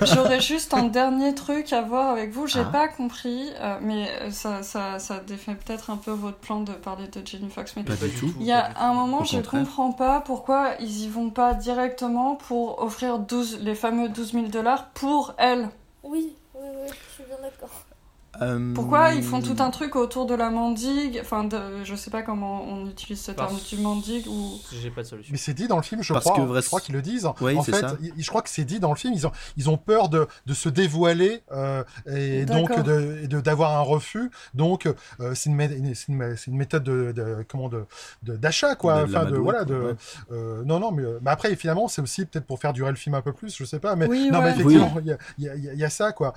J'aurais 0.04 0.40
juste 0.40 0.76
un 0.76 0.84
dernier 0.84 1.34
truc 1.34 1.74
à 1.74 1.82
voir 1.82 2.10
avec 2.12 2.32
vous. 2.32 2.46
J'ai 2.46 2.60
Ah. 2.60 2.66
pas 2.66 2.88
compris, 2.88 3.50
euh, 3.60 3.80
mais 3.82 4.08
euh, 4.22 4.30
ça, 4.30 4.62
ça, 4.62 5.00
ça 5.00 5.20
défait 5.22 5.56
peut-être 5.56 5.90
un 5.90 5.98
peu 5.98 6.12
votre 6.12 6.38
plan 6.38 6.62
de 6.62 6.74
parler 6.74 7.08
de 7.08 7.26
Jamie 7.26 7.50
Foxx. 7.50 7.74
Mais 7.78 7.84
Pas 7.84 7.96
du 7.96 8.12
tout. 8.12 8.32
il 8.40 8.46
y 8.46 8.52
a 8.52 8.80
un 8.80 8.94
moment, 8.94 9.22
Au 9.22 9.24
je 9.24 9.38
contraire. 9.38 9.64
comprends 9.64 9.92
pas 9.92 10.22
pourquoi 10.22 10.74
ils 10.80 11.06
y 11.06 11.10
vont 11.10 11.32
pas 11.32 11.56
directement 11.56 12.36
pour 12.36 12.80
offrir 12.84 13.18
12, 13.18 13.58
les 13.62 13.74
fameux 13.74 14.08
12 14.10 14.34
000 14.34 14.48
dollars 14.50 14.90
pour 14.90 15.34
elle. 15.40 15.70
Oui, 16.04 16.34
oui, 16.54 16.62
oui, 16.64 16.88
je 16.90 17.14
suis 17.16 17.24
bien 17.24 17.38
d'accord. 17.42 17.72
Euh, 18.42 18.74
Pourquoi 18.74 19.14
ils 19.14 19.24
font 19.24 19.42
tout 19.42 19.56
un 19.60 19.70
truc 19.72 19.96
autour 19.96 20.26
de 20.26 20.36
la 20.36 20.50
mendigue 20.50 21.20
Enfin, 21.22 21.44
de, 21.44 21.58
je 21.84 21.96
sais 21.96 22.12
pas 22.12 22.22
comment 22.22 22.64
on 22.64 22.88
utilise 22.88 23.20
ce 23.22 23.32
terme 23.32 23.50
Parce- 23.50 23.68
du 23.70 23.78
mendigue 23.78 24.28
ou. 24.28 24.54
J'ai 24.72 24.92
pas 24.92 25.02
de 25.04 25.08
solution. 25.08 25.32
Mais 25.32 25.38
c'est 25.38 25.54
dit 25.54 25.68
dans 25.68 25.78
le 25.78 25.84
film, 25.84 26.04
je 26.04 26.14
Parce 26.14 26.26
crois. 26.26 26.36
que 26.38 26.42
hein. 26.42 26.46
vrai- 26.46 26.62
Je 26.62 26.68
crois 26.68 26.80
qu'ils 26.82 26.96
le 26.96 27.02
disent. 27.02 27.28
Oui, 27.42 27.58
en 27.58 27.64
fait, 27.64 27.72
ça. 27.74 27.96
je 28.18 28.28
crois 28.30 28.42
que 28.42 28.50
c'est 28.50 28.66
dit 28.66 28.80
dans 28.80 28.92
le 28.92 28.96
film. 28.98 29.14
Ils 29.14 29.26
ont, 29.28 29.32
ils 29.58 29.70
ont 29.70 29.78
peur 29.78 30.10
de, 30.10 30.28
de 30.46 30.54
se 30.54 30.70
dévoiler 30.70 31.42
euh, 31.52 31.84
et 32.08 32.46
donc 32.46 32.70
de- 32.84 33.42
d'avoir 33.42 33.76
un 33.78 33.82
refus. 33.82 34.30
Donc, 34.54 34.86
euh, 35.20 35.34
c'est 35.36 35.50
une, 35.50 35.58
mé- 35.58 35.94
c'est 35.96 36.08
une, 36.10 36.36
c'est 36.38 36.48
une 36.52 36.58
méthode 36.58 36.84
de, 36.84 37.12
de- 37.12 37.46
comment 37.50 37.70
de 37.70 37.86
d'achat 38.24 38.76
quoi. 38.76 39.04
Enfin, 39.04 39.26
de, 39.26 39.36
voilà. 39.38 39.66
quoi, 39.66 39.66
De, 39.66 39.80
ouais. 39.82 39.96
euh, 40.32 40.64
non, 40.66 40.80
non, 40.80 40.92
mais, 40.92 41.04
euh, 41.04 41.20
mais 41.22 41.32
après, 41.32 41.56
finalement, 41.56 41.88
c'est 41.88 42.02
aussi 42.02 42.26
peut-être 42.26 42.46
pour 42.46 42.60
faire 42.60 42.74
durer 42.74 42.90
le 42.92 42.98
film 42.98 43.16
un 43.16 43.22
peu 43.22 43.34
plus. 43.34 43.56
Je 43.56 43.64
sais 43.66 43.80
pas. 43.80 43.96
Mais 43.96 44.08
Oui, 44.08 44.30
non, 44.32 44.40
ouais. 44.40 44.46
mais 44.46 44.52
effectivement, 44.52 44.94
il 45.06 45.18
y, 45.40 45.78
y 45.80 45.84
a 45.84 45.90
ça 45.90 46.12
quoi. 46.12 46.34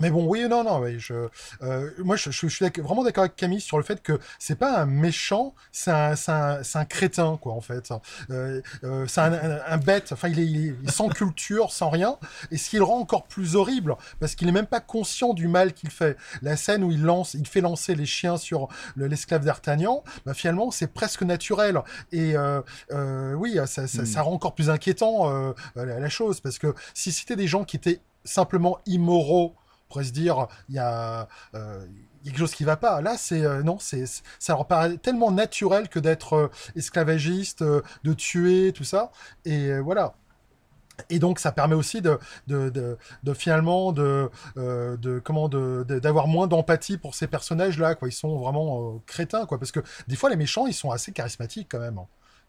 Mais 0.00 0.10
bon, 0.10 0.26
oui, 0.26 0.46
non, 0.48 0.62
non, 0.64 0.78
oui, 0.80 0.98
je, 1.00 1.28
euh, 1.62 1.90
moi, 1.98 2.16
je, 2.16 2.30
je- 2.30 2.46
je 2.48 2.54
suis 2.54 2.66
vraiment 2.82 3.02
d'accord 3.02 3.22
avec 3.22 3.36
Camille 3.36 3.60
sur 3.60 3.76
le 3.78 3.82
fait 3.82 4.00
que 4.02 4.18
c'est 4.38 4.56
pas 4.58 4.78
un 4.80 4.86
méchant, 4.86 5.54
c'est 5.72 5.90
un, 5.90 6.14
un, 6.28 6.60
un 6.74 6.84
crétin, 6.84 7.36
quoi, 7.40 7.52
en 7.52 7.60
fait. 7.60 7.90
Euh, 8.30 8.60
euh, 8.84 9.06
c'est 9.08 9.20
un, 9.20 9.32
un- 9.32 9.60
un 9.66 9.76
bête, 9.78 10.10
enfin, 10.12 10.28
il 10.28 10.38
est, 10.38 10.46
il 10.46 10.76
est 10.86 10.90
sans 10.90 11.08
culture, 11.08 11.72
sans 11.72 11.90
rien, 11.90 12.16
et 12.50 12.56
ce 12.58 12.70
qui 12.70 12.76
le 12.76 12.84
rend 12.84 12.98
encore 13.00 13.24
plus 13.26 13.56
horrible, 13.56 13.96
parce 14.20 14.34
qu'il 14.34 14.48
est 14.48 14.52
même 14.52 14.66
pas 14.66 14.80
conscient 14.80 15.34
du 15.34 15.48
mal 15.48 15.72
qu'il 15.72 15.90
fait. 15.90 16.16
La 16.42 16.56
scène 16.56 16.84
où 16.84 16.92
il 16.92 17.02
lance, 17.02 17.34
il 17.34 17.46
fait 17.46 17.60
lancer 17.60 17.94
les 17.94 18.06
chiens 18.06 18.36
sur 18.36 18.68
le- 18.94 19.06
l'esclave 19.08 19.44
d'Artagnan, 19.44 20.04
bah, 20.26 20.34
finalement, 20.34 20.70
c'est 20.70 20.92
presque 20.92 21.22
naturel. 21.22 21.80
Et 22.12 22.36
euh, 22.36 22.60
euh, 22.92 23.34
oui, 23.34 23.58
ça, 23.66 23.86
ça, 23.86 24.02
Mm. 24.02 24.06
ça 24.06 24.22
rend 24.22 24.32
encore 24.32 24.54
plus 24.54 24.70
inquiétant 24.70 25.28
euh, 25.30 25.52
la, 25.74 25.84
la 25.98 26.08
chose, 26.08 26.40
parce 26.40 26.58
que 26.58 26.74
si 26.94 27.10
c'était 27.12 27.36
des 27.36 27.46
gens 27.48 27.64
qui 27.64 27.76
étaient 27.76 28.00
simplement 28.24 28.78
immoraux, 28.86 29.54
pourrait 29.88 30.04
se 30.04 30.12
dire, 30.12 30.46
il 30.68 30.74
y 30.76 30.78
a, 30.78 31.28
euh, 31.54 31.86
il 32.22 32.26
y 32.26 32.28
a 32.28 32.32
quelque 32.32 32.38
chose 32.40 32.54
qui 32.54 32.64
va 32.64 32.76
pas. 32.76 33.00
Là, 33.00 33.16
c'est 33.16 33.44
euh, 33.44 33.62
non, 33.62 33.78
c'est 33.78 34.04
ça 34.38 34.52
leur 34.54 34.66
paraît 34.66 34.96
tellement 34.98 35.30
naturel 35.30 35.88
que 35.88 35.98
d'être 35.98 36.32
euh, 36.34 36.48
esclavagiste, 36.76 37.62
de 37.62 38.12
tuer, 38.14 38.72
tout 38.72 38.84
ça. 38.84 39.10
Et 39.44 39.78
voilà. 39.80 40.14
Et 41.10 41.18
donc, 41.20 41.38
ça 41.38 41.52
permet 41.52 41.74
aussi 41.76 42.02
de, 42.02 42.18
de, 42.48 42.70
de, 43.22 43.34
finalement 43.34 43.92
de, 43.92 44.30
de 44.56 45.98
d'avoir 46.00 46.26
moins 46.26 46.46
d'empathie 46.48 46.98
pour 46.98 47.14
ces 47.14 47.28
personnages-là. 47.28 47.94
Quoi, 47.94 48.08
ils 48.08 48.12
sont 48.12 48.36
vraiment 48.38 49.00
crétins, 49.06 49.46
quoi. 49.46 49.58
Parce 49.58 49.72
que 49.72 49.80
des 50.08 50.16
fois, 50.16 50.30
les 50.30 50.36
méchants, 50.36 50.66
ils 50.66 50.74
sont 50.74 50.90
assez 50.90 51.12
charismatiques 51.12 51.68
quand 51.70 51.80
même. 51.80 51.98
hein. 51.98 52.06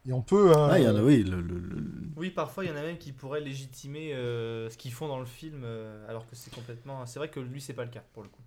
Et 0.08 0.14
on 0.14 0.22
peut. 0.22 0.52
euh, 0.52 0.68
Ah, 0.72 0.80
il 0.80 0.86
y 0.86 0.88
en 0.88 0.96
a, 0.96 1.02
oui. 1.04 1.24
Le, 1.24 1.42
le- 1.42 1.60
le- 1.60 1.86
Oui, 2.16 2.30
parfois 2.30 2.64
il 2.66 2.70
y 2.70 2.72
en 2.72 2.76
a 2.76 2.82
même 2.82 2.98
qui 2.98 3.12
pourraient 3.12 3.42
légitimer 3.42 4.14
euh, 4.14 4.70
ce 4.70 4.78
qu'ils 4.78 4.94
font 4.94 5.08
dans 5.08 5.20
le 5.20 5.26
film, 5.26 5.62
euh, 5.64 6.08
alors 6.10 6.26
que 6.28 6.36
c'est 6.36 6.54
complètement. 6.54 7.06
C'est 7.06 7.20
vrai 7.20 7.30
que 7.30 7.40
lui, 7.40 7.62
c'est 7.62 7.74
pas 7.74 7.84
le 7.86 7.92
cas 7.92 8.04
pour 8.14 8.24
le 8.24 8.30
coup. 8.30 8.42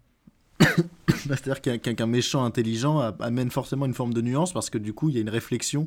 Bah, 1.26 1.36
C'est-à-dire 1.36 1.60
qu'un 1.60 1.78
qu'un- 1.78 1.94
qu'un 1.94 2.06
méchant 2.06 2.44
intelligent 2.44 2.98
amène 3.20 3.50
forcément 3.50 3.86
une 3.86 3.94
forme 3.94 4.12
de 4.14 4.20
nuance 4.20 4.52
parce 4.52 4.70
que 4.70 4.78
du 4.78 4.92
coup, 4.92 5.08
il 5.08 5.14
y 5.14 5.18
a 5.18 5.20
une 5.20 5.30
réflexion 5.30 5.86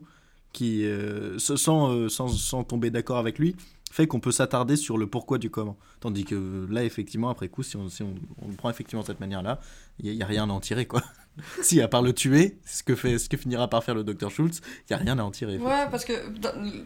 qui, 0.53 0.85
euh, 0.85 1.37
sans, 1.39 1.91
euh, 1.91 2.07
sans, 2.07 2.29
sans 2.29 2.63
tomber 2.63 2.89
d'accord 2.89 3.17
avec 3.17 3.37
lui, 3.39 3.55
fait 3.91 4.07
qu'on 4.07 4.21
peut 4.21 4.31
s'attarder 4.31 4.77
sur 4.77 4.97
le 4.97 5.07
pourquoi 5.07 5.37
du 5.37 5.49
comment. 5.49 5.77
Tandis 5.99 6.23
que 6.23 6.65
là, 6.69 6.85
effectivement, 6.85 7.29
après 7.29 7.49
coup, 7.49 7.63
si 7.63 7.75
on, 7.75 7.89
si 7.89 8.03
on, 8.03 8.15
on 8.41 8.47
le 8.47 8.53
prend 8.55 8.69
effectivement 8.69 9.01
de 9.01 9.07
cette 9.07 9.19
manière-là, 9.19 9.59
il 9.99 10.15
n'y 10.15 10.21
a, 10.23 10.25
rien 10.25 10.49
à 10.49 10.53
en 10.53 10.59
tirer, 10.61 10.85
quoi. 10.85 11.01
si, 11.61 11.81
à 11.81 11.87
part 11.87 12.01
le 12.01 12.13
tuer, 12.13 12.57
ce 12.65 12.81
que, 12.83 12.95
fait, 12.95 13.17
ce 13.19 13.27
que 13.27 13.35
finira 13.37 13.69
par 13.69 13.83
faire 13.83 13.93
le 13.95 14.03
Dr. 14.03 14.29
Schultz, 14.31 14.61
il 14.89 14.93
n'y 14.93 14.95
a 14.95 15.03
rien 15.03 15.19
à 15.19 15.23
en 15.23 15.31
tirer. 15.31 15.57
Ouais, 15.57 15.85
parce 15.91 16.05
que 16.05 16.13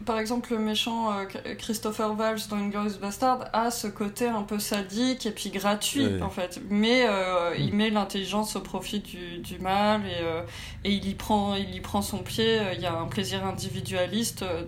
par 0.04 0.18
exemple, 0.18 0.52
le 0.52 0.58
méchant 0.58 1.12
euh, 1.12 1.24
Christopher 1.56 2.18
Waltz 2.18 2.48
dans 2.48 2.56
Inglourious 2.56 2.98
Bastard 3.00 3.48
a 3.52 3.70
ce 3.70 3.86
côté 3.86 4.26
un 4.26 4.42
peu 4.42 4.58
sadique 4.58 5.26
et 5.26 5.30
puis 5.30 5.50
gratuit 5.50 6.06
Ouais. 6.06 6.22
en 6.22 6.30
fait, 6.30 6.60
mais 6.68 7.04
euh, 7.08 7.54
il 7.58 7.72
Mm. 7.72 7.76
met 7.76 7.90
l'intelligence 7.90 8.56
au 8.56 8.60
profit 8.60 9.00
du, 9.00 9.38
du 9.38 9.58
mal 9.58 10.02
et, 10.06 10.22
euh, 10.22 10.42
et 10.84 10.92
il 10.92 11.06
y 11.08 11.14
prend 11.14 11.54
il 11.54 11.74
y 11.74 11.80
prend 11.80 12.02
son 12.02 12.18
pied. 12.18 12.58
Il 12.74 12.80
y 12.80 12.86
a 12.86 12.94
un 12.98 13.06
plaisir 13.06 13.44
individualiste 13.46 14.42
euh, 14.42 14.62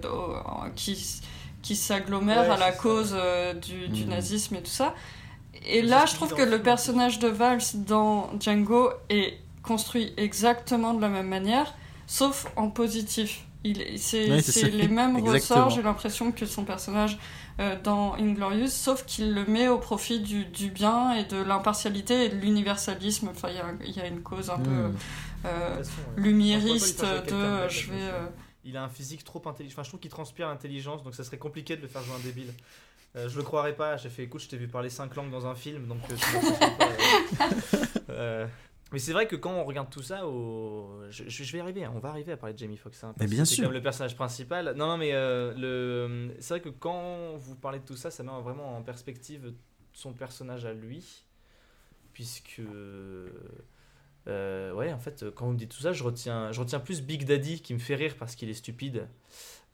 qui 0.76 1.20
qui 1.62 1.76
s'agglomère 1.76 2.42
Ouais, 2.42 2.50
à 2.54 2.56
la 2.56 2.72
ça. 2.72 2.78
cause 2.78 3.14
euh, 3.16 3.54
du, 3.54 3.88
du 3.88 4.04
Mm. 4.04 4.08
nazisme 4.08 4.54
et 4.56 4.62
tout 4.62 4.70
ça. 4.70 4.94
Et 5.66 5.80
là, 5.82 6.06
je 6.06 6.14
trouve 6.14 6.34
que 6.34 6.42
le 6.42 6.60
personnage 6.60 7.20
de 7.20 7.28
Valls 7.28 7.60
dans 7.86 8.30
Django 8.40 8.90
est 9.10 9.38
construit 9.62 10.12
exactement 10.16 10.94
de 10.94 11.00
la 11.00 11.08
même 11.08 11.28
manière, 11.28 11.74
sauf 12.06 12.46
en 12.56 12.68
positif. 12.70 13.44
Il, 13.64 13.76
c'est, 13.96 14.28
Ouais, 14.28 14.42
c'est 14.42 14.52
c'est 14.52 14.60
ça. 14.62 14.68
les 14.68 14.88
mêmes 14.88 15.16
Exactement. 15.18 15.34
ressorts, 15.66 15.70
j'ai 15.70 15.82
l'impression, 15.82 16.32
que 16.32 16.46
son 16.46 16.64
personnage 16.64 17.16
euh, 17.60 17.76
dans 17.82 18.14
Inglorious, 18.14 18.66
sauf 18.70 19.04
qu'il 19.06 19.34
le 19.34 19.44
met 19.46 19.68
au 19.68 19.78
profit 19.78 20.18
du, 20.20 20.44
du 20.46 20.68
bien 20.70 21.12
et 21.14 21.24
de 21.24 21.40
l'impartialité 21.40 22.24
et 22.24 22.28
de 22.28 22.36
l'universalisme. 22.36 23.28
Enfin, 23.28 23.50
il 23.50 23.56
y 23.56 23.60
a, 23.60 23.66
il 23.86 23.96
y 23.96 24.00
a 24.00 24.06
une 24.08 24.22
cause 24.22 24.50
un 24.50 24.58
peu 24.58 24.70
Mm. 24.70 24.96
euh, 25.46 25.76
façon, 25.78 25.90
ouais. 26.16 26.22
lumiériste 26.22 27.02
de 27.02 27.32
euh, 27.34 27.68
je 27.68 27.90
vais. 27.92 27.96
euh, 28.00 28.26
Il 28.64 28.76
a 28.76 28.82
un 28.84 28.88
physique 28.88 29.22
trop 29.24 29.42
intelligent. 29.46 29.74
Enfin, 29.74 29.82
je 29.84 29.88
trouve 29.90 30.00
qu'il 30.00 30.10
transpire 30.10 30.48
l'intelligence, 30.48 31.02
donc 31.04 31.14
ça 31.14 31.22
serait 31.24 31.38
compliqué 31.38 31.76
de 31.76 31.82
le 31.82 31.88
faire 31.88 32.02
jouer 32.02 32.14
un 32.16 32.24
débile. 32.24 32.52
Euh, 33.14 33.28
je 33.28 33.36
le 33.36 33.42
croirais 33.44 33.74
pas. 33.74 33.96
J'ai 33.96 34.08
fait 34.08 34.22
écoute, 34.24 34.40
je 34.42 34.48
t'ai 34.48 34.56
vu 34.56 34.66
parler 34.68 34.88
cinq 34.90 35.14
langues 35.14 35.30
dans 35.30 35.46
un 35.46 35.54
film, 35.54 35.86
donc. 35.86 35.98
euh, 38.10 38.46
Mais 38.92 38.98
c'est 38.98 39.12
vrai 39.12 39.26
que 39.26 39.36
quand 39.36 39.52
on 39.52 39.64
regarde 39.64 39.90
tout 39.90 40.02
ça, 40.02 40.26
au... 40.26 41.02
je, 41.10 41.24
je- 41.28 41.44
je 41.44 41.52
vais 41.52 41.58
y 41.58 41.60
arriver, 41.60 41.84
hein, 41.84 41.92
on 41.94 41.98
va 41.98 42.10
arriver 42.10 42.32
à 42.32 42.36
parler 42.36 42.52
de 42.54 42.58
Jamie 42.58 42.76
Foxx. 42.76 43.02
hein, 43.04 43.14
Mais 43.18 43.26
bien 43.26 43.44
sûr. 43.44 43.64
même 43.64 43.72
le 43.72 43.82
personnage 43.82 44.14
principal. 44.16 44.74
Non, 44.76 44.86
non, 44.86 44.96
mais 44.98 45.12
euh, 45.14 45.54
le... 45.56 46.34
c'est 46.40 46.54
vrai 46.54 46.60
que 46.60 46.68
quand 46.68 47.36
vous 47.36 47.56
parlez 47.56 47.78
de 47.80 47.84
tout 47.84 47.96
ça, 47.96 48.10
ça 48.10 48.22
met 48.22 48.30
vraiment 48.42 48.76
en 48.76 48.82
perspective 48.82 49.52
son 49.92 50.12
personnage 50.12 50.64
à 50.66 50.72
lui. 50.72 51.24
puisque. 52.12 52.60
euh, 54.28 54.72
ouais, 54.74 54.92
en 54.92 54.98
fait, 54.98 55.24
quand 55.34 55.46
vous 55.46 55.52
me 55.52 55.58
dites 55.58 55.70
tout 55.74 55.80
ça, 55.82 55.92
je 55.92 56.04
retiens, 56.04 56.52
je 56.52 56.60
retiens 56.60 56.80
plus 56.80 57.02
Big 57.02 57.24
Daddy 57.24 57.60
qui 57.60 57.74
me 57.74 57.78
fait 57.78 57.94
rire 57.96 58.16
parce 58.18 58.36
qu'il 58.36 58.48
est 58.50 58.54
stupide 58.54 59.08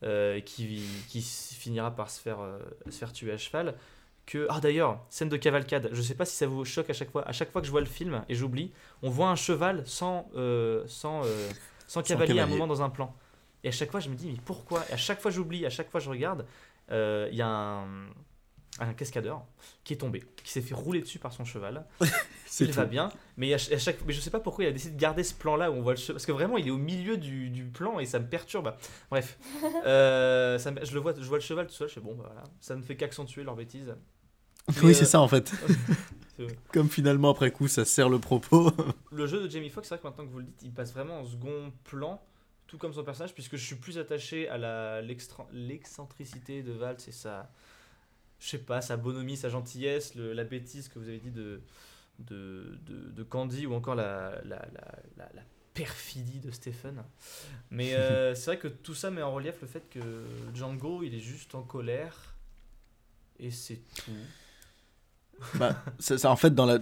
euh, 0.05 0.41
qui, 0.41 0.83
qui 1.09 1.21
finira 1.23 1.95
par 1.95 2.11
se 2.11 2.21
faire, 2.21 2.41
euh, 2.41 2.59
se 2.89 2.99
faire 2.99 3.12
tuer 3.12 3.33
à 3.33 3.37
cheval. 3.37 3.75
Que... 4.31 4.47
Ah 4.51 4.61
d'ailleurs, 4.61 5.01
scène 5.09 5.31
de 5.31 5.39
cavalcade, 5.39 5.89
je 5.91 6.03
sais 6.03 6.14
pas 6.14 6.26
si 6.26 6.37
ça 6.37 6.47
vous 6.47 6.62
choque 6.66 6.91
à 6.91 6.93
chaque 6.93 7.11
fois. 7.11 7.26
À 7.26 7.33
chaque 7.33 7.51
fois 7.51 7.62
que 7.62 7.66
je 7.66 7.70
vois 7.70 7.81
le 7.81 7.87
film, 7.87 8.22
et 8.29 8.35
j'oublie, 8.35 8.72
on 9.03 9.09
voit 9.09 9.29
un 9.31 9.37
cheval 9.37 9.85
sans, 9.87 10.29
euh, 10.37 10.85
sans, 10.87 11.22
euh, 11.24 11.49
sans 11.87 12.03
cavalier 12.03 12.39
à 12.41 12.45
un 12.45 12.47
moment 12.47 12.66
dans 12.66 12.83
un 12.83 12.91
plan. 12.91 13.14
Et 13.64 13.68
à 13.68 13.72
chaque 13.72 13.91
fois, 13.91 14.01
je 14.01 14.11
me 14.11 14.14
dis, 14.14 14.26
mais 14.31 14.39
pourquoi? 14.45 14.85
Et 14.91 14.93
à 14.93 14.97
chaque 14.99 15.20
fois, 15.22 15.31
j'oublie, 15.31 15.64
à 15.64 15.70
chaque 15.70 15.89
fois, 15.91 15.99
je 15.99 16.11
regarde, 16.11 16.45
euh, 16.91 17.29
il 17.33 17.39
y 17.39 17.43
a 17.43 17.49
un, 17.49 17.87
un 18.81 18.93
cascadeur 18.95 19.43
qui 19.83 19.95
est 19.95 19.97
tombé, 19.97 20.22
qui 20.45 20.53
s'est 20.53 20.61
fait 20.61 20.74
rouler 20.74 21.01
dessus 21.01 21.18
par 21.18 21.33
son 21.33 21.47
cheval. 21.47 21.87
C'est 22.51 22.64
il 22.66 22.72
va 22.72 22.85
tout. 22.85 22.91
bien, 22.91 23.09
mais, 23.39 23.53
à 23.55 23.59
ch- 23.59 23.72
à 23.74 23.79
chaque, 23.79 23.99
mais 24.07 24.12
je 24.12 24.20
sais 24.20 24.31
pas 24.31 24.41
pourquoi 24.41 24.64
il 24.64 24.68
a 24.68 24.72
décidé 24.72 24.95
de 24.95 25.01
garder 25.01 25.22
ce 25.22 25.35
plan-là 25.35 25.70
où 25.70 25.74
on 25.74 25.83
voit 25.83 25.93
le 25.95 25.99
cheval. 25.99 26.16
Parce 26.16 26.26
que 26.26 26.33
vraiment, 26.33 26.59
il 26.59 26.68
est 26.68 26.70
au 26.70 26.79
milieu 26.79 27.16
du, 27.16 27.51
du 27.51 27.64
plan 27.64 27.99
et 27.99 28.05
ça 28.07 28.18
me 28.18 28.26
perturbe. 28.26 28.74
Bref, 29.11 29.39
Euh, 29.87 30.59
ça 30.59 30.70
me- 30.70 30.85
je, 30.85 30.93
le 30.95 31.01
vois, 31.01 31.14
je 31.18 31.24
vois 31.29 31.39
le 31.39 31.43
cheval 31.43 31.66
tout 31.66 31.72
seul, 31.74 31.89
je 31.89 31.95
fais 31.95 32.01
bon, 32.01 32.14
bah, 32.14 32.24
voilà, 32.26 32.45
ça 32.61 32.76
ne 32.76 32.83
fait 32.83 32.97
qu'accentuer 32.97 33.43
leur 33.45 33.57
bêtise. 33.57 33.95
Oui, 34.83 34.91
euh, 34.91 34.95
c'est 34.95 35.05
ça 35.05 35.21
en 35.21 35.29
fait. 35.29 35.53
c'est. 36.37 36.47
Comme 36.73 36.89
finalement 36.89 37.31
après 37.31 37.51
coup 37.51 37.69
ça 37.69 37.85
sert 37.85 38.09
le 38.09 38.19
propos. 38.19 38.71
Le 39.12 39.27
jeu 39.27 39.43
de 39.43 39.51
Jamie 39.51 39.71
Foxx, 39.71 39.89
c'est 39.89 39.95
vrai 39.97 40.03
que 40.03 40.07
maintenant 40.09 40.25
que 40.27 40.31
vous 40.33 40.39
le 40.39 40.45
dites, 40.45 40.62
il 40.62 40.73
passe 40.73 40.93
vraiment 40.93 41.21
en 41.21 41.25
second 41.25 41.73
plan, 41.85 42.23
tout 42.66 42.79
comme 42.79 42.93
son 42.93 43.03
personnage, 43.03 43.35
puisque 43.35 43.57
je 43.57 43.64
suis 43.64 43.77
plus 43.77 43.99
attaché 43.99 44.49
à 44.49 45.01
l'excentricité 45.53 46.62
de 46.62 46.73
Valls 46.73 46.99
et 47.09 47.12
sa, 47.12 47.51
je 48.39 48.49
sais 48.49 48.59
pas, 48.59 48.81
sa 48.81 48.97
bonhomie, 48.97 49.37
sa 49.37 49.49
gentillesse, 49.49 50.14
le- 50.14 50.33
la 50.33 50.45
bêtise 50.45 50.89
que 50.89 50.99
vous 50.99 51.09
avez 51.09 51.19
dit 51.19 51.31
de, 51.33 51.61
de, 52.21 52.79
de, 52.87 53.11
de 53.11 53.23
Candy 53.25 53.66
ou 53.66 53.75
encore 53.75 53.95
la, 53.97 54.41
la, 54.45 54.57
la, 54.73 54.99
la- 55.16 55.31
la 55.35 55.43
perfidie 55.75 56.41
de 56.41 56.51
Stephen. 56.51 57.03
Mais 57.71 57.95
euh, 57.95 58.35
c'est 58.35 58.47
vrai 58.47 58.59
que 58.59 58.69
tout 58.69 58.95
ça 58.95 59.11
met 59.11 59.23
en 59.23 59.33
relief 59.33 59.61
le 59.61 59.66
fait 59.66 59.89
que 59.91 60.01
Django, 60.55 61.03
il 61.03 61.14
est 61.14 61.21
juste 61.21 61.55
en 61.55 61.62
colère 61.62 62.35
et 63.41 63.51
c'est 63.51 63.81
tout. 63.95 64.11
Bah, 65.55 65.76
ça, 65.99 66.18
ça, 66.18 66.30
en 66.30 66.36
fait 66.36 66.55
dans 66.55 66.66
la 66.66 66.78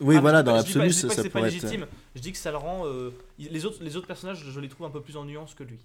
oui 0.00 0.16
Ah, 0.16 0.20
voilà 0.20 0.38
je 0.38 0.42
dis 0.42 0.46
dans 0.46 0.52
pas- 0.52 0.52
pas- 0.52 0.56
l'absolu 0.56 0.92
ça, 0.92 1.02
pas 1.02 1.08
que 1.08 1.14
ça 1.16 1.22
c'est 1.22 1.28
pas 1.30 1.38
pourrait 1.38 1.48
être 1.54 1.62
légitime. 1.62 1.86
Je 2.14 2.20
dis 2.20 2.32
que 2.32 2.38
ça 2.38 2.50
le 2.50 2.56
rend. 2.56 2.86
euh, 2.86 3.10
les, 3.38 3.64
autres, 3.66 3.82
les 3.82 3.96
autres 3.96 4.06
personnages, 4.06 4.44
je 4.44 4.60
les 4.60 4.68
trouve 4.68 4.86
un 4.86 4.90
peu 4.90 5.00
plus 5.00 5.16
en 5.16 5.24
nuance 5.24 5.54
que 5.54 5.62
lui. 5.64 5.78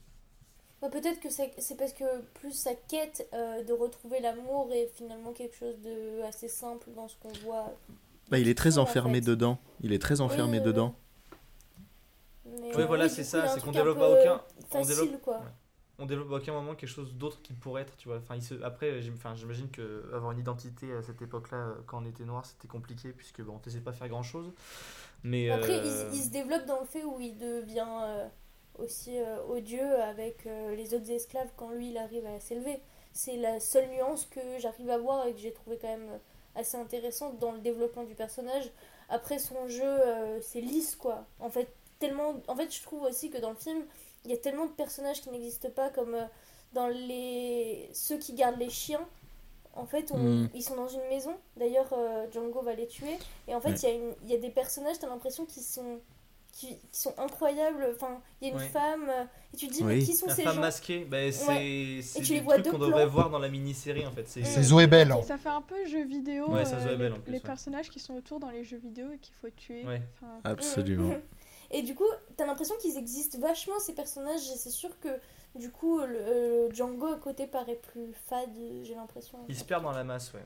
Bah, 0.82 0.90
Peut-être 0.92 1.20
que 1.20 1.30
c'est 1.30 1.52
c'est 1.60 1.76
parce 1.78 1.94
que 1.94 2.04
plus 2.36 2.52
sa 2.54 2.74
quête 2.76 3.28
euh, 3.34 3.64
de 3.64 3.74
retrouver 3.74 4.20
l'amour 4.20 4.70
est 4.74 4.90
finalement 4.96 5.32
quelque 5.34 5.56
chose 5.56 5.76
de 5.84 6.22
assez 6.24 6.48
simple 6.48 6.88
dans 6.96 7.08
ce 7.08 7.16
qu'on 7.18 7.32
voit. 7.46 7.74
Bah, 8.30 8.40
il 8.40 8.48
est 8.48 8.58
très 8.58 8.78
en 8.78 8.84
enfermé 8.84 9.16
fait. 9.16 9.22
dedans. 9.28 9.60
Il 9.82 9.94
est 9.94 10.00
très 10.02 10.20
enfermé 10.22 10.58
Oui, 10.60 10.64
dedans. 10.66 10.96
Mais, 12.46 12.76
Oui, 12.76 12.84
voilà, 12.88 13.10
c'est 13.10 13.24
ça, 13.24 13.48
c'est 13.50 13.60
qu'on 13.62 13.72
développe 13.72 14.00
à 14.00 14.10
aucun- 14.10 14.42
on 14.72 14.78
Facile, 14.84 14.96
développe- 15.06 15.22
quoi. 15.22 15.38
ouais. 15.38 15.44
On 16.00 16.06
développe 16.06 16.32
à 16.32 16.36
aucun 16.36 16.54
moment 16.54 16.76
quelque 16.76 16.90
chose 16.90 17.14
d'autre 17.16 17.42
qui 17.42 17.54
pourrait 17.54 17.82
être, 17.82 17.98
tu 17.98 18.08
vois. 18.08 18.18
Enfin, 18.18 18.36
il 18.36 18.44
se, 18.44 18.54
après, 18.62 19.02
j'imagine 19.02 19.70
que 19.72 20.12
avoir 20.14 20.32
une 20.32 20.40
identité 20.40 20.94
à 20.94 21.02
cette 21.02 21.22
époque-là, 21.22 21.58
euh, 21.58 21.76
quand 21.88 22.04
on 22.04 22.06
était 22.06 22.24
noir, 22.24 22.46
c'était 22.46 22.68
compliqué 22.68 23.14
puisque 23.14 23.42
bon, 23.42 23.58
t'essayais 23.58 23.82
pas 23.82 23.92
de 23.92 23.96
faire 23.96 24.08
grand-chose. 24.10 24.54
Mais 25.24 25.50
Après, 25.50 25.80
euh, 25.80 26.10
il, 26.12 26.18
il 26.18 26.24
se 26.24 26.30
développe 26.30 26.66
dans 26.66 26.80
le 26.80 26.86
fait 26.86 27.04
où 27.04 27.20
il 27.20 27.38
devient 27.38 27.86
euh, 28.04 28.28
aussi 28.78 29.18
euh, 29.18 29.44
odieux 29.48 30.02
avec 30.02 30.46
les 30.46 30.94
autres 30.94 31.10
esclaves 31.12 31.50
quand 31.56 31.72
lui 31.72 31.90
il 31.92 31.98
arrive 31.98 32.26
à 32.26 32.40
s'élever. 32.40 32.80
C'est 33.14 33.38
la 33.38 33.60
seule 33.60 33.90
nuance 33.90 34.26
que 34.26 34.40
j'arrive 34.60 34.90
à 34.90 34.98
voir 34.98 35.26
et 35.26 35.34
que 35.34 35.40
j'ai 35.40 35.52
trouvé 35.52 35.78
quand 35.82 35.88
même 35.88 36.20
assez 36.56 36.78
intéressante 36.78 37.40
dans 37.40 37.52
le 37.52 37.60
développement 37.60 38.04
du 38.04 38.14
personnage. 38.14 38.72
Après, 39.10 39.40
son 39.40 39.68
jeu, 39.68 39.98
c'est 40.42 40.62
lisse 40.62 40.96
quoi. 40.96 41.26
En 41.40 41.50
fait, 41.50 41.68
tellement. 41.98 42.36
En 42.48 42.56
fait, 42.56 42.72
je 42.72 42.84
trouve 42.84 43.04
aussi 43.04 43.32
que 43.32 43.40
dans 43.40 43.50
le 43.50 43.56
film, 43.56 43.84
il 44.28 44.32
y 44.32 44.34
a 44.36 44.38
tellement 44.38 44.66
de 44.66 44.72
personnages 44.72 45.22
qui 45.22 45.30
n'existent 45.32 45.70
pas 45.72 45.90
comme 45.90 46.14
euh, 46.16 46.26
dans 46.74 46.88
les 46.88 47.90
ceux 47.94 48.18
qui 48.18 48.34
gardent 48.34 48.60
les 48.60 48.70
chiens. 48.70 49.06
En 49.74 49.86
fait, 49.86 50.12
on- 50.12 50.18
Mm. 50.18 50.50
ils 50.56 50.64
sont 50.64 50.76
dans 50.76 50.88
une 50.88 51.08
maison. 51.10 51.36
D'ailleurs, 51.56 51.90
euh, 51.94 52.26
Django 52.32 52.62
va 52.62 52.74
les 52.74 52.88
tuer. 52.88 53.18
Et 53.48 53.56
en 53.56 53.62
fait, 53.62 53.70
Ouais. 53.70 53.76
il 53.84 53.90
y, 53.90 53.92
a 53.92 53.96
une- 53.96 54.16
il 54.26 54.30
y 54.32 54.36
a 54.36 54.38
des 54.40 54.50
personnages, 54.50 54.98
t'as 55.00 55.08
l'impression 55.08 55.46
qu'ils 55.46 55.62
sont, 55.64 56.00
qui, 56.52 56.70
qui 56.92 57.00
sont 57.00 57.14
incroyables. 57.20 57.88
Enfin, 57.96 58.20
il 58.42 58.48
y 58.48 58.50
a 58.50 58.54
une 58.56 58.60
Ouais. 58.60 58.68
femme, 58.70 59.06
euh, 59.08 59.24
et 59.54 59.58
tu 59.58 59.68
te 59.68 59.74
dis, 59.74 59.84
Oui. 59.84 59.98
mais 60.00 60.04
qui 60.04 60.16
sont 60.16 60.26
la 60.26 60.34
ces 60.36 60.42
femme 60.44 60.56
gens 60.56 60.62
masquée, 60.62 61.06
bah, 61.06 61.32
c'est 61.32 62.00
c'est 62.02 62.22
tu 62.24 62.34
les 62.34 62.40
des 62.40 62.44
vois 62.44 62.56
trucs 62.56 62.66
de 62.66 62.72
qu'on 62.72 62.78
devrait 62.80 63.06
voir 63.06 63.30
dans 63.30 63.38
la 63.38 63.50
mini-série 63.50 64.06
en 64.08 64.12
fait. 64.12 64.28
C'est 64.28 64.44
C'est 64.44 64.64
Zoé 64.64 64.88
Bell. 64.88 65.12
hein. 65.12 65.22
Ça 65.22 65.38
fait 65.38 65.50
un 65.50 65.62
peu 65.62 65.86
jeu 65.86 66.04
vidéo. 66.06 66.50
Ouais, 66.50 66.62
euh, 66.62 66.80
Zoé 66.84 66.96
Bell, 66.96 67.12
en 67.14 67.16
les, 67.18 67.22
plus, 67.22 67.32
les 67.34 67.38
ouais. 67.38 67.44
personnages 67.44 67.90
qui 67.92 68.00
sont 68.00 68.16
autour 68.16 68.40
dans 68.40 68.50
les 68.50 68.64
jeux 68.64 68.78
vidéo 68.78 69.12
et 69.14 69.20
qu'il 69.20 69.36
faut 69.36 69.50
tuer. 69.56 69.84
Ouais. 69.86 70.02
Enfin, 70.16 70.32
Absolument. 70.44 71.14
Et 71.72 71.82
du 71.82 71.96
coup, 71.96 72.06
t'as 72.38 72.46
l'impression 72.46 72.76
qu'ils 72.82 72.98
existent 72.98 73.38
vachement 73.40 73.80
ces 73.80 73.94
personnages. 73.94 74.50
Et 74.54 74.58
c'est 74.58 74.70
sûr 74.70 74.90
que 75.00 75.10
du 75.56 75.70
coup, 75.72 76.00
le, 76.00 76.06
euh, 76.20 76.72
Django 76.74 77.08
à 77.08 77.18
côté 77.18 77.48
paraît 77.48 77.80
plus 77.92 78.14
fade, 78.30 78.50
j'ai 78.84 78.96
l'impression. 78.96 79.40
Il 79.50 79.56
se 79.58 79.64
perd 79.64 79.84
dans 79.84 79.92
la 79.92 80.04
masse, 80.04 80.32
ouais. 80.34 80.44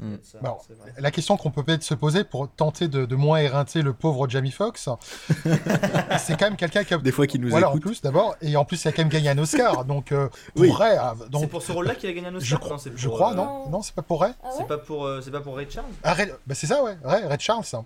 Mm. 0.00 0.16
Ça, 0.24 0.38
Bon, 0.42 0.56
c'est 0.66 0.76
vrai. 0.76 0.92
La 0.98 1.12
question 1.12 1.36
qu'on 1.36 1.52
peut 1.52 1.62
peut-être 1.62 1.84
se 1.84 1.94
poser 1.94 2.24
pour 2.24 2.48
tenter 2.50 2.88
de, 2.88 3.04
de 3.06 3.14
moins 3.14 3.38
éreinter 3.38 3.80
le 3.82 3.92
pauvre 3.92 4.28
Jamie 4.28 4.50
Foxx, 4.50 4.88
c'est 6.18 6.36
quand 6.36 6.46
même 6.46 6.56
quelqu'un 6.56 6.82
qui 6.82 6.94
a. 6.94 6.98
Des 6.98 7.12
fois 7.12 7.26
qu'il 7.28 7.40
nous 7.40 7.50
voilà, 7.50 7.68
en 7.68 7.72
écoute. 7.72 7.82
plus 7.82 8.02
d'abord, 8.02 8.34
et 8.40 8.56
en 8.56 8.64
plus 8.64 8.82
il 8.84 8.88
a 8.88 8.92
quand 8.92 9.02
même 9.02 9.08
gagné 9.08 9.28
un 9.28 9.38
Oscar, 9.38 9.84
donc 9.84 10.10
euh, 10.10 10.28
Oui. 10.56 10.68
pour 10.68 10.78
Ray, 10.78 10.96
ah, 10.98 11.14
C'est 11.20 11.30
donc 11.30 11.48
pour 11.48 11.62
ce 11.62 11.70
rôle-là 11.70 11.94
qu'il 11.94 12.08
a 12.08 12.12
gagné 12.12 12.26
un 12.26 12.34
Oscar 12.34 12.48
je, 12.48 12.54
Non, 12.54 12.60
crois, 12.60 12.78
c'est 12.78 12.96
je 12.96 13.08
crois, 13.08 13.32
euh, 13.32 13.36
non, 13.36 13.68
non, 13.68 13.82
c'est 13.82 13.94
pas 13.94 14.02
pour 14.02 14.22
Ray. 14.22 14.32
Ah 14.42 14.46
ouais 14.48 14.52
C'est 14.56 14.66
pas 14.66 14.78
pour, 14.78 15.04
euh, 15.06 15.20
c'est 15.20 15.30
pas 15.30 15.40
pour 15.40 15.56
Ray 15.56 15.70
Charles 15.70 15.86
Ah, 16.02 16.14
Ray- 16.14 16.32
bah, 16.46 16.54
c'est 16.56 16.66
ça, 16.66 16.82
ouais, 16.82 16.96
Ray, 17.04 17.24
Ray 17.26 17.38
Charles. 17.38 17.64
ça. 17.64 17.84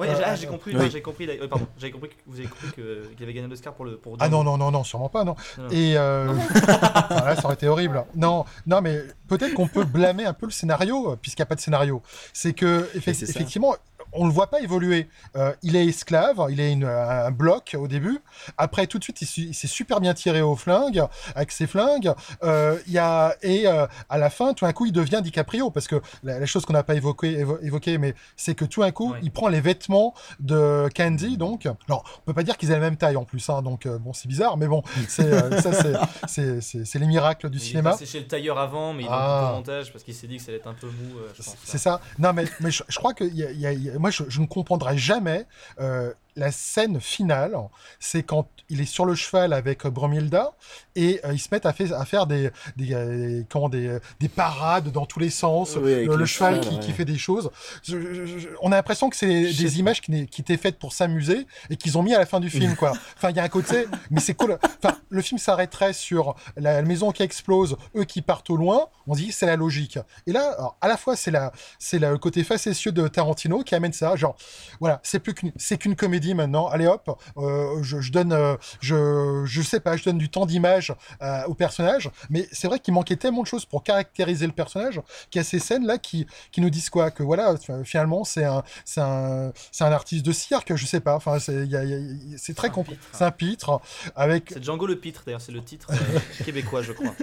Ouais, 0.00 0.08
Euh, 0.08 0.16
j'ai- 0.16 0.24
ah, 0.24 0.30
euh, 0.32 0.36
j'ai 0.36 0.46
compris, 0.46 0.74
oui. 0.76 0.90
j'ai 0.90 1.02
compris, 1.02 1.26
pardon, 1.48 1.66
j'avais 1.78 1.92
compris 1.92 2.08
que 2.08 2.14
vous 2.26 2.38
avez 2.38 2.48
compris 2.48 2.68
qu'il 2.72 3.22
avait 3.22 3.34
gagné 3.34 3.48
l'Oscar 3.48 3.74
pour 3.74 3.84
le 3.84 3.96
pour 3.98 4.16
Ah 4.18 4.28
non, 4.30 4.42
non, 4.42 4.56
non, 4.56 4.70
non, 4.70 4.82
sûrement 4.82 5.10
pas, 5.10 5.24
non. 5.24 5.36
Non, 5.58 5.64
non. 5.64 5.70
Et 5.70 5.96
euh, 5.98 6.32
ah, 6.68 7.06
là, 7.26 7.36
ça 7.36 7.44
aurait 7.44 7.54
été 7.54 7.68
horrible. 7.68 8.02
Non, 8.14 8.46
non, 8.66 8.80
mais 8.80 9.02
peut-être 9.28 9.52
qu'on 9.54 9.68
peut 9.68 9.84
blâmer 9.84 10.24
un 10.24 10.32
peu 10.32 10.46
le 10.46 10.52
scénario, 10.52 11.12
euh, 11.12 11.16
puisqu'il 11.20 11.40
n'y 11.42 11.44
a 11.44 11.46
pas 11.46 11.54
de 11.54 11.60
scénario. 11.60 12.00
C'est 12.32 12.54
que, 12.54 12.88
effectivement, 12.94 13.76
on 14.12 14.26
le 14.26 14.32
voit 14.32 14.48
pas 14.48 14.60
évoluer. 14.60 15.08
Euh, 15.36 15.52
il 15.62 15.76
est 15.76 15.86
esclave, 15.86 16.44
il 16.50 16.60
est 16.60 16.72
une- 16.72 16.84
un 16.84 17.30
bloc 17.30 17.76
au 17.78 17.88
début. 17.88 18.18
Après, 18.58 18.86
tout 18.86 18.98
de 18.98 19.04
suite, 19.04 19.20
il, 19.22 19.54
s'est 19.54 19.66
super 19.66 20.00
bien 20.00 20.14
tiré 20.14 20.42
au 20.42 20.56
flingue, 20.56 21.02
avec 21.34 21.52
ses 21.52 21.66
flingues. 21.66 22.12
Euh, 22.42 22.78
il 22.86 22.92
y 22.92 22.98
a, 22.98 23.34
et 23.42 23.66
euh, 23.66 23.86
à 24.08 24.18
la 24.18 24.30
fin, 24.30 24.54
tout 24.54 24.64
d'un 24.64 24.72
coup, 24.72 24.86
il 24.86 24.92
devient 24.92 25.20
DiCaprio, 25.22 25.70
parce 25.70 25.86
que 25.86 26.00
la, 26.22 26.38
la 26.38 26.46
chose 26.46 26.64
qu'on 26.64 26.72
n'a 26.72 26.82
pas 26.82 26.94
évoquée, 26.94 27.42
évo- 27.44 27.58
évoquée, 27.62 27.98
mais 27.98 28.14
c'est 28.36 28.54
que 28.54 28.64
tout 28.64 28.80
d'un 28.80 28.90
coup, 28.90 29.14
il 29.22 29.30
prend 29.30 29.48
les 29.48 29.60
vêtements 29.60 30.14
de 30.40 30.88
Candy, 30.96 31.36
donc. 31.36 31.66
Alors, 31.88 32.04
on 32.18 32.26
peut 32.26 32.34
pas 32.34 32.42
dire 32.42 32.56
qu'ils 32.56 32.70
aient 32.70 32.74
la 32.74 32.80
même 32.80 32.96
taille 32.96 33.16
en 33.16 33.24
plus, 33.24 33.48
hein, 33.50 33.62
donc 33.62 33.86
euh, 33.86 33.98
bon, 33.98 34.12
c'est 34.12 34.28
bizarre, 34.28 34.56
mais 34.56 34.66
bon, 34.66 34.82
c'est 35.08 35.22
euh, 35.24 35.60
ça, 35.60 35.72
c'est- 35.72 35.94
c'est- 36.26 36.60
c'est 36.60 36.84
c'est 36.84 36.98
les 36.98 37.06
miracles 37.06 37.50
du 37.50 37.58
Il 37.58 37.62
est 37.62 37.66
cinéma. 37.66 37.90
passé 37.90 38.06
chez 38.06 38.20
le 38.20 38.26
tailleur 38.26 38.58
avant, 38.58 38.92
mais 38.92 39.02
il 39.04 39.08
a 39.08 39.12
Ah. 39.12 39.52
au 39.52 39.56
montage 39.56 39.92
parce 39.92 40.04
qu'il 40.04 40.14
s'est 40.14 40.26
dit 40.26 40.36
que 40.38 40.42
ça 40.42 40.48
allait 40.48 40.58
être 40.58 40.66
un 40.66 40.74
peu 40.74 40.86
mou. 40.86 41.18
euh, 41.18 41.28
C'est 41.64 41.78
ça. 41.78 42.00
Non, 42.18 42.32
mais, 42.32 42.44
mais 42.60 42.70
je, 42.70 42.82
je 42.88 42.98
crois 42.98 43.14
que 43.14 43.24
y 43.24 43.44
a- 43.44 43.50
y 43.52 43.66
a- 43.66 43.72
y 43.72 43.90
a- 43.90 43.98
moi, 44.00 44.10
je, 44.10 44.40
ne 44.40 44.46
comprendrai 44.46 44.98
jamais 44.98 45.46
euh, 45.78 46.12
la 46.36 46.52
scène 46.52 47.00
finale. 47.00 47.56
C'est 47.98 48.22
quand 48.22 48.48
il 48.68 48.80
est 48.80 48.86
sur 48.86 49.04
le 49.04 49.14
cheval 49.14 49.52
avec 49.52 49.84
euh, 49.84 49.90
Bromilda 49.90 50.52
et 50.94 51.20
euh, 51.24 51.32
ils 51.32 51.38
se 51.40 51.48
mettent 51.50 51.66
à, 51.66 51.72
fait- 51.72 51.92
à 51.92 52.04
faire 52.04 52.26
des, 52.26 52.50
des, 52.76 52.94
euh, 52.94 53.42
comment, 53.50 53.68
des, 53.68 53.98
des 54.20 54.28
parades 54.28 54.90
dans 54.92 55.06
tous 55.06 55.18
les 55.18 55.30
sens. 55.30 55.76
Oui, 55.76 56.04
le, 56.06 56.24
cheval 56.24 56.26
cheval, 56.26 56.60
qui, 56.60 56.74
ouais. 56.76 56.80
qui 56.80 56.92
fait 56.92 57.04
des 57.04 57.18
choses. 57.18 57.50
Je- 57.82 58.14
je- 58.14 58.38
je- 58.38 58.48
on 58.62 58.70
a 58.72 58.76
l'impression 58.76 59.10
que 59.10 59.16
c'est 59.16 59.26
des 59.52 59.78
images 59.80 60.00
qui, 60.00 60.26
qui 60.28 60.40
étaient 60.40 60.56
faites 60.56 60.78
pour 60.78 60.92
s'amuser 60.92 61.46
et 61.68 61.76
qu'ils 61.76 61.98
ont 61.98 62.02
mis 62.02 62.14
à 62.14 62.18
la 62.18 62.26
fin 62.26 62.38
du 62.40 62.48
film, 62.50 62.76
quoi. 62.76 62.92
Enfin, 63.16 63.30
il 63.30 63.36
y 63.36 63.40
a 63.40 63.42
un 63.44 63.48
côté, 63.48 63.86
mais 64.10 64.20
c'est 64.20 64.34
cool. 64.34 64.58
Enfin, 64.82 64.96
le 65.08 65.22
film 65.22 65.38
s'arrêterait 65.38 65.92
sur 65.92 66.34
la 66.56 66.80
maison 66.82 67.10
qui 67.10 67.22
explose, 67.22 67.76
eux 67.96 68.04
qui 68.04 68.22
partent 68.22 68.50
au 68.50 68.56
loin. 68.56 68.86
On 69.06 69.14
dit 69.14 69.32
c'est 69.32 69.46
la 69.46 69.56
logique. 69.56 69.98
Et 70.26 70.32
là, 70.32 70.52
alors, 70.56 70.76
à 70.80 70.88
la 70.88 70.96
fois 70.96 71.16
c'est 71.16 71.30
la, 71.32 71.52
c'est 71.78 71.98
le 71.98 72.16
côté 72.18 72.44
facétieux 72.44 72.92
de 72.92 73.08
Tarantino 73.08 73.62
qui 73.64 73.74
amène 73.74 73.92
ça. 73.92 74.14
Genre, 74.16 74.36
voilà, 74.78 75.00
c'est 75.02 75.18
plus 75.18 75.34
qu'une, 75.34 75.52
c'est 75.56 75.76
qu'une 75.76 75.96
comédie 75.96 76.19
maintenant. 76.34 76.68
Allez 76.68 76.86
hop, 76.86 77.18
euh, 77.36 77.82
je, 77.82 78.00
je 78.00 78.12
donne, 78.12 78.32
euh, 78.32 78.56
je, 78.80 79.42
je 79.46 79.62
sais 79.62 79.80
pas, 79.80 79.96
je 79.96 80.04
donne 80.04 80.18
du 80.18 80.28
temps 80.28 80.46
d'image 80.46 80.94
euh, 81.22 81.42
au 81.46 81.54
personnage. 81.54 82.10
Mais 82.30 82.48
c'est 82.52 82.68
vrai 82.68 82.78
qu'il 82.78 82.94
manquait 82.94 83.16
tellement 83.16 83.42
de 83.42 83.46
choses 83.46 83.64
pour 83.64 83.82
caractériser 83.82 84.46
le 84.46 84.52
personnage 84.52 85.00
qu'il 85.30 85.38
y 85.38 85.42
a 85.42 85.44
ces 85.44 85.58
scènes 85.58 85.86
là 85.86 85.98
qui, 85.98 86.26
qui 86.52 86.60
nous 86.60 86.70
disent 86.70 86.90
quoi? 86.90 87.10
Que 87.10 87.22
voilà, 87.22 87.54
finalement 87.84 88.24
c'est 88.24 88.44
un, 88.44 88.62
c'est 88.84 89.00
un, 89.00 89.52
c'est 89.72 89.84
un 89.84 89.92
artiste 89.92 90.24
de 90.24 90.32
cirque. 90.32 90.74
Je 90.76 90.86
sais 90.86 91.00
pas. 91.00 91.14
Enfin, 91.16 91.38
c'est, 91.38 91.54
il 91.64 91.70
y 91.70 91.76
a- 91.76 91.84
il 91.84 92.30
y 92.30 92.34
a- 92.34 92.38
c'est 92.38 92.54
très 92.54 92.70
complet. 92.70 92.94
pitre. 92.96 93.08
C'est 93.12 93.24
un 93.24 93.30
pitre 93.30 93.80
avec 94.16 94.50
C'est 94.54 94.62
Django 94.64 94.86
le 94.86 94.96
pitre 94.96 95.22
d'ailleurs, 95.26 95.40
c'est 95.40 95.52
le 95.52 95.62
titre 95.62 95.88
euh, 95.90 96.18
québécois, 96.44 96.82
je 96.82 96.92
crois. 96.92 97.14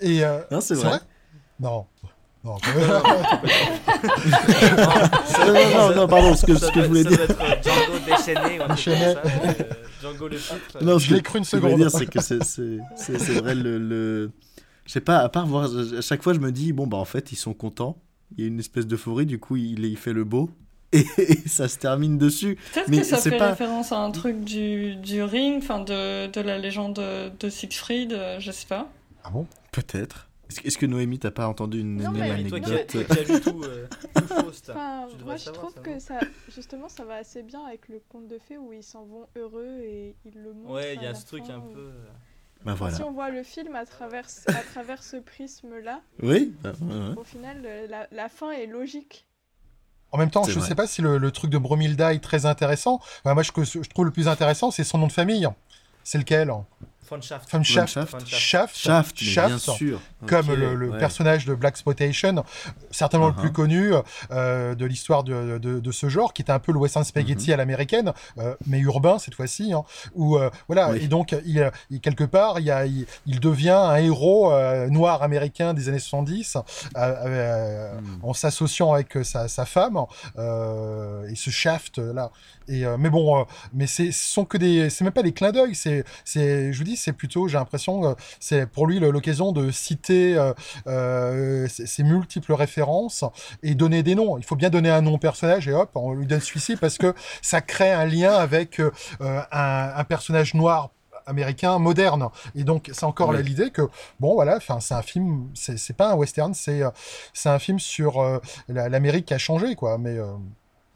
et 0.00 0.24
euh, 0.24 0.40
Non, 0.50 0.60
c'est 0.60 0.74
vrai. 0.74 0.98
Non. 1.60 1.86
Non, 2.44 2.58
non, 5.46 5.88
non, 5.90 5.94
non, 5.96 6.06
pardon, 6.08 6.34
ce 6.34 6.44
que, 6.46 6.56
ce 6.56 6.66
je 6.74 6.80
voulais 6.86 7.04
dire. 7.04 7.20
être, 7.20 7.40
euh, 7.40 7.54
Django 7.62 7.98
déchaîné 8.06 8.60
ou 8.60 8.76
ça, 8.76 8.90
euh, 8.90 9.54
Django 10.02 10.28
le 10.28 10.36
titre. 10.38 10.78
Non, 10.82 10.98
Je 10.98 11.14
l'ai 11.14 11.22
cru 11.22 11.38
une 11.38 11.44
ce 11.44 11.52
que 11.56 11.56
je 11.58 11.62
voulais 11.62 11.88
seconde. 11.88 11.88
dire, 11.90 11.98
c'est 11.98 12.06
que 12.06 12.20
c'est- 12.20 12.42
c'est 12.44 12.78
c'est- 12.96 13.18
c'est 13.18 13.40
vrai 13.40 13.54
le, 13.54 13.78
le- 13.78 14.30
Je 14.86 14.92
sais 14.92 15.00
pas, 15.00 15.18
à 15.18 15.28
part 15.28 15.46
voir, 15.46 15.64
à 15.96 16.00
chaque 16.00 16.22
fois 16.22 16.34
je 16.34 16.40
me 16.40 16.50
dis, 16.50 16.72
bon 16.72 16.86
bah 16.88 16.96
en 16.96 17.04
fait 17.04 17.30
ils 17.32 17.36
sont 17.36 17.54
contents, 17.54 17.96
Il 18.36 18.40
y 18.42 18.44
a 18.44 18.48
une 18.48 18.58
espèce 18.60 18.86
d'euphorie, 18.86 19.26
du 19.26 19.38
coup, 19.38 19.56
il, 19.56 19.84
il 19.84 19.96
fait 19.96 20.12
le 20.14 20.24
beau. 20.24 20.50
Et, 20.94 21.06
et 21.18 21.48
ça 21.48 21.68
se 21.68 21.78
termine 21.78 22.18
dessus. 22.18 22.58
Peut-être 22.74 22.90
que 22.90 23.02
ça 23.04 23.16
fait 23.18 23.38
pas- 23.38 23.50
référence 23.50 23.92
à 23.92 23.98
un 23.98 24.10
truc 24.10 24.42
du, 24.44 24.96
du 24.96 25.22
ring, 25.22 25.56
enfin 25.62 25.78
de, 25.80 26.26
de 26.26 26.40
la 26.42 26.58
légende 26.58 26.96
de, 26.96 27.30
de 27.40 27.48
Siegfried, 27.48 28.12
euh, 28.12 28.40
je 28.40 28.50
sais 28.50 28.66
pas. 28.66 28.88
Ah 29.24 29.30
bon? 29.30 29.46
Peut-être. 29.70 30.28
Est-ce 30.64 30.78
que, 30.78 30.86
Noémie, 30.86 31.18
t'as 31.18 31.30
pas 31.30 31.46
entendu 31.48 31.80
une 31.80 31.96
Non, 32.02 32.10
mais- 32.12 32.30
anecdote 32.30 32.64
as- 32.64 32.84
toi 32.84 33.04
qui 33.04 33.18
as 33.18 33.22
vu 33.22 33.40
tout, 33.40 33.62
euh, 33.64 33.86
Enfin, 34.16 35.06
tu 35.16 35.24
moi 35.24 35.36
je 35.36 35.42
savoir, 35.44 35.62
trouve 35.62 35.74
ça, 35.74 35.80
que 35.80 35.98
ça, 35.98 36.20
justement, 36.54 36.88
ça 36.88 37.04
va 37.04 37.14
assez 37.16 37.42
bien 37.42 37.64
avec 37.64 37.88
le 37.88 38.00
conte 38.08 38.28
de 38.28 38.38
fées 38.38 38.58
où 38.58 38.72
ils 38.72 38.82
s'en 38.82 39.04
vont 39.04 39.26
heureux 39.36 39.78
et 39.82 40.14
ils 40.24 40.34
le 40.42 40.52
montrent. 40.52 40.74
Ouais, 40.74 40.94
il 40.94 41.02
y 41.02 41.06
a 41.06 41.14
ce 41.14 41.26
truc 41.26 41.44
un 41.50 41.58
où- 41.58 41.72
peu. 41.72 41.80
euh, 41.80 42.04
Bah 42.64 42.74
voilà. 42.74 42.94
Si 42.96 43.02
on 43.02 43.12
voit 43.12 43.30
le 43.30 43.42
film 43.42 43.74
à 43.74 43.84
travers, 43.86 44.26
à 44.48 44.52
travers 44.72 45.02
ce 45.02 45.16
prisme-là, 45.16 46.00
Oui 46.22 46.54
bah, 46.62 46.72
ouais, 46.80 46.94
ouais. 46.94 47.16
au 47.16 47.24
final, 47.24 47.62
euh, 47.64 47.86
la, 47.88 48.06
la 48.12 48.28
fin 48.28 48.50
est 48.52 48.66
logique. 48.66 49.26
En 50.12 50.18
même 50.18 50.30
temps, 50.30 50.44
je 50.44 50.58
vrai. 50.58 50.68
sais 50.68 50.74
pas 50.74 50.86
si 50.86 51.00
le, 51.02 51.18
le 51.18 51.30
truc 51.32 51.50
de 51.50 51.58
Bromilda 51.58 52.12
est 52.14 52.20
très 52.22 52.44
intéressant. 52.46 53.00
Bah, 53.24 53.32
moi, 53.34 53.42
ce 53.42 53.50
que 53.50 53.64
je 53.64 53.80
trouve 53.88 54.04
le 54.04 54.10
plus 54.10 54.28
intéressant, 54.28 54.70
c'est 54.70 54.84
son 54.84 54.98
nom 54.98 55.06
de 55.06 55.12
famille. 55.12 55.48
C'est 56.04 56.18
lequel 56.18 56.52
Von. 57.20 57.62
Shaft. 57.64 58.26
Shaft. 58.26 58.76
Shaft, 58.76 59.16
mais 59.20 59.26
bien 59.26 59.48
Shaft. 59.58 59.70
sûr. 59.76 60.00
comme 60.26 60.48
Ok, 60.50 60.56
le, 60.56 60.74
le 60.74 60.90
ouais. 60.90 60.98
personnage 60.98 61.44
de 61.46 61.54
Black 61.54 61.76
Spotation, 61.76 62.44
certainement 62.90 63.26
le 63.28 63.32
Uh-huh. 63.32 63.40
plus 63.40 63.52
connu 63.52 63.92
euh, 64.30 64.74
de 64.74 64.86
l'histoire 64.86 65.24
de, 65.24 65.58
de, 65.58 65.80
de 65.80 65.92
ce 65.92 66.08
genre, 66.08 66.32
qui 66.32 66.42
était 66.42 66.52
un 66.52 66.58
peu 66.58 66.70
le 66.72 66.78
Western 66.78 67.04
Spaghetti 67.04 67.48
Mhm. 67.48 67.54
à 67.54 67.56
l'américaine, 67.56 68.12
euh, 68.38 68.54
mais 68.66 68.78
urbain 68.78 69.18
cette 69.18 69.34
fois-ci. 69.34 69.72
Hein, 69.72 69.84
où 70.14 70.36
euh, 70.36 70.50
voilà, 70.68 70.90
Oui. 70.90 70.98
et 71.02 71.08
donc 71.08 71.32
il, 71.44 71.70
il- 71.90 72.00
quelque 72.00 72.24
part, 72.24 72.60
il, 72.60 72.66
y 72.66 72.70
a, 72.70 72.86
il, 72.86 73.06
il 73.26 73.40
devient 73.40 73.70
un 73.70 73.96
héros 73.96 74.52
euh, 74.52 74.88
noir 74.88 75.22
américain 75.22 75.74
des 75.74 75.88
années 75.88 75.98
70, 75.98 76.56
euh, 76.56 76.60
euh, 76.96 77.92
Hmm. 78.00 78.18
en 78.24 78.32
s'associant 78.34 78.92
avec 78.92 79.16
sa, 79.24 79.48
sa 79.48 79.64
femme 79.66 79.98
euh, 80.38 81.26
et 81.28 81.34
ce 81.34 81.50
Shaft 81.50 81.98
là. 81.98 82.30
Et 82.68 82.86
euh, 82.86 82.96
mais 82.96 83.10
bon, 83.10 83.40
euh, 83.40 83.44
mais 83.74 83.86
c'est 83.86 84.12
ce 84.12 84.24
sont 84.32 84.44
que 84.44 84.56
des, 84.56 84.88
c'est 84.88 85.02
même 85.04 85.12
pas 85.12 85.22
des 85.24 85.32
clins 85.32 85.50
d'œil. 85.52 85.74
C'est, 85.74 86.04
c'est, 86.24 86.72
je 86.72 86.78
vous 86.78 86.84
dis, 86.84 86.96
c'est 87.02 87.12
plutôt, 87.12 87.48
j'ai 87.48 87.58
l'impression, 87.58 88.04
euh, 88.04 88.14
c'est 88.40 88.66
pour 88.66 88.86
lui 88.86 88.98
l'occasion 89.00 89.52
de 89.52 89.70
citer 89.70 90.36
euh, 90.36 90.52
euh, 90.86 91.66
ces 91.68 92.02
multiples 92.02 92.52
références 92.52 93.24
et 93.62 93.74
donner 93.74 94.02
des 94.02 94.14
noms. 94.14 94.38
Il 94.38 94.44
faut 94.44 94.56
bien 94.56 94.70
donner 94.70 94.90
un 94.90 95.02
nom 95.02 95.14
au 95.14 95.18
personnage 95.18 95.66
et 95.68 95.72
hop, 95.72 95.90
on 95.94 96.12
lui 96.14 96.26
donne 96.26 96.40
celui-ci 96.40 96.76
parce 96.76 96.98
que 96.98 97.14
ça 97.42 97.60
crée 97.60 97.92
un 97.92 98.04
lien 98.06 98.32
avec 98.34 98.80
euh, 98.80 98.90
un, 99.20 99.92
un 99.96 100.04
personnage 100.04 100.54
noir 100.54 100.90
américain 101.26 101.78
moderne. 101.78 102.28
Et 102.56 102.64
donc 102.64 102.90
c'est 102.92 103.04
encore 103.04 103.32
l'idée 103.42 103.70
que 103.70 103.82
bon 104.18 104.34
voilà 104.34 104.56
enfin 104.56 104.80
c'est 104.80 104.94
un 104.94 105.02
film 105.02 105.48
c'est 105.54 105.96
pas 105.96 106.10
un 106.10 106.14
western 106.14 106.52
c'est 106.52 106.82
euh, 106.82 106.90
c'est 107.32 107.48
un 107.48 107.60
film 107.60 107.78
sur 107.78 108.20
euh, 108.20 108.40
la- 108.68 108.88
l'Amérique 108.88 109.26
qui 109.26 109.34
a 109.34 109.38
changé 109.38 109.76
quoi. 109.76 109.98
Mais 109.98 110.16
euh, 110.18 110.32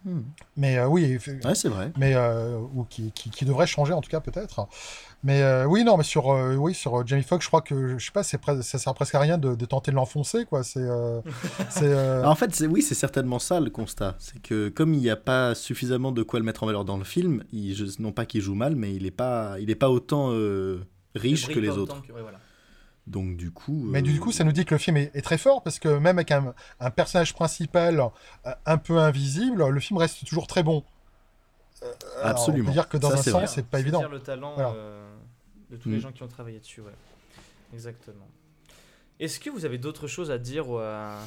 Hmm. 0.06 0.20
mais 0.56 0.78
euh, 0.78 0.86
oui 0.86 1.18
Ouais, 1.44 1.54
c'est 1.56 1.68
vrai. 1.68 1.90
mais 1.98 2.14
euh, 2.14 2.58
ou 2.74 2.84
qui, 2.84 3.10
qui, 3.10 3.28
qui 3.28 3.44
devrait 3.44 3.66
changer 3.66 3.92
en 3.92 4.00
tout 4.00 4.08
cas 4.08 4.20
peut-être. 4.20 4.68
Mais 5.24 5.42
euh, 5.42 5.64
oui 5.64 5.82
non 5.82 5.96
mais 5.96 6.04
sur 6.04 6.30
euh, 6.30 6.54
oui 6.54 6.74
sur 6.74 7.04
Jamie 7.04 7.24
Foxx 7.24 7.42
je 7.44 7.48
crois 7.48 7.60
que 7.60 7.98
je 7.98 8.04
sais 8.06 8.12
pas 8.12 8.22
c'est 8.22 8.40
pres- 8.40 8.62
ça 8.62 8.78
sert 8.78 8.94
presque 8.94 9.16
à 9.16 9.18
rien 9.18 9.36
de, 9.36 9.56
de 9.56 9.64
tenter 9.66 9.90
de 9.90 9.96
l'enfoncer 9.96 10.44
quoi 10.44 10.62
c'est 10.62 10.78
euh, 10.78 11.20
c'est 11.70 11.86
euh, 11.88 12.24
En 12.24 12.36
fait, 12.36 12.54
c'est- 12.54 12.68
oui, 12.68 12.82
c'est 12.82 12.94
certainement 12.94 13.40
ça 13.40 13.58
le 13.58 13.68
constat. 13.70 14.14
C'est 14.20 14.40
que 14.40 14.68
comme 14.68 14.94
il 14.94 15.00
n'y 15.00 15.10
a 15.10 15.16
pas 15.16 15.56
suffisamment 15.56 16.12
de 16.12 16.22
quoi 16.22 16.38
le 16.38 16.44
mettre 16.44 16.62
en 16.62 16.66
valeur 16.66 16.84
dans 16.84 16.98
le 16.98 17.04
film, 17.04 17.42
il, 17.52 17.74
je- 17.74 18.00
non 18.00 18.12
pas 18.12 18.26
qu'il 18.26 18.40
joue 18.42 18.54
mal, 18.54 18.76
mais 18.76 18.94
il 18.94 19.02
n'est 19.02 19.10
pas, 19.10 19.56
il 19.58 19.70
est 19.70 19.74
pas 19.74 19.90
autant 19.90 20.28
euh, 20.30 20.84
riche 21.16 21.48
que 21.48 21.58
les 21.58 21.70
autres. 21.70 21.94
autant 21.96 22.02
que- 22.06 22.12
ouais, 22.12 22.22
voilà. 22.22 22.38
Donc 23.06 23.36
du 23.36 23.50
coup. 23.52 23.82
mais 23.84 24.02
du 24.02 24.16
euh, 24.16 24.20
coup 24.20 24.32
ça 24.32 24.42
nous 24.42 24.50
dit 24.52 24.64
que 24.64 24.74
le 24.74 24.78
film 24.78 24.96
est, 24.96 25.10
est 25.14 25.22
très 25.22 25.38
fort 25.38 25.62
parce 25.62 25.78
que 25.78 25.88
même 25.88 26.16
avec 26.18 26.32
un, 26.32 26.54
un 26.80 26.90
personnage 26.90 27.34
principal 27.34 28.00
euh, 28.46 28.50
un 28.66 28.78
peu 28.78 28.98
invisible 28.98 29.64
le 29.68 29.80
film 29.80 29.98
reste 29.98 30.24
toujours 30.26 30.46
très 30.48 30.62
bon. 30.64 30.82
Euh, 31.82 31.92
alors, 32.22 32.30
Absolument. 32.30 32.64
on 32.64 32.66
peut 32.66 32.72
dire 32.72 32.88
que 32.88 32.96
dans 32.96 33.10
Ça, 33.10 33.14
un 33.18 33.22
c'est 33.22 33.30
sens 33.30 33.54
c'est 33.54 33.66
pas 33.66 33.76
C'est 33.78 33.82
évident. 33.82 34.00
dire 34.00 34.08
le 34.08 34.18
talent 34.20 34.54
Voilà. 34.54 34.70
euh, 34.70 35.14
de 35.70 35.76
tous 35.76 35.88
les 35.90 35.98
Mm. 35.98 36.00
gens 36.00 36.12
qui 36.12 36.22
ont 36.22 36.28
travaillé 36.28 36.58
dessus, 36.58 36.80
ouais. 36.80 36.92
Exactement. 37.74 38.26
Est-ce 39.20 39.38
que 39.40 39.50
vous 39.50 39.64
avez 39.64 39.78
d'autres 39.78 40.06
choses 40.08 40.30
à 40.30 40.38
dire 40.38 40.68
ou 40.68 40.78
à... 40.78 41.18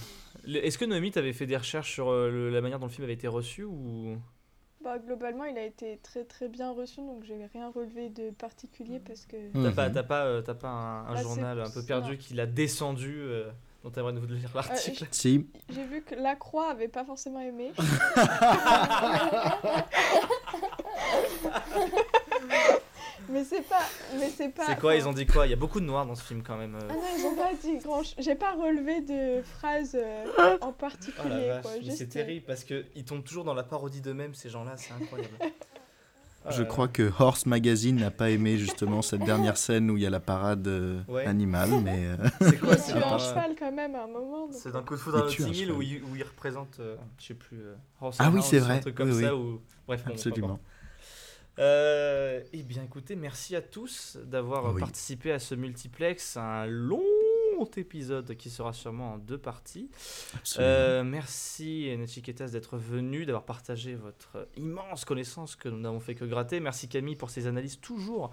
Est-ce 0.48 0.78
que 0.78 0.86
Noémie, 0.86 1.12
t'avais 1.12 1.34
fait 1.34 1.46
des 1.46 1.58
recherches 1.58 1.92
sur 1.94 2.12
le- 2.12 2.50
la 2.50 2.62
manière 2.62 2.80
dont 2.80 2.86
le 2.88 2.92
film 2.92 3.04
avait 3.06 3.14
été 3.14 3.28
reçu 3.28 3.64
ou... 3.64 4.18
Bah, 4.84 4.98
globalement, 4.98 5.44
il 5.44 5.58
a 5.58 5.66
été 5.66 6.00
très 6.04 6.24
très 6.24 6.48
bien 6.48 6.72
reçu, 6.72 7.02
donc 7.02 7.24
j'ai 7.24 7.46
rien 7.54 7.70
relevé 7.70 8.08
de 8.10 8.30
particulier 8.32 9.00
parce 9.00 9.26
que. 9.26 9.36
Mhm. 9.54 9.64
T'as 9.66 9.72
pas, 9.72 9.90
t'as 9.90 10.04
pas, 10.04 10.26
euh, 10.26 10.42
t'as 10.42 10.54
pas 10.54 10.70
un, 10.70 11.06
un 11.08 11.14
Bah, 11.16 11.22
journal 11.22 11.60
un 11.62 11.70
peu 11.70 11.84
perdu 11.84 12.12
non. 12.12 12.18
qui 12.18 12.34
l'a 12.34 12.46
descendu 12.46 13.14
euh, 13.20 13.50
dont 13.84 13.90
t'aimerais 13.90 14.14
nous 14.14 14.26
lire 14.26 14.50
l'article 14.56 15.06
Si. 15.12 15.50
J'ai 15.70 15.84
vu 15.86 16.02
que 16.02 16.16
La 16.16 16.36
Croix 16.38 16.70
avait 16.72 16.88
pas 16.88 17.04
forcément 17.04 17.42
aimé. 17.42 17.74
mais 23.32 23.44
c'est 23.44 23.62
pas. 23.62 23.82
Mais 24.18 24.30
c'est 24.30 24.50
pas. 24.50 24.66
C'est 24.66 24.80
quoi 24.80 24.96
Ils 24.96 25.08
ont 25.08 25.14
dit 25.14 25.26
quoi? 25.26 25.46
Il 25.48 25.50
y 25.50 25.54
a 25.54 25.58
beaucoup 25.58 25.80
de 25.80 25.86
noirs 25.86 26.06
dans 26.06 26.16
ce 26.16 26.24
film 26.24 26.42
quand 26.44 26.58
même. 26.58 26.76
euh. 26.76 26.80
Ah 26.90 26.94
non, 26.94 27.02
ils 27.18 27.26
ont 27.26 27.36
pas 27.36 27.52
dit 27.62 27.78
grand 27.78 28.04
chose. 28.04 28.16
J'ai 28.20 28.36
pas 28.36 28.54
relevé 28.54 29.02
de 29.02 29.42
phrases 29.44 29.96
euh, 29.96 30.58
en 30.62 30.70
Oh 30.70 30.72
particulier. 30.72 31.48
la 31.48 31.54
vache, 31.56 31.62
quoi. 31.64 31.72
mais 31.78 31.84
Juste, 31.86 31.98
c'est 31.98 32.08
terrible 32.10 32.46
parce 32.46 32.64
qu'ils 32.64 33.06
tombent 33.06 33.24
toujours 33.24 33.44
dans 33.44 33.54
la 33.54 33.64
parodie 33.64 34.02
d'eux-mêmes, 34.02 34.34
ces 34.34 34.50
gens-là, 34.50 34.74
c'est 34.78 34.94
incroyable. 34.94 35.34
Ah 36.46 36.52
Je 36.52 36.62
là 36.62 36.68
crois 36.70 36.88
que 36.88 37.12
Horse 37.20 37.46
Magazine 37.46 37.98
n'a 37.98 38.12
pas 38.12 38.30
aimé 38.30 38.58
justement 38.58 39.02
cette 39.02 39.24
dernière 39.26 39.58
scène 39.58 39.92
où 39.92 39.98
il 39.98 40.04
y 40.04 40.08
a 40.08 40.10
la 40.10 40.22
parade 40.22 40.66
euh, 40.68 41.02
Ouais. 41.10 41.26
animale, 41.26 41.70
mais 41.84 42.06
euh. 42.06 42.16
C'est 42.42 42.58
quoi 42.60 42.78
C'est 42.78 42.94
un 42.94 43.16
euh, 43.16 43.18
cheval 43.20 43.56
quand 43.60 43.72
même 43.74 43.94
à 43.96 44.04
un 44.04 44.08
moment. 44.08 44.48
donc- 44.48 44.54
C'est 44.56 44.72
dans 44.72 44.82
Coup 44.84 44.96
de 44.96 45.00
foudre 45.00 45.26
à 45.26 45.30
Hill 45.30 45.72
où 45.74 45.82
il, 45.82 46.02
où 46.04 46.16
il 46.16 46.24
représente, 46.24 46.80
euh, 46.80 46.96
je 47.20 47.26
sais 47.28 47.34
plus, 47.34 47.58
euh, 47.60 47.76
Horse 48.02 48.18
Ah 48.20 48.32
oui, 48.34 48.42
c'est 48.42 48.60
vrai. 48.60 48.76
Un 48.76 48.80
truc 48.80 48.96
comme 48.96 49.12
Oui, 49.12 49.22
ça 49.24 49.36
oui. 49.36 49.42
ou... 49.42 49.62
Bref, 49.86 50.04
bon, 50.06 50.12
absolument. 50.14 50.60
Euh, 51.60 52.42
eh 52.54 52.64
bien, 52.64 52.84
écoutez, 52.84 53.16
merci 53.16 53.56
à 53.56 53.62
tous 53.62 54.18
d'avoir 54.24 54.74
Oui. 54.74 54.80
participé 54.80 55.32
à 55.32 55.40
ce 55.40 55.56
multiplex, 55.56 56.38
un 56.38 56.66
long 56.66 57.04
épisode 57.78 58.36
qui 58.36 58.50
sera 58.50 58.74
sûrement 58.74 59.14
en 59.14 59.18
deux 59.18 59.38
parties. 59.38 59.90
Euh, 60.60 61.04
merci 61.04 61.94
Nechiketas 61.98 62.48
d'être 62.50 62.78
venu, 62.78 63.26
d'avoir 63.26 63.44
partagé 63.44 63.96
votre 63.96 64.48
immense 64.56 65.06
connaissance 65.06 65.56
que 65.56 65.70
nous 65.70 65.80
n'avons 65.80 66.00
fait 66.00 66.16
que 66.16 66.26
gratter. 66.26 66.60
Merci 66.60 66.88
Camille 66.88 67.16
pour 67.16 67.30
ces 67.30 67.48
analyses 67.48 67.80
toujours 67.80 68.32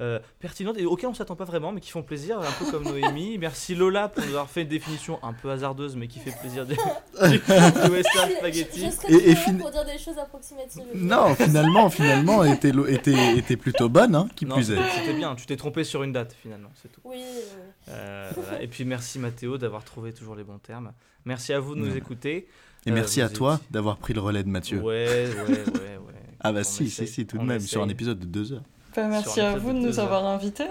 euh, 0.00 0.18
pertinentes 0.40 0.76
et 0.78 0.84
auxquelles 0.84 1.08
on 1.08 1.12
ne 1.12 1.16
s'attend 1.16 1.36
pas 1.36 1.44
vraiment, 1.44 1.72
mais 1.72 1.80
qui 1.80 1.90
font 1.90 2.02
plaisir, 2.02 2.38
un 2.38 2.52
peu 2.64 2.70
comme 2.70 2.84
Noémie. 2.88 3.38
Merci 3.38 3.74
Lola 3.74 4.08
pour 4.08 4.22
nous 4.24 4.30
avoir 4.30 4.50
fait 4.50 4.62
une 4.62 4.68
définition 4.68 5.18
un 5.24 5.32
peu 5.32 5.50
hasardeuse, 5.50 5.96
mais 5.96 6.06
qui 6.08 6.18
fait 6.18 6.38
plaisir 6.38 6.66
du, 6.66 6.74
du, 6.74 7.38
du 7.38 7.90
western 7.90 8.30
Je, 8.30 8.36
spaghetti. 8.36 8.80
je 8.84 8.90
serais 8.90 9.12
Et- 9.12 9.30
et 9.30 9.34
toujours 9.34 9.44
fin- 9.44 9.54
pour 9.58 9.70
dire 9.70 9.84
des 9.84 9.98
choses 9.98 10.18
approximatives. 10.18 10.82
Non, 10.94 11.34
finalement, 11.34 11.88
finalement, 11.90 12.44
était, 12.44 12.72
lo- 12.72 12.86
était, 12.86 13.36
était 13.38 13.56
plutôt 13.56 13.88
bonne, 13.88 14.14
hein, 14.14 14.28
qui 14.36 14.44
Non, 14.46 14.56
plus 14.56 14.70
est. 14.72 14.78
c'était 14.96 15.14
bien, 15.14 15.34
tu 15.34 15.46
t'es 15.46 15.56
trompé 15.56 15.82
sur 15.84 16.02
une 16.02 16.12
date 16.12 16.34
finalement, 16.42 16.70
c'est 16.82 16.92
tout. 16.92 17.00
Oui, 17.04 17.22
euh, 17.22 17.70
Euh, 17.88 18.30
voilà. 18.36 18.62
Et 18.66 18.68
puis 18.68 18.84
merci 18.84 19.20
Mathéo 19.20 19.58
d'avoir 19.58 19.84
trouvé 19.84 20.12
toujours 20.12 20.34
les 20.34 20.42
bons 20.42 20.58
termes. 20.58 20.92
Merci 21.24 21.52
à 21.52 21.60
vous 21.60 21.76
de 21.76 21.80
nous 21.82 21.92
Ouais. 21.92 21.98
écouter. 21.98 22.48
Et 22.84 22.90
Euh, 22.90 22.94
merci 22.94 23.20
à 23.22 23.28
toi 23.28 23.54
étiez- 23.54 23.66
d'avoir 23.70 23.96
pris 23.96 24.12
le 24.12 24.20
relais 24.20 24.42
de 24.42 24.48
Mathieu. 24.48 24.78
Ouais, 24.80 25.28
ouais, 25.28 25.52
ouais, 25.52 25.58
ouais. 25.98 26.12
Ah 26.40 26.50
bah 26.52 26.60
On 26.60 26.64
si, 26.64 26.84
essaye, 26.86 27.06
si, 27.06 27.14
si, 27.14 27.26
tout 27.26 27.36
de 27.36 27.42
on 27.42 27.44
même, 27.46 27.60
sur 27.60 27.80
un 27.80 27.88
épisode 27.88 28.18
de 28.18 28.26
deux 28.26 28.52
heures. 28.52 28.64
Bah, 28.96 29.06
merci 29.06 29.40
à 29.40 29.56
vous 29.56 29.72
de 29.72 29.78
de 29.78 29.86
nous 29.86 30.00
avoir 30.00 30.26
invités. 30.26 30.66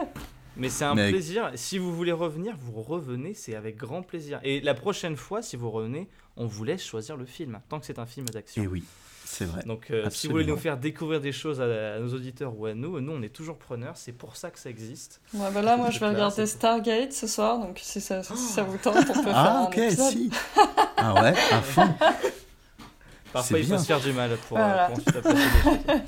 Mais 0.58 0.68
c'est 0.68 0.84
un 0.84 0.93
Mais- 0.96 1.10
plaisir. 1.10 1.52
Si 1.56 1.78
vous 1.78 1.96
voulez 1.96 2.12
revenir, 2.12 2.56
vous 2.60 2.82
revenez, 2.82 3.34
c'est 3.34 3.56
avec 3.56 3.78
grand 3.78 4.02
plaisir. 4.02 4.41
Et 4.43 4.60
la 4.60 4.74
prochaine 4.74 5.16
fois, 5.16 5.41
si 5.41 5.56
vous 5.56 5.72
revenez, 5.72 6.10
on 6.36 6.48
vous 6.48 6.66
laisse 6.66 6.84
choisir 6.84 7.16
le 7.16 7.26
film, 7.26 7.62
tant 7.70 7.80
que 7.80 7.86
c'est 7.86 7.98
un 8.00 8.06
film 8.06 8.28
d'action. 8.28 8.62
Et 8.62 8.68
oui, 8.68 8.84
c'est 9.38 9.45
vrai. 9.45 9.63
Donc, 9.65 9.91
euh, 9.91 10.07
si 10.09 10.27
vous 10.27 10.33
voulez 10.33 10.45
nous 10.45 10.55
faire 10.57 10.77
découvrir 10.77 11.19
des 11.19 11.31
choses 11.31 11.59
à, 11.59 11.95
à 11.95 11.99
nos 11.99 12.13
auditeurs 12.13 12.57
ou 12.57 12.65
à 12.67 12.73
nous, 12.73 12.99
nous, 13.01 13.11
on 13.11 13.21
est 13.21 13.29
toujours 13.29 13.57
preneurs. 13.57 13.97
C'est 13.97 14.11
pour 14.13 14.36
ça 14.38 14.49
que 14.49 14.59
ça 14.59 14.69
existe. 14.69 15.19
Ouais, 15.33 15.47
bah 15.53 15.61
là, 15.61 15.75
moi, 15.77 15.88
je 15.89 15.95
vais 15.95 15.99
clair, 15.99 16.11
regarder 16.11 16.45
Stargate 16.45 17.11
ce 17.13 17.27
soir, 17.27 17.59
donc 17.59 17.79
si 17.81 17.99
ça, 17.99 18.23
si 18.23 18.36
ça 18.38 18.63
vous 18.63 18.77
tente, 18.77 18.95
on 18.97 19.03
peut 19.03 19.13
faire 19.23 19.31
Ah, 19.36 19.59
un 19.59 19.63
ok, 19.65 19.77
épisode. 19.77 20.11
si. 20.11 20.29
Ah 20.97 21.21
ouais, 21.21 21.33
à 21.51 21.61
fond. 21.61 21.88
Parfois, 23.36 23.59
il 23.59 23.65
faut 23.65 23.77
se 23.77 23.86
faire 23.86 23.99
du 23.99 24.11
mal 24.13 24.31
pour, 24.47 24.57
Voilà. 24.57 24.86
euh, 24.86 24.88
pour 24.88 24.97
ensuite 24.97 25.15
apprécier 25.15 25.43
des 25.43 25.61
choses. 25.61 26.01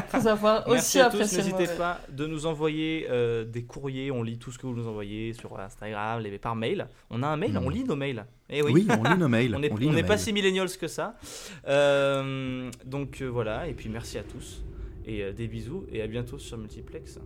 Faut 0.10 0.20
savoir 0.20 0.64
Merci 0.68 0.78
aussi 0.78 1.00
à 1.00 1.10
tous. 1.10 1.18
N'hésitez 1.36 1.66
pas 1.76 2.00
de 2.10 2.26
nous 2.26 2.46
envoyer 2.46 3.06
euh, 3.10 3.44
des 3.44 3.64
courriers. 3.64 4.10
On 4.10 4.22
lit 4.22 4.38
tout 4.38 4.52
ce 4.52 4.58
que 4.58 4.66
vous 4.66 4.74
nous 4.74 4.86
envoyez 4.86 5.32
sur 5.32 5.58
Instagram, 5.58 6.20
les, 6.20 6.38
par 6.38 6.56
mail. 6.56 6.86
On 7.10 7.22
a 7.22 7.26
un 7.26 7.36
mail, 7.36 7.58
on 7.62 7.68
lit 7.68 7.84
nos 7.84 7.96
mails. 7.96 8.24
Eh 8.48 8.62
oui. 8.62 8.72
Oui, 8.72 8.88
on 8.88 9.02
lit 9.02 9.18
nos 9.18 9.28
mails. 9.28 9.54
On 9.86 9.92
n'est 9.92 10.02
pas 10.02 10.18
si 10.18 10.32
millennials 10.32 10.76
que 10.76 10.88
ça. 10.88 11.16
Euh, 11.68 12.70
donc 12.84 13.20
euh, 13.20 13.26
voilà, 13.26 13.68
et 13.68 13.74
puis 13.74 13.88
merci 13.88 14.18
à 14.18 14.22
tous. 14.22 14.62
Et 15.06 15.22
euh, 15.22 15.32
des 15.32 15.46
bisous, 15.46 15.86
et 15.92 16.02
à 16.02 16.06
bientôt 16.06 16.38
sur 16.38 16.58
Multiplex. 16.58 17.18